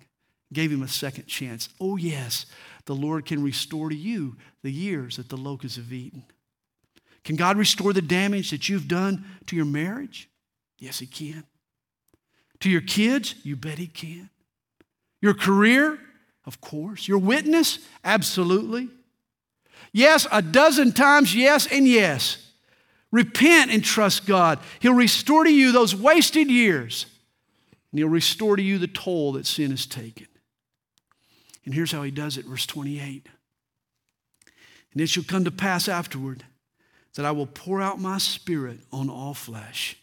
gave 0.53 0.71
him 0.71 0.81
a 0.81 0.87
second 0.87 1.27
chance. 1.27 1.69
Oh, 1.79 1.97
yes, 1.97 2.45
the 2.85 2.95
Lord 2.95 3.25
can 3.25 3.43
restore 3.43 3.89
to 3.89 3.95
you 3.95 4.37
the 4.63 4.71
years 4.71 5.17
that 5.17 5.29
the 5.29 5.37
locusts 5.37 5.77
have 5.77 5.91
eaten. 5.91 6.23
Can 7.23 7.35
God 7.35 7.57
restore 7.57 7.91
the 7.91 8.01
damage 8.01 8.51
that 8.51 8.69
you've 8.69 8.87
done 8.87 9.25
to 9.47 9.55
your 9.55 9.65
marriage? 9.65 10.29
Yes, 10.79 10.99
He 10.99 11.05
can. 11.05 11.43
To 12.61 12.69
your 12.69 12.81
kids? 12.81 13.35
You 13.43 13.55
bet 13.55 13.77
He 13.77 13.87
can. 13.87 14.29
Your 15.21 15.33
career? 15.33 15.99
Of 16.45 16.61
course. 16.61 17.07
Your 17.07 17.17
witness? 17.17 17.79
Absolutely. 18.03 18.87
Yes, 19.91 20.25
a 20.31 20.41
dozen 20.41 20.93
times, 20.93 21.35
yes, 21.35 21.67
and 21.69 21.87
yes. 21.87 22.37
Repent 23.11 23.71
and 23.71 23.83
trust 23.83 24.25
God. 24.25 24.59
He'll 24.79 24.93
restore 24.93 25.43
to 25.43 25.53
you 25.53 25.71
those 25.71 25.95
wasted 25.95 26.49
years, 26.49 27.05
and 27.91 27.99
He'll 27.99 28.09
restore 28.09 28.55
to 28.55 28.61
you 28.61 28.77
the 28.77 28.87
toll 28.87 29.33
that 29.33 29.45
sin 29.45 29.71
has 29.71 29.85
taken. 29.85 30.27
And 31.67 31.73
here's 31.73 31.91
how 31.91 32.01
He 32.03 32.11
does 32.11 32.37
it, 32.37 32.45
verse 32.45 32.65
28. 32.65 33.27
And 34.93 35.01
it 35.01 35.09
shall 35.09 35.25
come 35.25 35.43
to 35.43 35.51
pass 35.51 35.89
afterward 35.89 36.45
that 37.15 37.25
I 37.25 37.31
will 37.31 37.45
pour 37.45 37.81
out 37.81 37.99
my 37.99 38.19
spirit 38.19 38.79
on 38.89 39.09
all 39.09 39.33
flesh. 39.33 39.97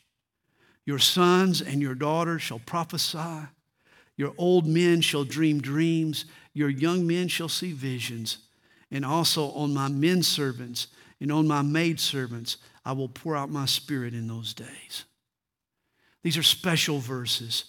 Your 0.85 0.99
sons 0.99 1.63
and 1.63 1.81
your 1.81 1.95
daughters 1.95 2.43
shall 2.43 2.59
prophesy. 2.59 3.49
Your 4.19 4.35
old 4.37 4.67
men 4.67 5.01
shall 5.01 5.25
dream 5.25 5.63
dreams. 5.63 6.27
Your 6.53 6.69
young 6.69 7.07
men 7.07 7.29
shall 7.29 7.49
see 7.49 7.73
visions. 7.73 8.37
And 8.91 9.03
also 9.03 9.51
on 9.53 9.73
my 9.73 9.89
men 9.89 10.23
servants 10.23 10.89
and 11.19 11.33
on 11.33 11.49
my 11.49 11.63
maid 11.63 11.99
servants, 11.99 12.59
I 12.85 12.93
will 12.93 13.09
pour 13.09 13.37
out 13.37 13.49
my 13.49 13.65
spirit 13.65 14.13
in 14.13 14.29
those 14.29 14.53
days. 14.53 15.07
These 16.23 16.37
are 16.37 16.43
special 16.43 16.99
verses. 16.99 17.65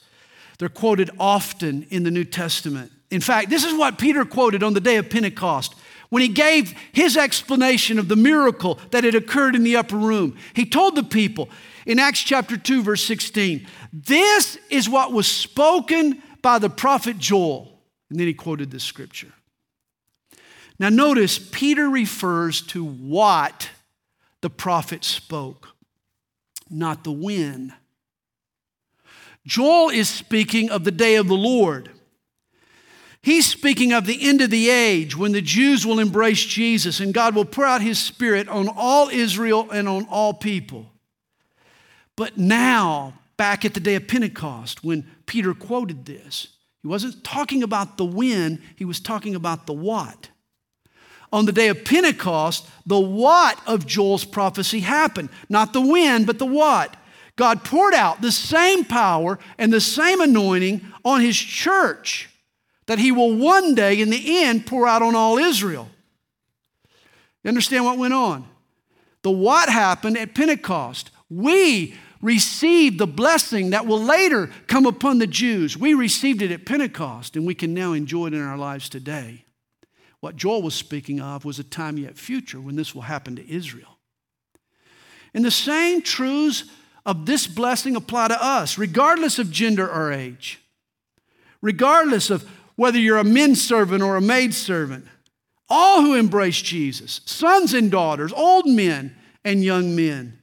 They're 0.60 0.68
quoted 0.68 1.12
often 1.18 1.88
in 1.90 2.04
the 2.04 2.12
New 2.12 2.26
Testament. 2.26 2.92
In 3.12 3.22
fact, 3.22 3.50
this 3.50 3.64
is 3.64 3.74
what 3.78 3.98
Peter 3.98 4.26
quoted 4.26 4.64
on 4.64 4.74
the 4.74 4.80
day 4.80 4.98
of 4.98 5.10
Pentecost 5.10 5.76
when 6.10 6.22
he 6.22 6.28
gave 6.28 6.74
his 6.92 7.18
explanation 7.18 8.00
of 8.00 8.08
the 8.08 8.16
miracle 8.16 8.80
that 8.92 9.04
had 9.04 9.16
occurred 9.16 9.56
in 9.56 9.64
the 9.64 9.76
upper 9.76 9.98
room. 9.98 10.38
He 10.54 10.66
told 10.66 10.96
the 10.96 11.04
people 11.04 11.50
in 11.86 12.00
Acts 12.00 12.22
chapter 12.22 12.58
2, 12.58 12.84
verse 12.84 13.04
16, 13.04 13.68
This 13.94 14.58
is 14.70 14.90
what 14.90 15.12
was 15.12 15.28
spoken 15.28 16.22
by 16.42 16.60
the 16.60 16.70
prophet 16.70 17.18
Joel. 17.18 17.80
And 18.10 18.20
then 18.20 18.28
he 18.28 18.34
quoted 18.34 18.72
this 18.72 18.84
scripture. 18.84 19.34
Now, 20.78 20.90
notice 20.90 21.40
Peter 21.40 21.90
refers 21.90 22.62
to 22.68 22.84
what 22.84 23.70
the 24.42 24.50
prophet 24.50 25.04
spoke, 25.04 25.70
not 26.70 27.04
the 27.04 27.12
when. 27.12 27.74
Joel 29.46 29.90
is 29.90 30.10
speaking 30.10 30.70
of 30.70 30.84
the 30.84 30.92
day 30.92 31.16
of 31.16 31.28
the 31.28 31.36
Lord. 31.36 31.92
He's 33.26 33.48
speaking 33.48 33.92
of 33.92 34.06
the 34.06 34.22
end 34.22 34.42
of 34.42 34.52
the 34.52 34.70
age 34.70 35.18
when 35.18 35.32
the 35.32 35.42
Jews 35.42 35.84
will 35.84 35.98
embrace 35.98 36.46
Jesus 36.46 37.00
and 37.00 37.12
God 37.12 37.34
will 37.34 37.44
pour 37.44 37.66
out 37.66 37.82
his 37.82 37.98
spirit 37.98 38.48
on 38.48 38.70
all 38.70 39.10
Israel 39.10 39.68
and 39.72 39.90
on 39.90 40.06
all 40.12 40.32
people. 40.32 40.92
But 42.16 42.38
now, 42.38 43.16
back 43.36 43.66
at 43.66 43.74
the 43.74 43.80
day 43.80 43.96
of 43.96 44.08
Pentecost, 44.08 44.84
when 44.84 45.08
Peter 45.26 45.56
quoted 45.56 46.06
this, 46.06 46.50
he 46.84 46.88
wasn't 46.88 47.24
talking 47.24 47.64
about 47.64 47.98
the 47.98 48.06
when, 48.06 48.62
he 48.76 48.86
was 48.86 49.00
talking 49.00 49.34
about 49.34 49.66
the 49.66 49.74
what. 49.74 50.30
On 51.34 51.48
the 51.48 51.52
day 51.52 51.70
of 51.70 51.84
Pentecost, 51.84 52.70
the 52.86 53.00
what 53.00 53.60
of 53.66 53.88
Joel's 53.88 54.24
prophecy 54.24 54.82
happened. 54.82 55.30
Not 55.50 55.74
the 55.74 55.82
when, 55.82 56.26
but 56.26 56.38
the 56.38 56.46
what. 56.46 56.96
God 57.38 57.64
poured 57.64 57.96
out 57.96 58.22
the 58.22 58.32
same 58.32 58.86
power 58.86 59.40
and 59.58 59.74
the 59.74 59.82
same 59.82 60.22
anointing 60.22 60.86
on 61.04 61.22
his 61.22 61.36
church 61.36 62.30
that 62.88 63.00
he 63.00 63.12
will 63.12 63.36
one 63.36 63.76
day, 63.76 64.00
in 64.00 64.10
the 64.10 64.44
end, 64.44 64.66
pour 64.66 64.88
out 64.88 65.02
on 65.02 65.16
all 65.16 65.38
Israel. 65.38 65.90
You 67.44 67.50
understand 67.50 67.86
what 67.86 67.98
went 67.98 68.14
on? 68.14 68.48
The 69.22 69.32
what 69.32 69.70
happened 69.70 70.18
at 70.18 70.36
Pentecost. 70.36 71.12
We 71.30 71.96
received 72.22 72.98
the 73.00 73.08
blessing 73.08 73.72
that 73.72 73.86
will 73.86 74.02
later 74.02 74.52
come 74.68 74.86
upon 74.86 75.20
the 75.20 75.28
Jews. 75.28 75.78
We 75.78 75.94
received 75.94 76.42
it 76.42 76.52
at 76.52 76.66
Pentecost, 76.66 77.36
and 77.36 77.46
we 77.46 77.56
can 77.56 77.74
now 77.74 77.94
enjoy 77.94 78.28
it 78.28 78.34
in 78.34 78.42
our 78.42 78.58
lives 78.58 78.90
today. 78.90 79.46
What 80.20 80.36
Joel 80.36 80.64
was 80.64 80.74
speaking 80.74 81.22
of 81.22 81.46
was 81.46 81.60
a 81.60 81.64
time 81.64 81.98
yet 81.98 82.18
future 82.18 82.60
when 82.60 82.76
this 82.76 82.96
will 82.96 83.04
happen 83.04 83.36
to 83.36 83.48
Israel. 83.48 84.00
And 85.36 85.46
the 85.46 85.52
same 85.52 86.02
truths 86.02 86.64
of 87.06 87.28
this 87.28 87.46
blessing 87.46 87.96
apply 87.96 88.30
to 88.30 88.44
us, 88.44 88.78
regardless 88.78 89.38
of 89.38 89.52
gender 89.52 89.88
or 89.88 90.12
age, 90.12 90.60
regardless 91.62 92.32
of 92.32 92.50
whether 92.76 93.00
you're 93.00 93.18
a 93.18 93.24
men 93.24 93.56
servant 93.56 94.04
or 94.04 94.16
a 94.16 94.22
maid 94.22 94.54
servant, 94.54 95.06
all 95.70 96.02
who 96.02 96.14
embrace 96.14 96.62
Jesus, 96.62 97.22
sons 97.26 97.74
and 97.74 97.90
daughters, 97.90 98.32
old 98.34 98.68
men 98.68 99.16
and 99.44 99.64
young 99.64 99.96
men, 99.96 100.40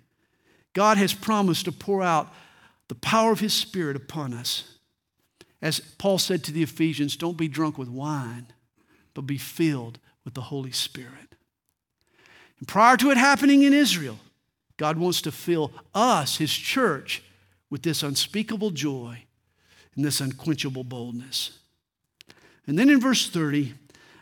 God 0.72 0.96
has 0.96 1.12
promised 1.14 1.66
to 1.66 1.72
pour 1.72 2.02
out 2.02 2.32
the 2.88 2.94
power 2.94 3.32
of 3.32 3.40
His 3.40 3.52
Spirit 3.52 3.96
upon 3.96 4.32
us. 4.34 4.78
As 5.60 5.80
Paul 5.80 6.18
said 6.18 6.42
to 6.44 6.52
the 6.52 6.62
Ephesians, 6.62 7.16
don't 7.16 7.36
be 7.36 7.48
drunk 7.48 7.78
with 7.78 7.88
wine, 7.88 8.46
but 9.14 9.22
be 9.22 9.38
filled 9.38 9.98
with 10.24 10.34
the 10.34 10.40
Holy 10.40 10.72
Spirit. 10.72 11.36
And 12.58 12.66
prior 12.66 12.96
to 12.96 13.10
it 13.10 13.16
happening 13.16 13.62
in 13.62 13.72
Israel, 13.72 14.18
God 14.76 14.96
wants 14.96 15.20
to 15.22 15.32
fill 15.32 15.72
us, 15.94 16.38
His 16.38 16.52
church, 16.52 17.22
with 17.70 17.82
this 17.82 18.02
unspeakable 18.02 18.70
joy 18.70 19.24
and 19.94 20.04
this 20.04 20.20
unquenchable 20.20 20.84
boldness. 20.84 21.58
And 22.66 22.78
then 22.78 22.90
in 22.90 23.00
verse 23.00 23.28
30, 23.28 23.74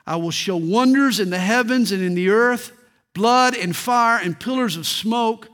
I 0.06 0.16
will 0.16 0.30
show 0.30 0.56
wonders 0.56 1.20
in 1.20 1.30
the 1.30 1.38
heavens 1.38 1.92
and 1.92 2.02
in 2.02 2.14
the 2.14 2.30
earth, 2.30 2.72
blood 3.14 3.54
and 3.54 3.76
fire 3.76 4.20
and 4.22 4.38
pillars 4.38 4.76
of 4.76 4.86
smoke. 4.86 5.48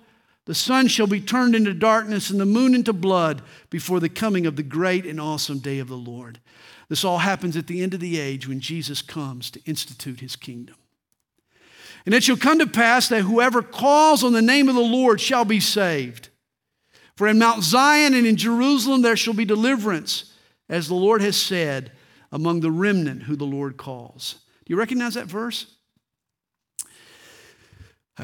The 0.44 0.54
sun 0.54 0.86
shall 0.88 1.08
be 1.08 1.20
turned 1.20 1.54
into 1.54 1.74
darkness 1.74 2.30
and 2.30 2.40
the 2.40 2.46
moon 2.46 2.74
into 2.74 2.92
blood 2.92 3.42
before 3.68 3.98
the 3.98 4.08
coming 4.08 4.46
of 4.46 4.56
the 4.56 4.62
great 4.62 5.04
and 5.04 5.20
awesome 5.20 5.58
day 5.58 5.78
of 5.78 5.88
the 5.88 5.96
Lord. 5.96 6.40
This 6.88 7.04
all 7.04 7.18
happens 7.18 7.56
at 7.56 7.66
the 7.66 7.82
end 7.82 7.94
of 7.94 8.00
the 8.00 8.20
age 8.20 8.46
when 8.46 8.60
Jesus 8.60 9.02
comes 9.02 9.50
to 9.50 9.64
institute 9.64 10.20
his 10.20 10.36
kingdom. 10.36 10.76
And 12.04 12.14
it 12.14 12.22
shall 12.22 12.36
come 12.36 12.60
to 12.60 12.66
pass 12.68 13.08
that 13.08 13.22
whoever 13.22 13.60
calls 13.60 14.22
on 14.22 14.32
the 14.32 14.40
name 14.40 14.68
of 14.68 14.76
the 14.76 14.80
Lord 14.80 15.20
shall 15.20 15.44
be 15.44 15.58
saved. 15.58 16.28
For 17.16 17.26
in 17.26 17.38
Mount 17.38 17.64
Zion 17.64 18.14
and 18.14 18.26
in 18.26 18.36
Jerusalem 18.36 19.02
there 19.02 19.16
shall 19.16 19.34
be 19.34 19.44
deliverance, 19.44 20.32
as 20.68 20.86
the 20.86 20.94
Lord 20.94 21.20
has 21.22 21.36
said 21.36 21.90
among 22.36 22.60
the 22.60 22.70
remnant 22.70 23.22
who 23.22 23.34
the 23.34 23.46
Lord 23.46 23.78
calls. 23.78 24.34
Do 24.66 24.74
you 24.74 24.78
recognize 24.78 25.14
that 25.14 25.24
verse? 25.24 25.74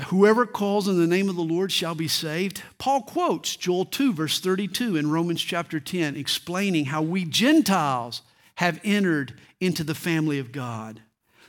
Whoever 0.08 0.44
calls 0.44 0.86
in 0.86 0.98
the 0.98 1.06
name 1.06 1.30
of 1.30 1.34
the 1.36 1.40
Lord 1.40 1.72
shall 1.72 1.94
be 1.94 2.08
saved. 2.08 2.62
Paul 2.76 3.00
quotes 3.04 3.56
Joel 3.56 3.86
2, 3.86 4.12
verse 4.12 4.38
32 4.38 4.96
in 4.96 5.10
Romans 5.10 5.40
chapter 5.40 5.80
10, 5.80 6.14
explaining 6.14 6.84
how 6.84 7.00
we 7.00 7.24
Gentiles 7.24 8.20
have 8.56 8.80
entered 8.84 9.32
into 9.60 9.82
the 9.82 9.94
family 9.94 10.38
of 10.38 10.52
God. 10.52 11.00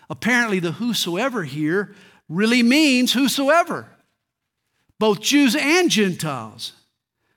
Apparently, 0.10 0.60
the 0.60 0.72
whosoever 0.74 1.44
here 1.44 1.94
really 2.30 2.64
means 2.64 3.12
whosoever, 3.12 3.88
both 5.00 5.20
Jews 5.20 5.54
and 5.54 5.92
Gentiles. 5.92 6.72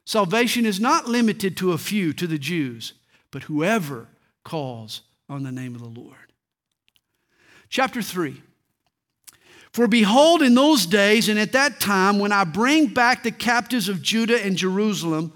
Salvation 0.05 0.65
is 0.65 0.79
not 0.79 1.09
limited 1.09 1.57
to 1.57 1.73
a 1.73 1.79
few, 1.79 2.13
to 2.13 2.29
the 2.29 2.39
Jews, 2.39 2.93
but 3.33 3.45
whoever 3.45 4.07
calls 4.45 5.03
on 5.29 5.43
the 5.43 5.53
name 5.53 5.75
of 5.75 5.81
the 5.81 6.01
Lord. 6.01 6.33
Chapter 7.69 8.03
3. 8.03 8.43
For 9.73 9.87
behold, 9.87 10.41
in 10.41 10.55
those 10.55 10.87
days 10.87 11.29
and 11.29 11.39
at 11.39 11.53
that 11.53 11.81
time, 11.81 12.19
when 12.19 12.33
I 12.33 12.45
bring 12.45 12.87
back 12.87 13.23
the 13.23 13.31
captives 13.31 13.89
of 13.89 14.01
Judah 14.01 14.43
and 14.43 14.57
Jerusalem, 14.57 15.33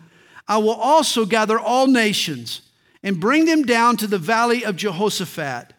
I 0.48 0.58
will 0.58 0.70
also 0.70 1.26
gather 1.26 1.58
all 1.58 1.86
nations 1.86 2.62
and 3.02 3.20
bring 3.20 3.44
them 3.44 3.64
down 3.64 3.96
to 3.98 4.06
the 4.06 4.18
valley 4.18 4.64
of 4.64 4.76
Jehoshaphat. 4.76 5.74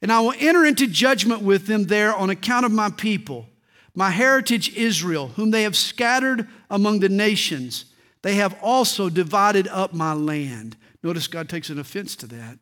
And 0.00 0.10
I 0.10 0.20
will 0.20 0.34
enter 0.38 0.64
into 0.64 0.88
judgment 0.88 1.42
with 1.42 1.66
them 1.66 1.84
there 1.84 2.14
on 2.14 2.28
account 2.28 2.66
of 2.66 2.72
my 2.72 2.90
people, 2.90 3.46
my 3.94 4.10
heritage 4.10 4.74
Israel, 4.74 5.28
whom 5.28 5.52
they 5.52 5.62
have 5.62 5.76
scattered 5.76 6.48
among 6.70 7.00
the 7.00 7.08
nations. 7.08 7.84
They 8.22 8.34
have 8.34 8.58
also 8.60 9.10
divided 9.10 9.68
up 9.68 9.92
my 9.92 10.12
land. 10.12 10.76
Notice 11.04 11.28
God 11.28 11.48
takes 11.48 11.70
an 11.70 11.78
offense 11.78 12.16
to 12.16 12.26
that 12.28 12.58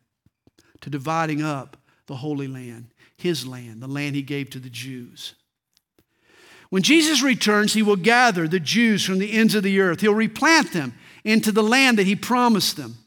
to 0.81 0.89
dividing 0.89 1.41
up 1.41 1.77
the 2.07 2.15
Holy 2.15 2.47
Land, 2.47 2.87
his 3.17 3.45
land, 3.45 3.81
the 3.81 3.87
land 3.87 4.15
he 4.15 4.21
gave 4.21 4.49
to 4.51 4.59
the 4.59 4.69
Jews. 4.69 5.35
When 6.69 6.83
Jesus 6.83 7.21
returns, 7.21 7.73
he 7.73 7.83
will 7.83 7.97
gather 7.97 8.47
the 8.47 8.59
Jews 8.59 9.03
from 9.03 9.19
the 9.19 9.33
ends 9.33 9.55
of 9.55 9.63
the 9.63 9.79
earth. 9.81 10.01
He'll 10.01 10.13
replant 10.13 10.71
them 10.71 10.93
into 11.23 11.51
the 11.51 11.63
land 11.63 11.97
that 11.97 12.07
he 12.07 12.15
promised 12.15 12.77
them. 12.77 12.97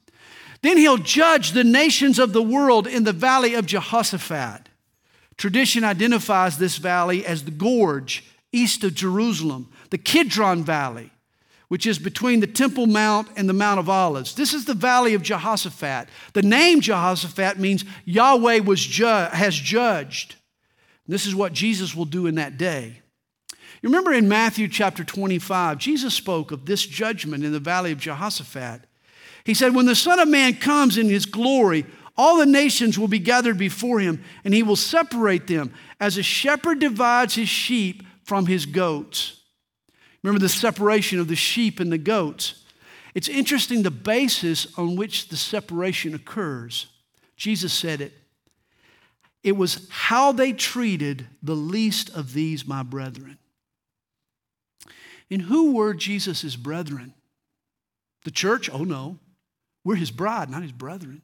Then 0.60 0.76
he'll 0.76 0.98
judge 0.98 1.52
the 1.52 1.64
nations 1.64 2.18
of 2.18 2.32
the 2.32 2.42
world 2.42 2.86
in 2.86 3.04
the 3.04 3.12
valley 3.12 3.54
of 3.54 3.66
Jehoshaphat. 3.66 4.68
Tradition 5.36 5.82
identifies 5.82 6.58
this 6.58 6.76
valley 6.76 7.26
as 7.26 7.44
the 7.44 7.50
gorge 7.50 8.24
east 8.52 8.84
of 8.84 8.94
Jerusalem, 8.94 9.68
the 9.90 9.98
Kidron 9.98 10.62
Valley, 10.62 11.10
which 11.74 11.86
is 11.86 11.98
between 11.98 12.38
the 12.38 12.46
Temple 12.46 12.86
Mount 12.86 13.26
and 13.34 13.48
the 13.48 13.52
Mount 13.52 13.80
of 13.80 13.88
Olives. 13.88 14.36
This 14.36 14.54
is 14.54 14.64
the 14.64 14.74
valley 14.74 15.14
of 15.14 15.22
Jehoshaphat. 15.22 16.08
The 16.32 16.42
name 16.42 16.80
Jehoshaphat 16.80 17.58
means 17.58 17.84
Yahweh 18.04 18.60
was 18.60 18.80
ju- 18.80 19.04
has 19.04 19.56
judged. 19.56 20.36
This 21.08 21.26
is 21.26 21.34
what 21.34 21.52
Jesus 21.52 21.92
will 21.92 22.04
do 22.04 22.28
in 22.28 22.36
that 22.36 22.58
day. 22.58 23.02
You 23.82 23.88
remember 23.88 24.12
in 24.12 24.28
Matthew 24.28 24.68
chapter 24.68 25.02
25, 25.02 25.78
Jesus 25.78 26.14
spoke 26.14 26.52
of 26.52 26.64
this 26.64 26.86
judgment 26.86 27.42
in 27.42 27.50
the 27.50 27.58
valley 27.58 27.90
of 27.90 27.98
Jehoshaphat. 27.98 28.82
He 29.42 29.52
said, 29.52 29.74
When 29.74 29.86
the 29.86 29.96
Son 29.96 30.20
of 30.20 30.28
Man 30.28 30.54
comes 30.54 30.96
in 30.96 31.08
his 31.08 31.26
glory, 31.26 31.86
all 32.16 32.38
the 32.38 32.46
nations 32.46 33.00
will 33.00 33.08
be 33.08 33.18
gathered 33.18 33.58
before 33.58 33.98
him, 33.98 34.22
and 34.44 34.54
he 34.54 34.62
will 34.62 34.76
separate 34.76 35.48
them 35.48 35.74
as 35.98 36.18
a 36.18 36.22
shepherd 36.22 36.78
divides 36.78 37.34
his 37.34 37.48
sheep 37.48 38.04
from 38.22 38.46
his 38.46 38.64
goats. 38.64 39.40
Remember 40.24 40.40
the 40.40 40.48
separation 40.48 41.20
of 41.20 41.28
the 41.28 41.36
sheep 41.36 41.78
and 41.80 41.92
the 41.92 41.98
goats. 41.98 42.64
It's 43.14 43.28
interesting 43.28 43.82
the 43.82 43.90
basis 43.90 44.66
on 44.78 44.96
which 44.96 45.28
the 45.28 45.36
separation 45.36 46.14
occurs. 46.14 46.86
Jesus 47.36 47.74
said 47.74 48.00
it. 48.00 48.14
It 49.42 49.52
was 49.52 49.86
how 49.90 50.32
they 50.32 50.54
treated 50.54 51.26
the 51.42 51.54
least 51.54 52.08
of 52.16 52.32
these, 52.32 52.66
my 52.66 52.82
brethren. 52.82 53.36
And 55.30 55.42
who 55.42 55.74
were 55.74 55.92
Jesus' 55.92 56.56
brethren? 56.56 57.12
The 58.24 58.30
church? 58.30 58.70
Oh, 58.72 58.84
no. 58.84 59.18
We're 59.84 59.96
his 59.96 60.10
bride, 60.10 60.48
not 60.48 60.62
his 60.62 60.72
brethren. 60.72 61.20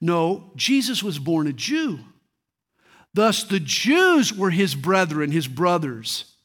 No, 0.00 0.52
Jesus 0.54 1.02
was 1.02 1.18
born 1.18 1.48
a 1.48 1.52
Jew. 1.52 1.98
Thus, 3.12 3.42
the 3.42 3.58
Jews 3.58 4.32
were 4.32 4.50
his 4.50 4.76
brethren, 4.76 5.32
his 5.32 5.48
brothers. 5.48 6.35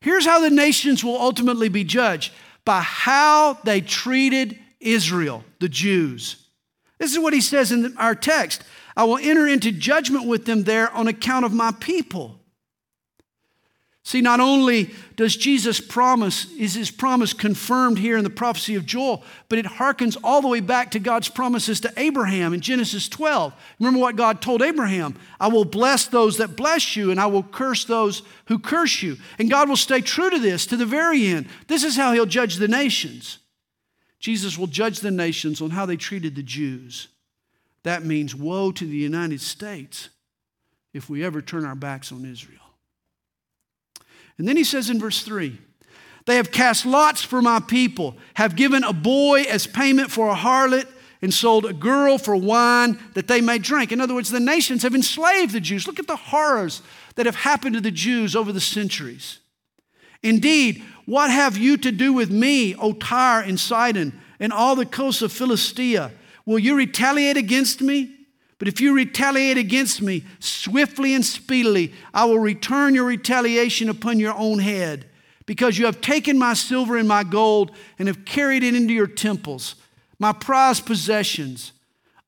Here's 0.00 0.26
how 0.26 0.40
the 0.40 0.50
nations 0.50 1.02
will 1.02 1.16
ultimately 1.16 1.68
be 1.68 1.84
judged 1.84 2.32
by 2.64 2.80
how 2.80 3.58
they 3.64 3.80
treated 3.80 4.58
Israel, 4.80 5.44
the 5.60 5.68
Jews. 5.68 6.36
This 6.98 7.12
is 7.12 7.18
what 7.18 7.32
he 7.32 7.40
says 7.40 7.72
in 7.72 7.96
our 7.96 8.14
text 8.14 8.62
I 8.96 9.04
will 9.04 9.18
enter 9.18 9.46
into 9.46 9.70
judgment 9.70 10.26
with 10.26 10.44
them 10.44 10.64
there 10.64 10.90
on 10.90 11.06
account 11.06 11.44
of 11.44 11.52
my 11.52 11.70
people. 11.78 12.37
See, 14.08 14.22
not 14.22 14.40
only 14.40 14.94
does 15.16 15.36
Jesus 15.36 15.80
promise, 15.80 16.50
is 16.52 16.72
his 16.72 16.90
promise 16.90 17.34
confirmed 17.34 17.98
here 17.98 18.16
in 18.16 18.24
the 18.24 18.30
prophecy 18.30 18.74
of 18.74 18.86
Joel, 18.86 19.22
but 19.50 19.58
it 19.58 19.66
harkens 19.66 20.16
all 20.24 20.40
the 20.40 20.48
way 20.48 20.60
back 20.60 20.92
to 20.92 20.98
God's 20.98 21.28
promises 21.28 21.78
to 21.80 21.92
Abraham 21.94 22.54
in 22.54 22.62
Genesis 22.62 23.06
12. 23.06 23.52
Remember 23.78 24.00
what 24.00 24.16
God 24.16 24.40
told 24.40 24.62
Abraham 24.62 25.14
I 25.38 25.48
will 25.48 25.66
bless 25.66 26.06
those 26.06 26.38
that 26.38 26.56
bless 26.56 26.96
you, 26.96 27.10
and 27.10 27.20
I 27.20 27.26
will 27.26 27.42
curse 27.42 27.84
those 27.84 28.22
who 28.46 28.58
curse 28.58 29.02
you. 29.02 29.18
And 29.38 29.50
God 29.50 29.68
will 29.68 29.76
stay 29.76 30.00
true 30.00 30.30
to 30.30 30.38
this 30.38 30.64
to 30.68 30.78
the 30.78 30.86
very 30.86 31.26
end. 31.26 31.46
This 31.66 31.84
is 31.84 31.94
how 31.94 32.14
he'll 32.14 32.24
judge 32.24 32.56
the 32.56 32.66
nations. 32.66 33.40
Jesus 34.20 34.56
will 34.56 34.68
judge 34.68 35.00
the 35.00 35.10
nations 35.10 35.60
on 35.60 35.68
how 35.68 35.84
they 35.84 35.96
treated 35.96 36.34
the 36.34 36.42
Jews. 36.42 37.08
That 37.82 38.06
means 38.06 38.34
woe 38.34 38.72
to 38.72 38.86
the 38.86 38.96
United 38.96 39.42
States 39.42 40.08
if 40.94 41.10
we 41.10 41.22
ever 41.22 41.42
turn 41.42 41.66
our 41.66 41.74
backs 41.74 42.10
on 42.10 42.24
Israel. 42.24 42.67
And 44.38 44.46
then 44.46 44.56
he 44.56 44.64
says 44.64 44.88
in 44.88 44.98
verse 44.98 45.22
3 45.22 45.58
They 46.26 46.36
have 46.36 46.52
cast 46.52 46.86
lots 46.86 47.22
for 47.22 47.42
my 47.42 47.60
people, 47.60 48.16
have 48.34 48.56
given 48.56 48.84
a 48.84 48.92
boy 48.92 49.42
as 49.42 49.66
payment 49.66 50.10
for 50.10 50.28
a 50.28 50.34
harlot, 50.34 50.86
and 51.20 51.34
sold 51.34 51.66
a 51.66 51.72
girl 51.72 52.16
for 52.16 52.36
wine 52.36 52.98
that 53.14 53.26
they 53.26 53.40
may 53.40 53.58
drink. 53.58 53.90
In 53.90 54.00
other 54.00 54.14
words, 54.14 54.30
the 54.30 54.40
nations 54.40 54.84
have 54.84 54.94
enslaved 54.94 55.52
the 55.52 55.60
Jews. 55.60 55.86
Look 55.86 55.98
at 55.98 56.06
the 56.06 56.16
horrors 56.16 56.80
that 57.16 57.26
have 57.26 57.34
happened 57.34 57.74
to 57.74 57.80
the 57.80 57.90
Jews 57.90 58.36
over 58.36 58.52
the 58.52 58.60
centuries. 58.60 59.40
Indeed, 60.22 60.84
what 61.06 61.30
have 61.30 61.56
you 61.56 61.76
to 61.78 61.90
do 61.90 62.12
with 62.12 62.30
me, 62.30 62.74
O 62.76 62.92
Tyre 62.92 63.40
and 63.40 63.58
Sidon, 63.58 64.20
and 64.38 64.52
all 64.52 64.76
the 64.76 64.86
coasts 64.86 65.22
of 65.22 65.32
Philistia? 65.32 66.12
Will 66.46 66.58
you 66.58 66.76
retaliate 66.76 67.36
against 67.36 67.80
me? 67.80 68.17
But 68.58 68.68
if 68.68 68.80
you 68.80 68.92
retaliate 68.92 69.56
against 69.56 70.02
me 70.02 70.24
swiftly 70.40 71.14
and 71.14 71.24
speedily, 71.24 71.92
I 72.12 72.24
will 72.24 72.40
return 72.40 72.94
your 72.94 73.04
retaliation 73.04 73.88
upon 73.88 74.18
your 74.18 74.34
own 74.34 74.58
head, 74.58 75.06
because 75.46 75.78
you 75.78 75.86
have 75.86 76.00
taken 76.00 76.38
my 76.38 76.54
silver 76.54 76.96
and 76.96 77.08
my 77.08 77.22
gold 77.24 77.70
and 77.98 78.08
have 78.08 78.24
carried 78.24 78.64
it 78.64 78.74
into 78.74 78.92
your 78.92 79.06
temples, 79.06 79.76
my 80.18 80.32
prized 80.32 80.86
possessions. 80.86 81.72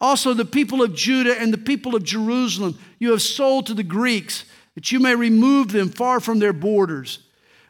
Also, 0.01 0.33
the 0.33 0.45
people 0.45 0.83
of 0.83 0.95
Judah 0.95 1.39
and 1.39 1.53
the 1.53 1.59
people 1.59 1.95
of 1.95 2.05
Jerusalem 2.05 2.79
you 2.99 3.11
have 3.11 3.23
sold 3.23 3.67
to 3.67 3.75
the 3.75 3.83
Greeks, 3.83 4.45
that 4.77 4.93
you 4.93 5.01
may 5.01 5.15
remove 5.17 5.73
them 5.73 5.91
far 5.91 6.21
from 6.21 6.39
their 6.39 6.53
borders. 6.53 7.19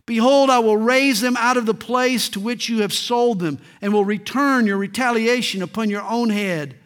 Behold, 0.07 0.51
I 0.51 0.59
will 0.59 0.77
raise 0.77 1.21
them 1.21 1.37
out 1.39 1.57
of 1.57 1.67
the 1.67 1.75
place 1.75 2.29
to 2.31 2.41
which 2.41 2.69
you 2.69 2.83
have 2.83 2.93
sold 2.93 3.41
them, 3.41 3.59
and 3.81 3.93
will 3.93 4.05
return 4.05 4.67
your 4.67 4.77
retaliation 4.77 5.63
upon 5.63 5.89
your 5.89 6.03
own 6.03 6.29
head. 6.31 6.77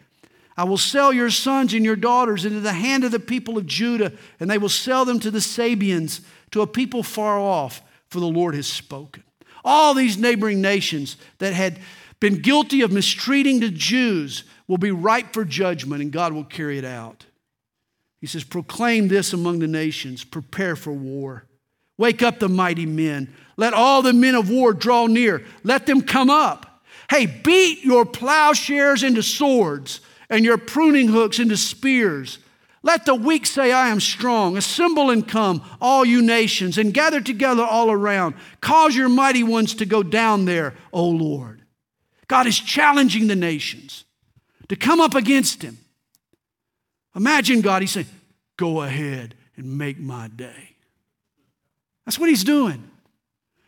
I 0.57 0.63
will 0.63 0.77
sell 0.77 1.11
your 1.11 1.29
sons 1.29 1.73
and 1.73 1.83
your 1.83 1.97
daughters 1.97 2.45
into 2.45 2.61
the 2.61 2.73
hand 2.73 3.03
of 3.03 3.11
the 3.11 3.19
people 3.19 3.57
of 3.57 3.65
Judah, 3.65 4.13
and 4.39 4.49
they 4.49 4.57
will 4.57 4.69
sell 4.69 5.03
them 5.03 5.19
to 5.19 5.31
the 5.31 5.41
Sabeans, 5.41 6.21
to 6.51 6.61
a 6.61 6.67
people 6.67 7.03
far 7.03 7.39
off, 7.39 7.81
for 8.07 8.19
the 8.19 8.27
Lord 8.27 8.55
has 8.55 8.67
spoken. 8.67 9.23
All 9.65 9.93
these 9.93 10.17
neighboring 10.17 10.61
nations 10.61 11.17
that 11.39 11.53
had 11.53 11.79
been 12.19 12.41
guilty 12.41 12.81
of 12.81 12.91
mistreating 12.91 13.59
the 13.59 13.69
Jews 13.69 14.45
will 14.67 14.77
be 14.77 14.91
ripe 14.91 15.33
for 15.33 15.43
judgment, 15.43 16.01
and 16.01 16.11
God 16.11 16.31
will 16.31 16.45
carry 16.45 16.77
it 16.77 16.85
out. 16.85 17.25
He 18.21 18.27
says, 18.27 18.43
Proclaim 18.43 19.09
this 19.09 19.33
among 19.33 19.59
the 19.59 19.67
nations, 19.67 20.23
prepare 20.23 20.75
for 20.75 20.93
war. 20.93 21.45
Wake 21.97 22.23
up 22.23 22.39
the 22.39 22.49
mighty 22.49 22.85
men. 22.85 23.33
Let 23.57 23.73
all 23.73 24.01
the 24.01 24.13
men 24.13 24.35
of 24.35 24.49
war 24.49 24.73
draw 24.73 25.07
near. 25.07 25.43
Let 25.63 25.85
them 25.85 26.01
come 26.01 26.29
up. 26.29 26.83
Hey, 27.09 27.25
beat 27.25 27.83
your 27.83 28.05
plowshares 28.05 29.03
into 29.03 29.23
swords 29.23 30.01
and 30.29 30.45
your 30.45 30.57
pruning 30.57 31.07
hooks 31.07 31.39
into 31.39 31.57
spears. 31.57 32.39
Let 32.83 33.05
the 33.05 33.15
weak 33.15 33.45
say, 33.45 33.71
I 33.71 33.89
am 33.89 33.99
strong. 33.99 34.57
Assemble 34.57 35.09
and 35.09 35.27
come, 35.27 35.63
all 35.81 36.05
you 36.05 36.21
nations, 36.21 36.77
and 36.77 36.93
gather 36.93 37.19
together 37.19 37.63
all 37.63 37.91
around. 37.91 38.35
Cause 38.61 38.95
your 38.95 39.09
mighty 39.09 39.43
ones 39.43 39.73
to 39.75 39.85
go 39.85 40.03
down 40.03 40.45
there, 40.45 40.75
O 40.93 41.07
Lord. 41.07 41.63
God 42.27 42.47
is 42.47 42.59
challenging 42.59 43.27
the 43.27 43.35
nations 43.35 44.05
to 44.69 44.75
come 44.75 45.01
up 45.01 45.15
against 45.15 45.61
him. 45.61 45.77
Imagine 47.15 47.61
God, 47.61 47.81
he's 47.81 47.91
saying, 47.91 48.07
Go 48.57 48.81
ahead 48.81 49.35
and 49.57 49.77
make 49.77 49.99
my 49.99 50.27
day. 50.27 50.75
That's 52.05 52.19
what 52.19 52.29
he's 52.29 52.43
doing. 52.43 52.89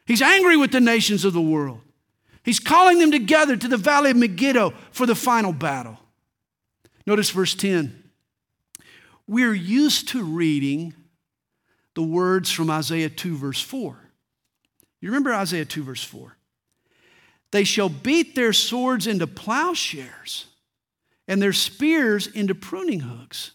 He's 0.05 0.21
angry 0.21 0.55
with 0.57 0.71
the 0.71 0.79
nations 0.79 1.25
of 1.25 1.33
the 1.33 1.41
world. 1.41 1.81
He's 2.43 2.59
calling 2.59 2.99
them 2.99 3.11
together 3.11 3.57
to 3.57 3.67
the 3.67 3.77
valley 3.77 4.11
of 4.11 4.17
Megiddo 4.17 4.73
for 4.91 5.05
the 5.05 5.15
final 5.15 5.51
battle. 5.51 5.97
Notice 7.07 7.29
verse 7.29 7.55
10. 7.55 8.03
We're 9.27 9.53
used 9.53 10.09
to 10.09 10.23
reading 10.23 10.93
the 11.95 12.03
words 12.03 12.51
from 12.51 12.69
Isaiah 12.69 13.09
2, 13.09 13.37
verse 13.37 13.61
4. 13.61 13.97
You 14.99 15.09
remember 15.09 15.33
Isaiah 15.33 15.65
2, 15.65 15.83
verse 15.83 16.03
4? 16.03 16.37
They 17.51 17.63
shall 17.63 17.89
beat 17.89 18.35
their 18.35 18.51
swords 18.51 19.07
into 19.07 19.25
plowshares 19.25 20.47
and 21.27 21.41
their 21.41 21.53
spears 21.53 22.27
into 22.27 22.53
pruning 22.53 22.99
hooks. 22.99 23.51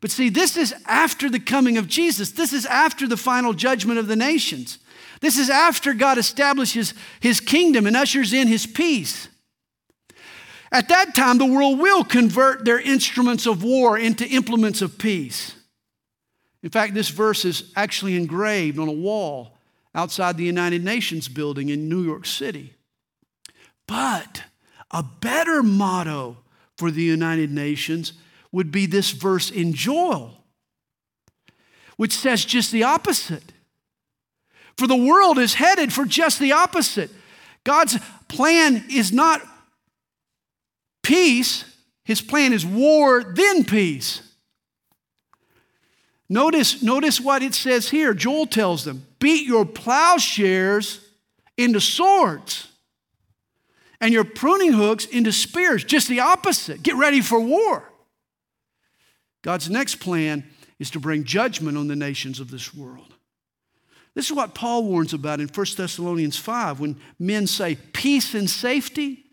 But 0.00 0.10
see, 0.10 0.28
this 0.28 0.58
is 0.58 0.74
after 0.86 1.30
the 1.30 1.40
coming 1.40 1.78
of 1.78 1.88
Jesus. 1.88 2.32
This 2.32 2.52
is 2.52 2.66
after 2.66 3.08
the 3.08 3.16
final 3.16 3.54
judgment 3.54 3.98
of 3.98 4.06
the 4.06 4.16
nations. 4.16 4.78
This 5.20 5.38
is 5.38 5.48
after 5.48 5.94
God 5.94 6.18
establishes 6.18 6.92
his 7.20 7.40
kingdom 7.40 7.86
and 7.86 7.96
ushers 7.96 8.34
in 8.34 8.46
his 8.46 8.66
peace. 8.66 9.28
At 10.74 10.88
that 10.88 11.14
time, 11.14 11.38
the 11.38 11.46
world 11.46 11.78
will 11.78 12.02
convert 12.02 12.64
their 12.64 12.80
instruments 12.80 13.46
of 13.46 13.62
war 13.62 13.96
into 13.96 14.26
implements 14.26 14.82
of 14.82 14.98
peace. 14.98 15.54
In 16.64 16.70
fact, 16.70 16.94
this 16.94 17.10
verse 17.10 17.44
is 17.44 17.70
actually 17.76 18.16
engraved 18.16 18.80
on 18.80 18.88
a 18.88 18.92
wall 18.92 19.56
outside 19.94 20.36
the 20.36 20.42
United 20.42 20.82
Nations 20.82 21.28
building 21.28 21.68
in 21.68 21.88
New 21.88 22.02
York 22.02 22.26
City. 22.26 22.74
But 23.86 24.42
a 24.90 25.04
better 25.04 25.62
motto 25.62 26.38
for 26.76 26.90
the 26.90 27.04
United 27.04 27.52
Nations 27.52 28.14
would 28.50 28.72
be 28.72 28.86
this 28.86 29.12
verse 29.12 29.52
in 29.52 29.74
Joel, 29.74 30.42
which 31.96 32.16
says 32.16 32.44
just 32.44 32.72
the 32.72 32.82
opposite. 32.82 33.52
For 34.76 34.88
the 34.88 34.96
world 34.96 35.38
is 35.38 35.54
headed 35.54 35.92
for 35.92 36.04
just 36.04 36.40
the 36.40 36.50
opposite. 36.50 37.12
God's 37.62 37.96
plan 38.26 38.84
is 38.90 39.12
not 39.12 39.40
peace, 41.04 41.64
his 42.04 42.20
plan 42.20 42.52
is 42.52 42.66
war, 42.66 43.22
then 43.22 43.64
peace. 43.64 44.22
Notice, 46.28 46.82
notice 46.82 47.20
what 47.20 47.42
it 47.42 47.54
says 47.54 47.90
here. 47.90 48.12
Joel 48.14 48.46
tells 48.46 48.84
them 48.84 49.06
beat 49.20 49.46
your 49.46 49.64
plowshares 49.64 51.00
into 51.56 51.80
swords 51.80 52.68
and 54.00 54.12
your 54.12 54.24
pruning 54.24 54.72
hooks 54.72 55.04
into 55.06 55.32
spears. 55.32 55.84
Just 55.84 56.08
the 56.08 56.20
opposite. 56.20 56.82
Get 56.82 56.96
ready 56.96 57.20
for 57.20 57.38
war. 57.38 57.90
God's 59.42 59.70
next 59.70 59.96
plan 59.96 60.44
is 60.78 60.90
to 60.90 61.00
bring 61.00 61.24
judgment 61.24 61.76
on 61.76 61.88
the 61.88 61.96
nations 61.96 62.40
of 62.40 62.50
this 62.50 62.74
world. 62.74 63.14
This 64.14 64.26
is 64.26 64.32
what 64.32 64.54
Paul 64.54 64.84
warns 64.84 65.12
about 65.12 65.40
in 65.40 65.48
1 65.48 65.66
Thessalonians 65.76 66.36
5 66.36 66.80
when 66.80 67.00
men 67.18 67.46
say 67.46 67.76
peace 67.76 68.34
and 68.34 68.48
safety, 68.48 69.23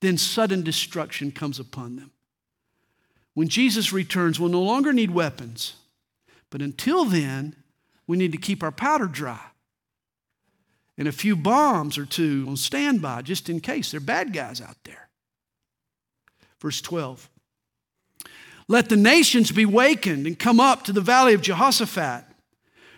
then 0.00 0.16
sudden 0.16 0.62
destruction 0.62 1.30
comes 1.30 1.58
upon 1.58 1.96
them. 1.96 2.10
When 3.34 3.48
Jesus 3.48 3.92
returns, 3.92 4.40
we'll 4.40 4.50
no 4.50 4.62
longer 4.62 4.92
need 4.92 5.10
weapons, 5.10 5.74
but 6.50 6.62
until 6.62 7.04
then, 7.04 7.54
we 8.06 8.16
need 8.16 8.32
to 8.32 8.38
keep 8.38 8.62
our 8.62 8.72
powder 8.72 9.06
dry 9.06 9.40
and 11.00 11.08
a 11.08 11.12
few 11.12 11.34
bombs 11.34 11.96
or 11.96 12.04
two 12.04 12.44
on 12.46 12.56
standby 12.56 13.22
just 13.22 13.48
in 13.48 13.58
case. 13.58 13.90
There 13.90 13.98
are 13.98 14.04
bad 14.04 14.34
guys 14.34 14.60
out 14.60 14.76
there. 14.84 15.08
Verse 16.60 16.82
12 16.82 17.28
Let 18.68 18.90
the 18.90 18.96
nations 18.96 19.50
be 19.50 19.64
wakened 19.64 20.26
and 20.26 20.38
come 20.38 20.60
up 20.60 20.84
to 20.84 20.92
the 20.92 21.00
valley 21.00 21.32
of 21.32 21.40
Jehoshaphat. 21.40 22.24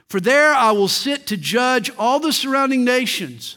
For 0.09 0.21
there 0.21 0.53
I 0.53 0.73
will 0.73 0.89
sit 0.89 1.29
to 1.29 1.37
judge 1.37 1.91
all 1.97 2.19
the 2.19 2.33
surrounding 2.33 2.85
nations. 2.85 3.57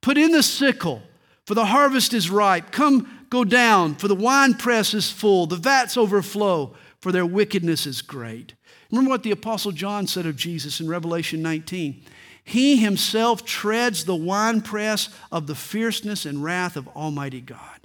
Put 0.00 0.16
in 0.16 0.32
the 0.32 0.42
sickle, 0.42 1.02
for 1.48 1.54
the 1.54 1.64
harvest 1.64 2.12
is 2.12 2.28
ripe. 2.28 2.72
Come, 2.72 3.08
go 3.30 3.42
down, 3.42 3.94
for 3.94 4.06
the 4.06 4.14
winepress 4.14 4.92
is 4.92 5.10
full, 5.10 5.46
the 5.46 5.56
vats 5.56 5.96
overflow, 5.96 6.74
for 7.00 7.10
their 7.10 7.24
wickedness 7.24 7.86
is 7.86 8.02
great. 8.02 8.52
Remember 8.90 9.08
what 9.08 9.22
the 9.22 9.30
Apostle 9.30 9.72
John 9.72 10.06
said 10.06 10.26
of 10.26 10.36
Jesus 10.36 10.78
in 10.78 10.90
Revelation 10.90 11.40
19. 11.40 12.02
He 12.44 12.76
himself 12.76 13.46
treads 13.46 14.04
the 14.04 14.14
winepress 14.14 15.08
of 15.32 15.46
the 15.46 15.54
fierceness 15.54 16.26
and 16.26 16.44
wrath 16.44 16.76
of 16.76 16.86
Almighty 16.88 17.40
God. 17.40 17.80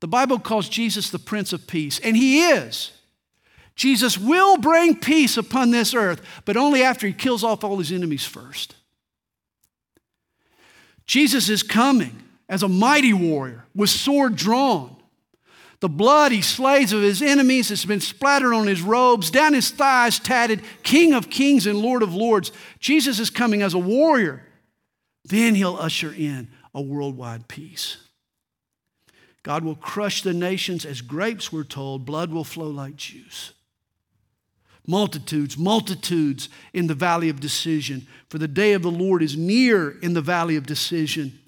The 0.00 0.08
Bible 0.08 0.38
calls 0.38 0.70
Jesus 0.70 1.10
the 1.10 1.18
Prince 1.18 1.52
of 1.52 1.66
Peace, 1.66 1.98
and 1.98 2.16
he 2.16 2.48
is. 2.48 2.92
Jesus 3.74 4.16
will 4.16 4.56
bring 4.56 4.98
peace 4.98 5.36
upon 5.36 5.70
this 5.70 5.92
earth, 5.92 6.22
but 6.46 6.56
only 6.56 6.82
after 6.82 7.06
he 7.06 7.12
kills 7.12 7.44
off 7.44 7.62
all 7.62 7.76
his 7.76 7.92
enemies 7.92 8.24
first. 8.24 8.75
Jesus 11.06 11.48
is 11.48 11.62
coming 11.62 12.22
as 12.48 12.62
a 12.62 12.68
mighty 12.68 13.12
warrior 13.12 13.64
with 13.74 13.90
sword 13.90 14.36
drawn. 14.36 14.96
The 15.80 15.88
blood 15.88 16.32
he 16.32 16.42
slays 16.42 16.92
of 16.92 17.02
his 17.02 17.20
enemies 17.20 17.68
has 17.68 17.84
been 17.84 18.00
splattered 18.00 18.54
on 18.54 18.66
his 18.66 18.80
robes, 18.80 19.30
down 19.30 19.52
his 19.52 19.70
thighs 19.70 20.18
tatted, 20.18 20.62
King 20.82 21.12
of 21.12 21.28
kings 21.28 21.66
and 21.66 21.78
Lord 21.78 22.02
of 22.02 22.14
lords. 22.14 22.50
Jesus 22.80 23.18
is 23.18 23.28
coming 23.28 23.62
as 23.62 23.74
a 23.74 23.78
warrior. 23.78 24.42
Then 25.24 25.54
he'll 25.54 25.76
usher 25.76 26.12
in 26.12 26.48
a 26.74 26.80
worldwide 26.80 27.48
peace. 27.48 27.98
God 29.42 29.64
will 29.64 29.76
crush 29.76 30.22
the 30.22 30.32
nations 30.32 30.84
as 30.84 31.02
grapes, 31.02 31.52
we're 31.52 31.62
told. 31.62 32.04
Blood 32.04 32.32
will 32.32 32.42
flow 32.42 32.68
like 32.68 32.96
juice. 32.96 33.52
Multitudes, 34.86 35.58
multitudes 35.58 36.48
in 36.72 36.86
the 36.86 36.94
valley 36.94 37.28
of 37.28 37.40
decision. 37.40 38.06
For 38.28 38.38
the 38.38 38.48
day 38.48 38.72
of 38.72 38.82
the 38.82 38.90
Lord 38.90 39.22
is 39.22 39.36
near 39.36 39.98
in 40.00 40.14
the 40.14 40.20
valley 40.20 40.56
of 40.56 40.66
decision. 40.66 41.38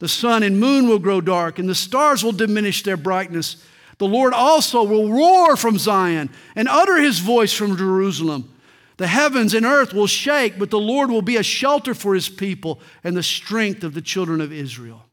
The 0.00 0.08
sun 0.08 0.42
and 0.42 0.58
moon 0.58 0.88
will 0.88 0.98
grow 0.98 1.20
dark, 1.20 1.58
and 1.58 1.68
the 1.68 1.74
stars 1.74 2.24
will 2.24 2.32
diminish 2.32 2.82
their 2.82 2.96
brightness. 2.96 3.62
The 3.98 4.08
Lord 4.08 4.32
also 4.32 4.82
will 4.82 5.12
roar 5.12 5.56
from 5.56 5.78
Zion 5.78 6.30
and 6.56 6.68
utter 6.68 6.96
his 6.96 7.18
voice 7.18 7.52
from 7.52 7.76
Jerusalem. 7.76 8.52
The 8.96 9.06
heavens 9.06 9.54
and 9.54 9.64
earth 9.64 9.94
will 9.94 10.06
shake, 10.06 10.58
but 10.58 10.70
the 10.70 10.78
Lord 10.78 11.10
will 11.10 11.22
be 11.22 11.36
a 11.36 11.42
shelter 11.42 11.94
for 11.94 12.14
his 12.14 12.28
people 12.28 12.80
and 13.04 13.16
the 13.16 13.22
strength 13.22 13.84
of 13.84 13.94
the 13.94 14.02
children 14.02 14.40
of 14.40 14.52
Israel. 14.52 15.04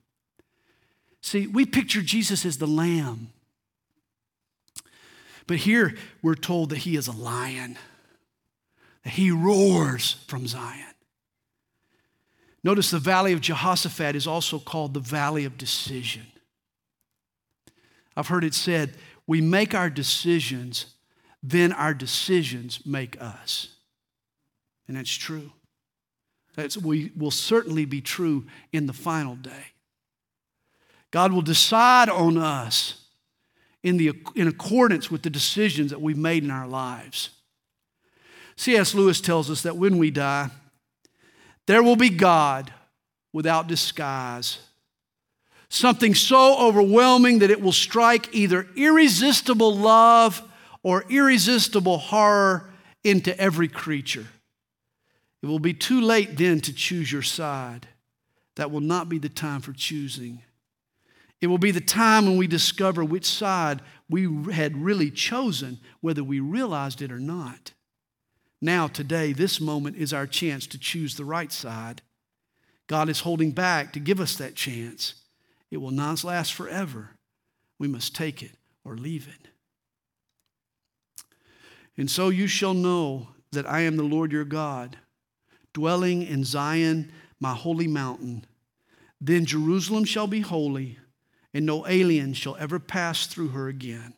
See, 1.21 1.47
we 1.47 1.65
picture 1.65 2.01
Jesus 2.01 2.45
as 2.45 2.57
the 2.57 2.67
lamb 2.67 3.29
but 5.47 5.57
here 5.57 5.95
we're 6.21 6.35
told 6.35 6.69
that 6.69 6.79
he 6.79 6.95
is 6.95 7.07
a 7.07 7.13
lion, 7.13 7.77
that 9.03 9.13
he 9.13 9.31
roars 9.31 10.17
from 10.27 10.45
Zion. 10.45 10.83
Notice 12.63 12.91
the 12.91 12.99
valley 12.99 13.33
of 13.33 13.41
Jehoshaphat 13.41 14.15
is 14.15 14.27
also 14.27 14.59
called 14.59 14.93
the 14.93 14.99
valley 14.99 15.45
of 15.45 15.57
decision. 15.57 16.27
I've 18.15 18.27
heard 18.27 18.43
it 18.43 18.53
said, 18.53 18.95
we 19.25 19.41
make 19.41 19.73
our 19.73 19.89
decisions, 19.89 20.87
then 21.41 21.71
our 21.71 21.93
decisions 21.93 22.85
make 22.85 23.21
us. 23.21 23.69
And 24.87 24.97
that's 24.97 25.13
true. 25.13 25.51
That 26.55 26.75
will 26.75 27.31
certainly 27.31 27.85
be 27.85 28.01
true 28.01 28.47
in 28.73 28.87
the 28.87 28.93
final 28.93 29.35
day. 29.35 29.73
God 31.11 31.31
will 31.31 31.41
decide 31.41 32.09
on 32.09 32.37
us 32.37 33.06
in, 33.87 33.97
the, 33.97 34.13
in 34.35 34.47
accordance 34.47 35.09
with 35.09 35.21
the 35.21 35.29
decisions 35.29 35.91
that 35.91 36.01
we've 36.01 36.17
made 36.17 36.43
in 36.43 36.51
our 36.51 36.67
lives. 36.67 37.29
C.S. 38.57 38.93
Lewis 38.93 39.21
tells 39.21 39.49
us 39.49 39.61
that 39.61 39.77
when 39.77 39.97
we 39.97 40.11
die, 40.11 40.49
there 41.67 41.83
will 41.83 41.95
be 41.95 42.09
God 42.09 42.73
without 43.31 43.67
disguise. 43.67 44.59
Something 45.69 46.15
so 46.15 46.57
overwhelming 46.59 47.39
that 47.39 47.51
it 47.51 47.61
will 47.61 47.73
strike 47.73 48.33
either 48.33 48.67
irresistible 48.75 49.75
love 49.75 50.41
or 50.81 51.03
irresistible 51.09 51.97
horror 51.97 52.69
into 53.03 53.37
every 53.39 53.67
creature. 53.67 54.27
It 55.43 55.45
will 55.47 55.59
be 55.59 55.73
too 55.73 56.01
late 56.01 56.37
then 56.37 56.61
to 56.61 56.73
choose 56.73 57.11
your 57.11 57.21
side. 57.21 57.87
That 58.55 58.71
will 58.71 58.81
not 58.81 59.07
be 59.07 59.19
the 59.19 59.29
time 59.29 59.61
for 59.61 59.71
choosing. 59.71 60.41
It 61.39 61.47
will 61.47 61.57
be 61.57 61.71
the 61.71 61.81
time 61.81 62.25
when 62.25 62.37
we 62.37 62.47
discover 62.47 63.03
which 63.03 63.25
side 63.25 63.81
we 64.09 64.51
had 64.51 64.77
really 64.77 65.11
chosen, 65.11 65.79
whether 66.01 66.23
we 66.23 66.39
realized 66.39 67.01
it 67.01 67.11
or 67.11 67.19
not. 67.19 67.73
Now, 68.59 68.87
today, 68.87 69.33
this 69.33 69.61
moment 69.61 69.97
is 69.97 70.13
our 70.13 70.25
chance 70.25 70.65
to 70.67 70.79
choose 70.79 71.15
the 71.15 71.25
right 71.25 71.51
side. 71.51 72.01
God 72.87 73.07
is 73.07 73.19
holding 73.19 73.51
back 73.51 73.93
to 73.93 73.99
give 73.99 74.19
us 74.19 74.35
that 74.37 74.55
chance. 74.55 75.13
It 75.69 75.77
will 75.77 75.91
not 75.91 76.23
last 76.23 76.53
forever. 76.53 77.11
We 77.77 77.87
must 77.87 78.15
take 78.15 78.41
it 78.41 78.51
or 78.83 78.95
leave 78.97 79.27
it. 79.27 79.49
And 81.97 82.09
so 82.09 82.29
you 82.29 82.47
shall 82.47 82.73
know 82.73 83.27
that 83.51 83.69
I 83.69 83.81
am 83.81 83.97
the 83.97 84.03
Lord 84.03 84.31
your 84.31 84.45
God, 84.45 84.97
dwelling 85.73 86.23
in 86.23 86.43
Zion, 86.43 87.11
my 87.39 87.53
holy 87.53 87.87
mountain. 87.87 88.45
Then 89.21 89.45
Jerusalem 89.45 90.05
shall 90.05 90.27
be 90.27 90.41
holy 90.41 90.97
and 91.57 91.65
no 91.65 91.87
alien 91.87 92.33
shall 92.33 92.55
ever 92.57 92.77
pass 92.77 93.25
through 93.25 93.47
her 93.47 93.67
again. 93.67 94.13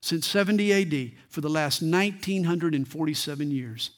Since 0.00 0.28
70 0.28 0.72
AD, 0.72 1.12
for 1.28 1.40
the 1.40 1.48
last 1.48 1.82
1947 1.82 3.50
years, 3.50 3.90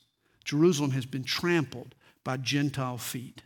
Jerusalem 0.43 0.93
has 0.93 1.05
been 1.05 1.23
trampled 1.23 1.95
by 2.25 2.39
Gentile 2.39 2.97
feet. 2.97 3.43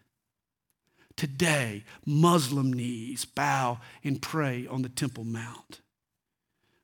Today, 1.16 1.82
Muslim 2.06 2.72
knees 2.72 3.24
bow 3.24 3.80
and 4.04 4.22
pray 4.22 4.68
on 4.68 4.82
the 4.82 4.88
Temple 4.88 5.24
Mount. 5.24 5.80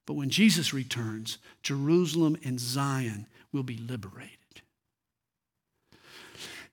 But 0.05 0.15
when 0.15 0.31
Jesus 0.31 0.75
returns, 0.75 1.39
Jerusalem 1.63 2.37
and 2.43 2.59
Zion 2.59 3.29
will 3.53 3.63
be 3.63 3.77
liberated. 3.77 4.33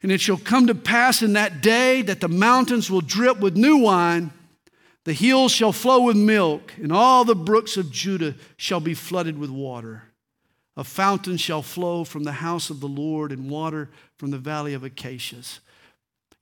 And 0.01 0.11
it 0.11 0.19
shall 0.19 0.37
come 0.37 0.65
to 0.65 0.73
pass 0.73 1.21
in 1.21 1.33
that 1.33 1.61
day 1.61 2.01
that 2.01 2.21
the 2.21 2.27
mountains 2.27 2.89
will 2.89 3.01
drip 3.01 3.39
with 3.39 3.55
new 3.55 3.77
wine 3.77 4.31
the 5.05 5.13
hills 5.13 5.51
shall 5.51 5.71
flow 5.71 6.01
with 6.01 6.17
milk, 6.17 6.73
and 6.81 6.91
all 6.91 7.23
the 7.23 7.35
brooks 7.35 7.77
of 7.77 7.91
Judah 7.91 8.35
shall 8.57 8.79
be 8.79 8.95
flooded 8.95 9.37
with 9.37 9.51
water. 9.51 10.03
A 10.75 10.83
fountain 10.83 11.37
shall 11.37 11.61
flow 11.61 12.03
from 12.03 12.23
the 12.23 12.33
house 12.33 12.69
of 12.71 12.79
the 12.79 12.87
Lord, 12.87 13.31
and 13.31 13.49
water 13.49 13.91
from 14.17 14.31
the 14.31 14.39
valley 14.39 14.73
of 14.73 14.83
acacias. 14.83 15.59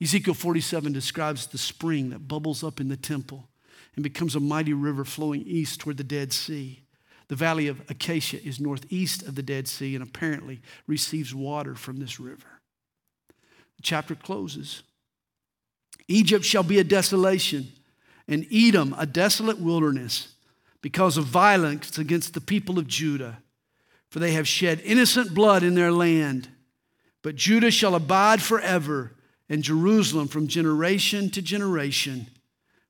Ezekiel 0.02 0.34
47 0.34 0.92
describes 0.94 1.46
the 1.46 1.58
spring 1.58 2.10
that 2.10 2.28
bubbles 2.28 2.64
up 2.64 2.80
in 2.80 2.88
the 2.88 2.98
temple 2.98 3.50
and 3.96 4.04
becomes 4.04 4.34
a 4.34 4.40
mighty 4.40 4.74
river 4.74 5.06
flowing 5.06 5.44
east 5.46 5.82
toward 5.82 5.98
the 5.98 6.04
Dead 6.04 6.34
Sea. 6.34 6.84
The 7.28 7.36
valley 7.36 7.68
of 7.68 7.82
Acacia 7.90 8.46
is 8.46 8.60
northeast 8.60 9.24
of 9.24 9.36
the 9.36 9.44
Dead 9.44 9.68
Sea 9.68 9.94
and 9.96 10.04
apparently 10.04 10.62
receives 10.88 11.36
water 11.36 11.76
from 11.76 11.98
this 11.98 12.20
river. 12.20 12.62
The 13.78 13.84
chapter 13.84 14.16
closes 14.16 14.84
Egypt 16.08 16.44
shall 16.44 16.64
be 16.64 16.80
a 16.80 16.84
desolation 16.84 17.72
and 18.28 18.46
Edom 18.52 18.96
a 18.98 19.06
desolate 19.06 19.60
wilderness 19.60 20.36
because 20.82 21.18
of 21.18 21.26
violence 21.26 21.98
against 21.98 22.34
the 22.34 22.42
people 22.42 22.78
of 22.78 22.88
Judah. 22.88 23.40
For 24.10 24.20
they 24.20 24.34
have 24.34 24.48
shed 24.48 24.82
innocent 24.84 25.34
blood 25.34 25.64
in 25.64 25.74
their 25.74 25.92
land. 25.92 26.50
But 27.24 27.36
Judah 27.36 27.72
shall 27.72 27.96
abide 27.96 28.42
forever, 28.42 29.14
and 29.50 29.64
Jerusalem 29.64 30.28
from 30.28 30.48
generation 30.48 31.30
to 31.32 31.42
generation. 31.42 32.28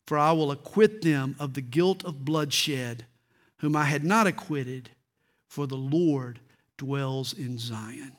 For 0.05 0.17
I 0.17 0.33
will 0.33 0.51
acquit 0.51 1.01
them 1.01 1.35
of 1.39 1.53
the 1.53 1.61
guilt 1.61 2.03
of 2.03 2.25
bloodshed, 2.25 3.05
whom 3.57 3.75
I 3.75 3.85
had 3.85 4.03
not 4.03 4.27
acquitted, 4.27 4.89
for 5.47 5.65
the 5.65 5.77
Lord 5.77 6.39
dwells 6.77 7.31
in 7.31 7.57
Zion. 7.57 8.17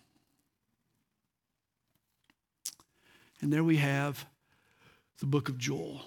And 3.43 3.53
there 3.53 3.65
we 3.65 3.77
have 3.77 4.25
the 5.19 5.27
book 5.27 5.49
of 5.51 5.59
Joel. 5.59 6.03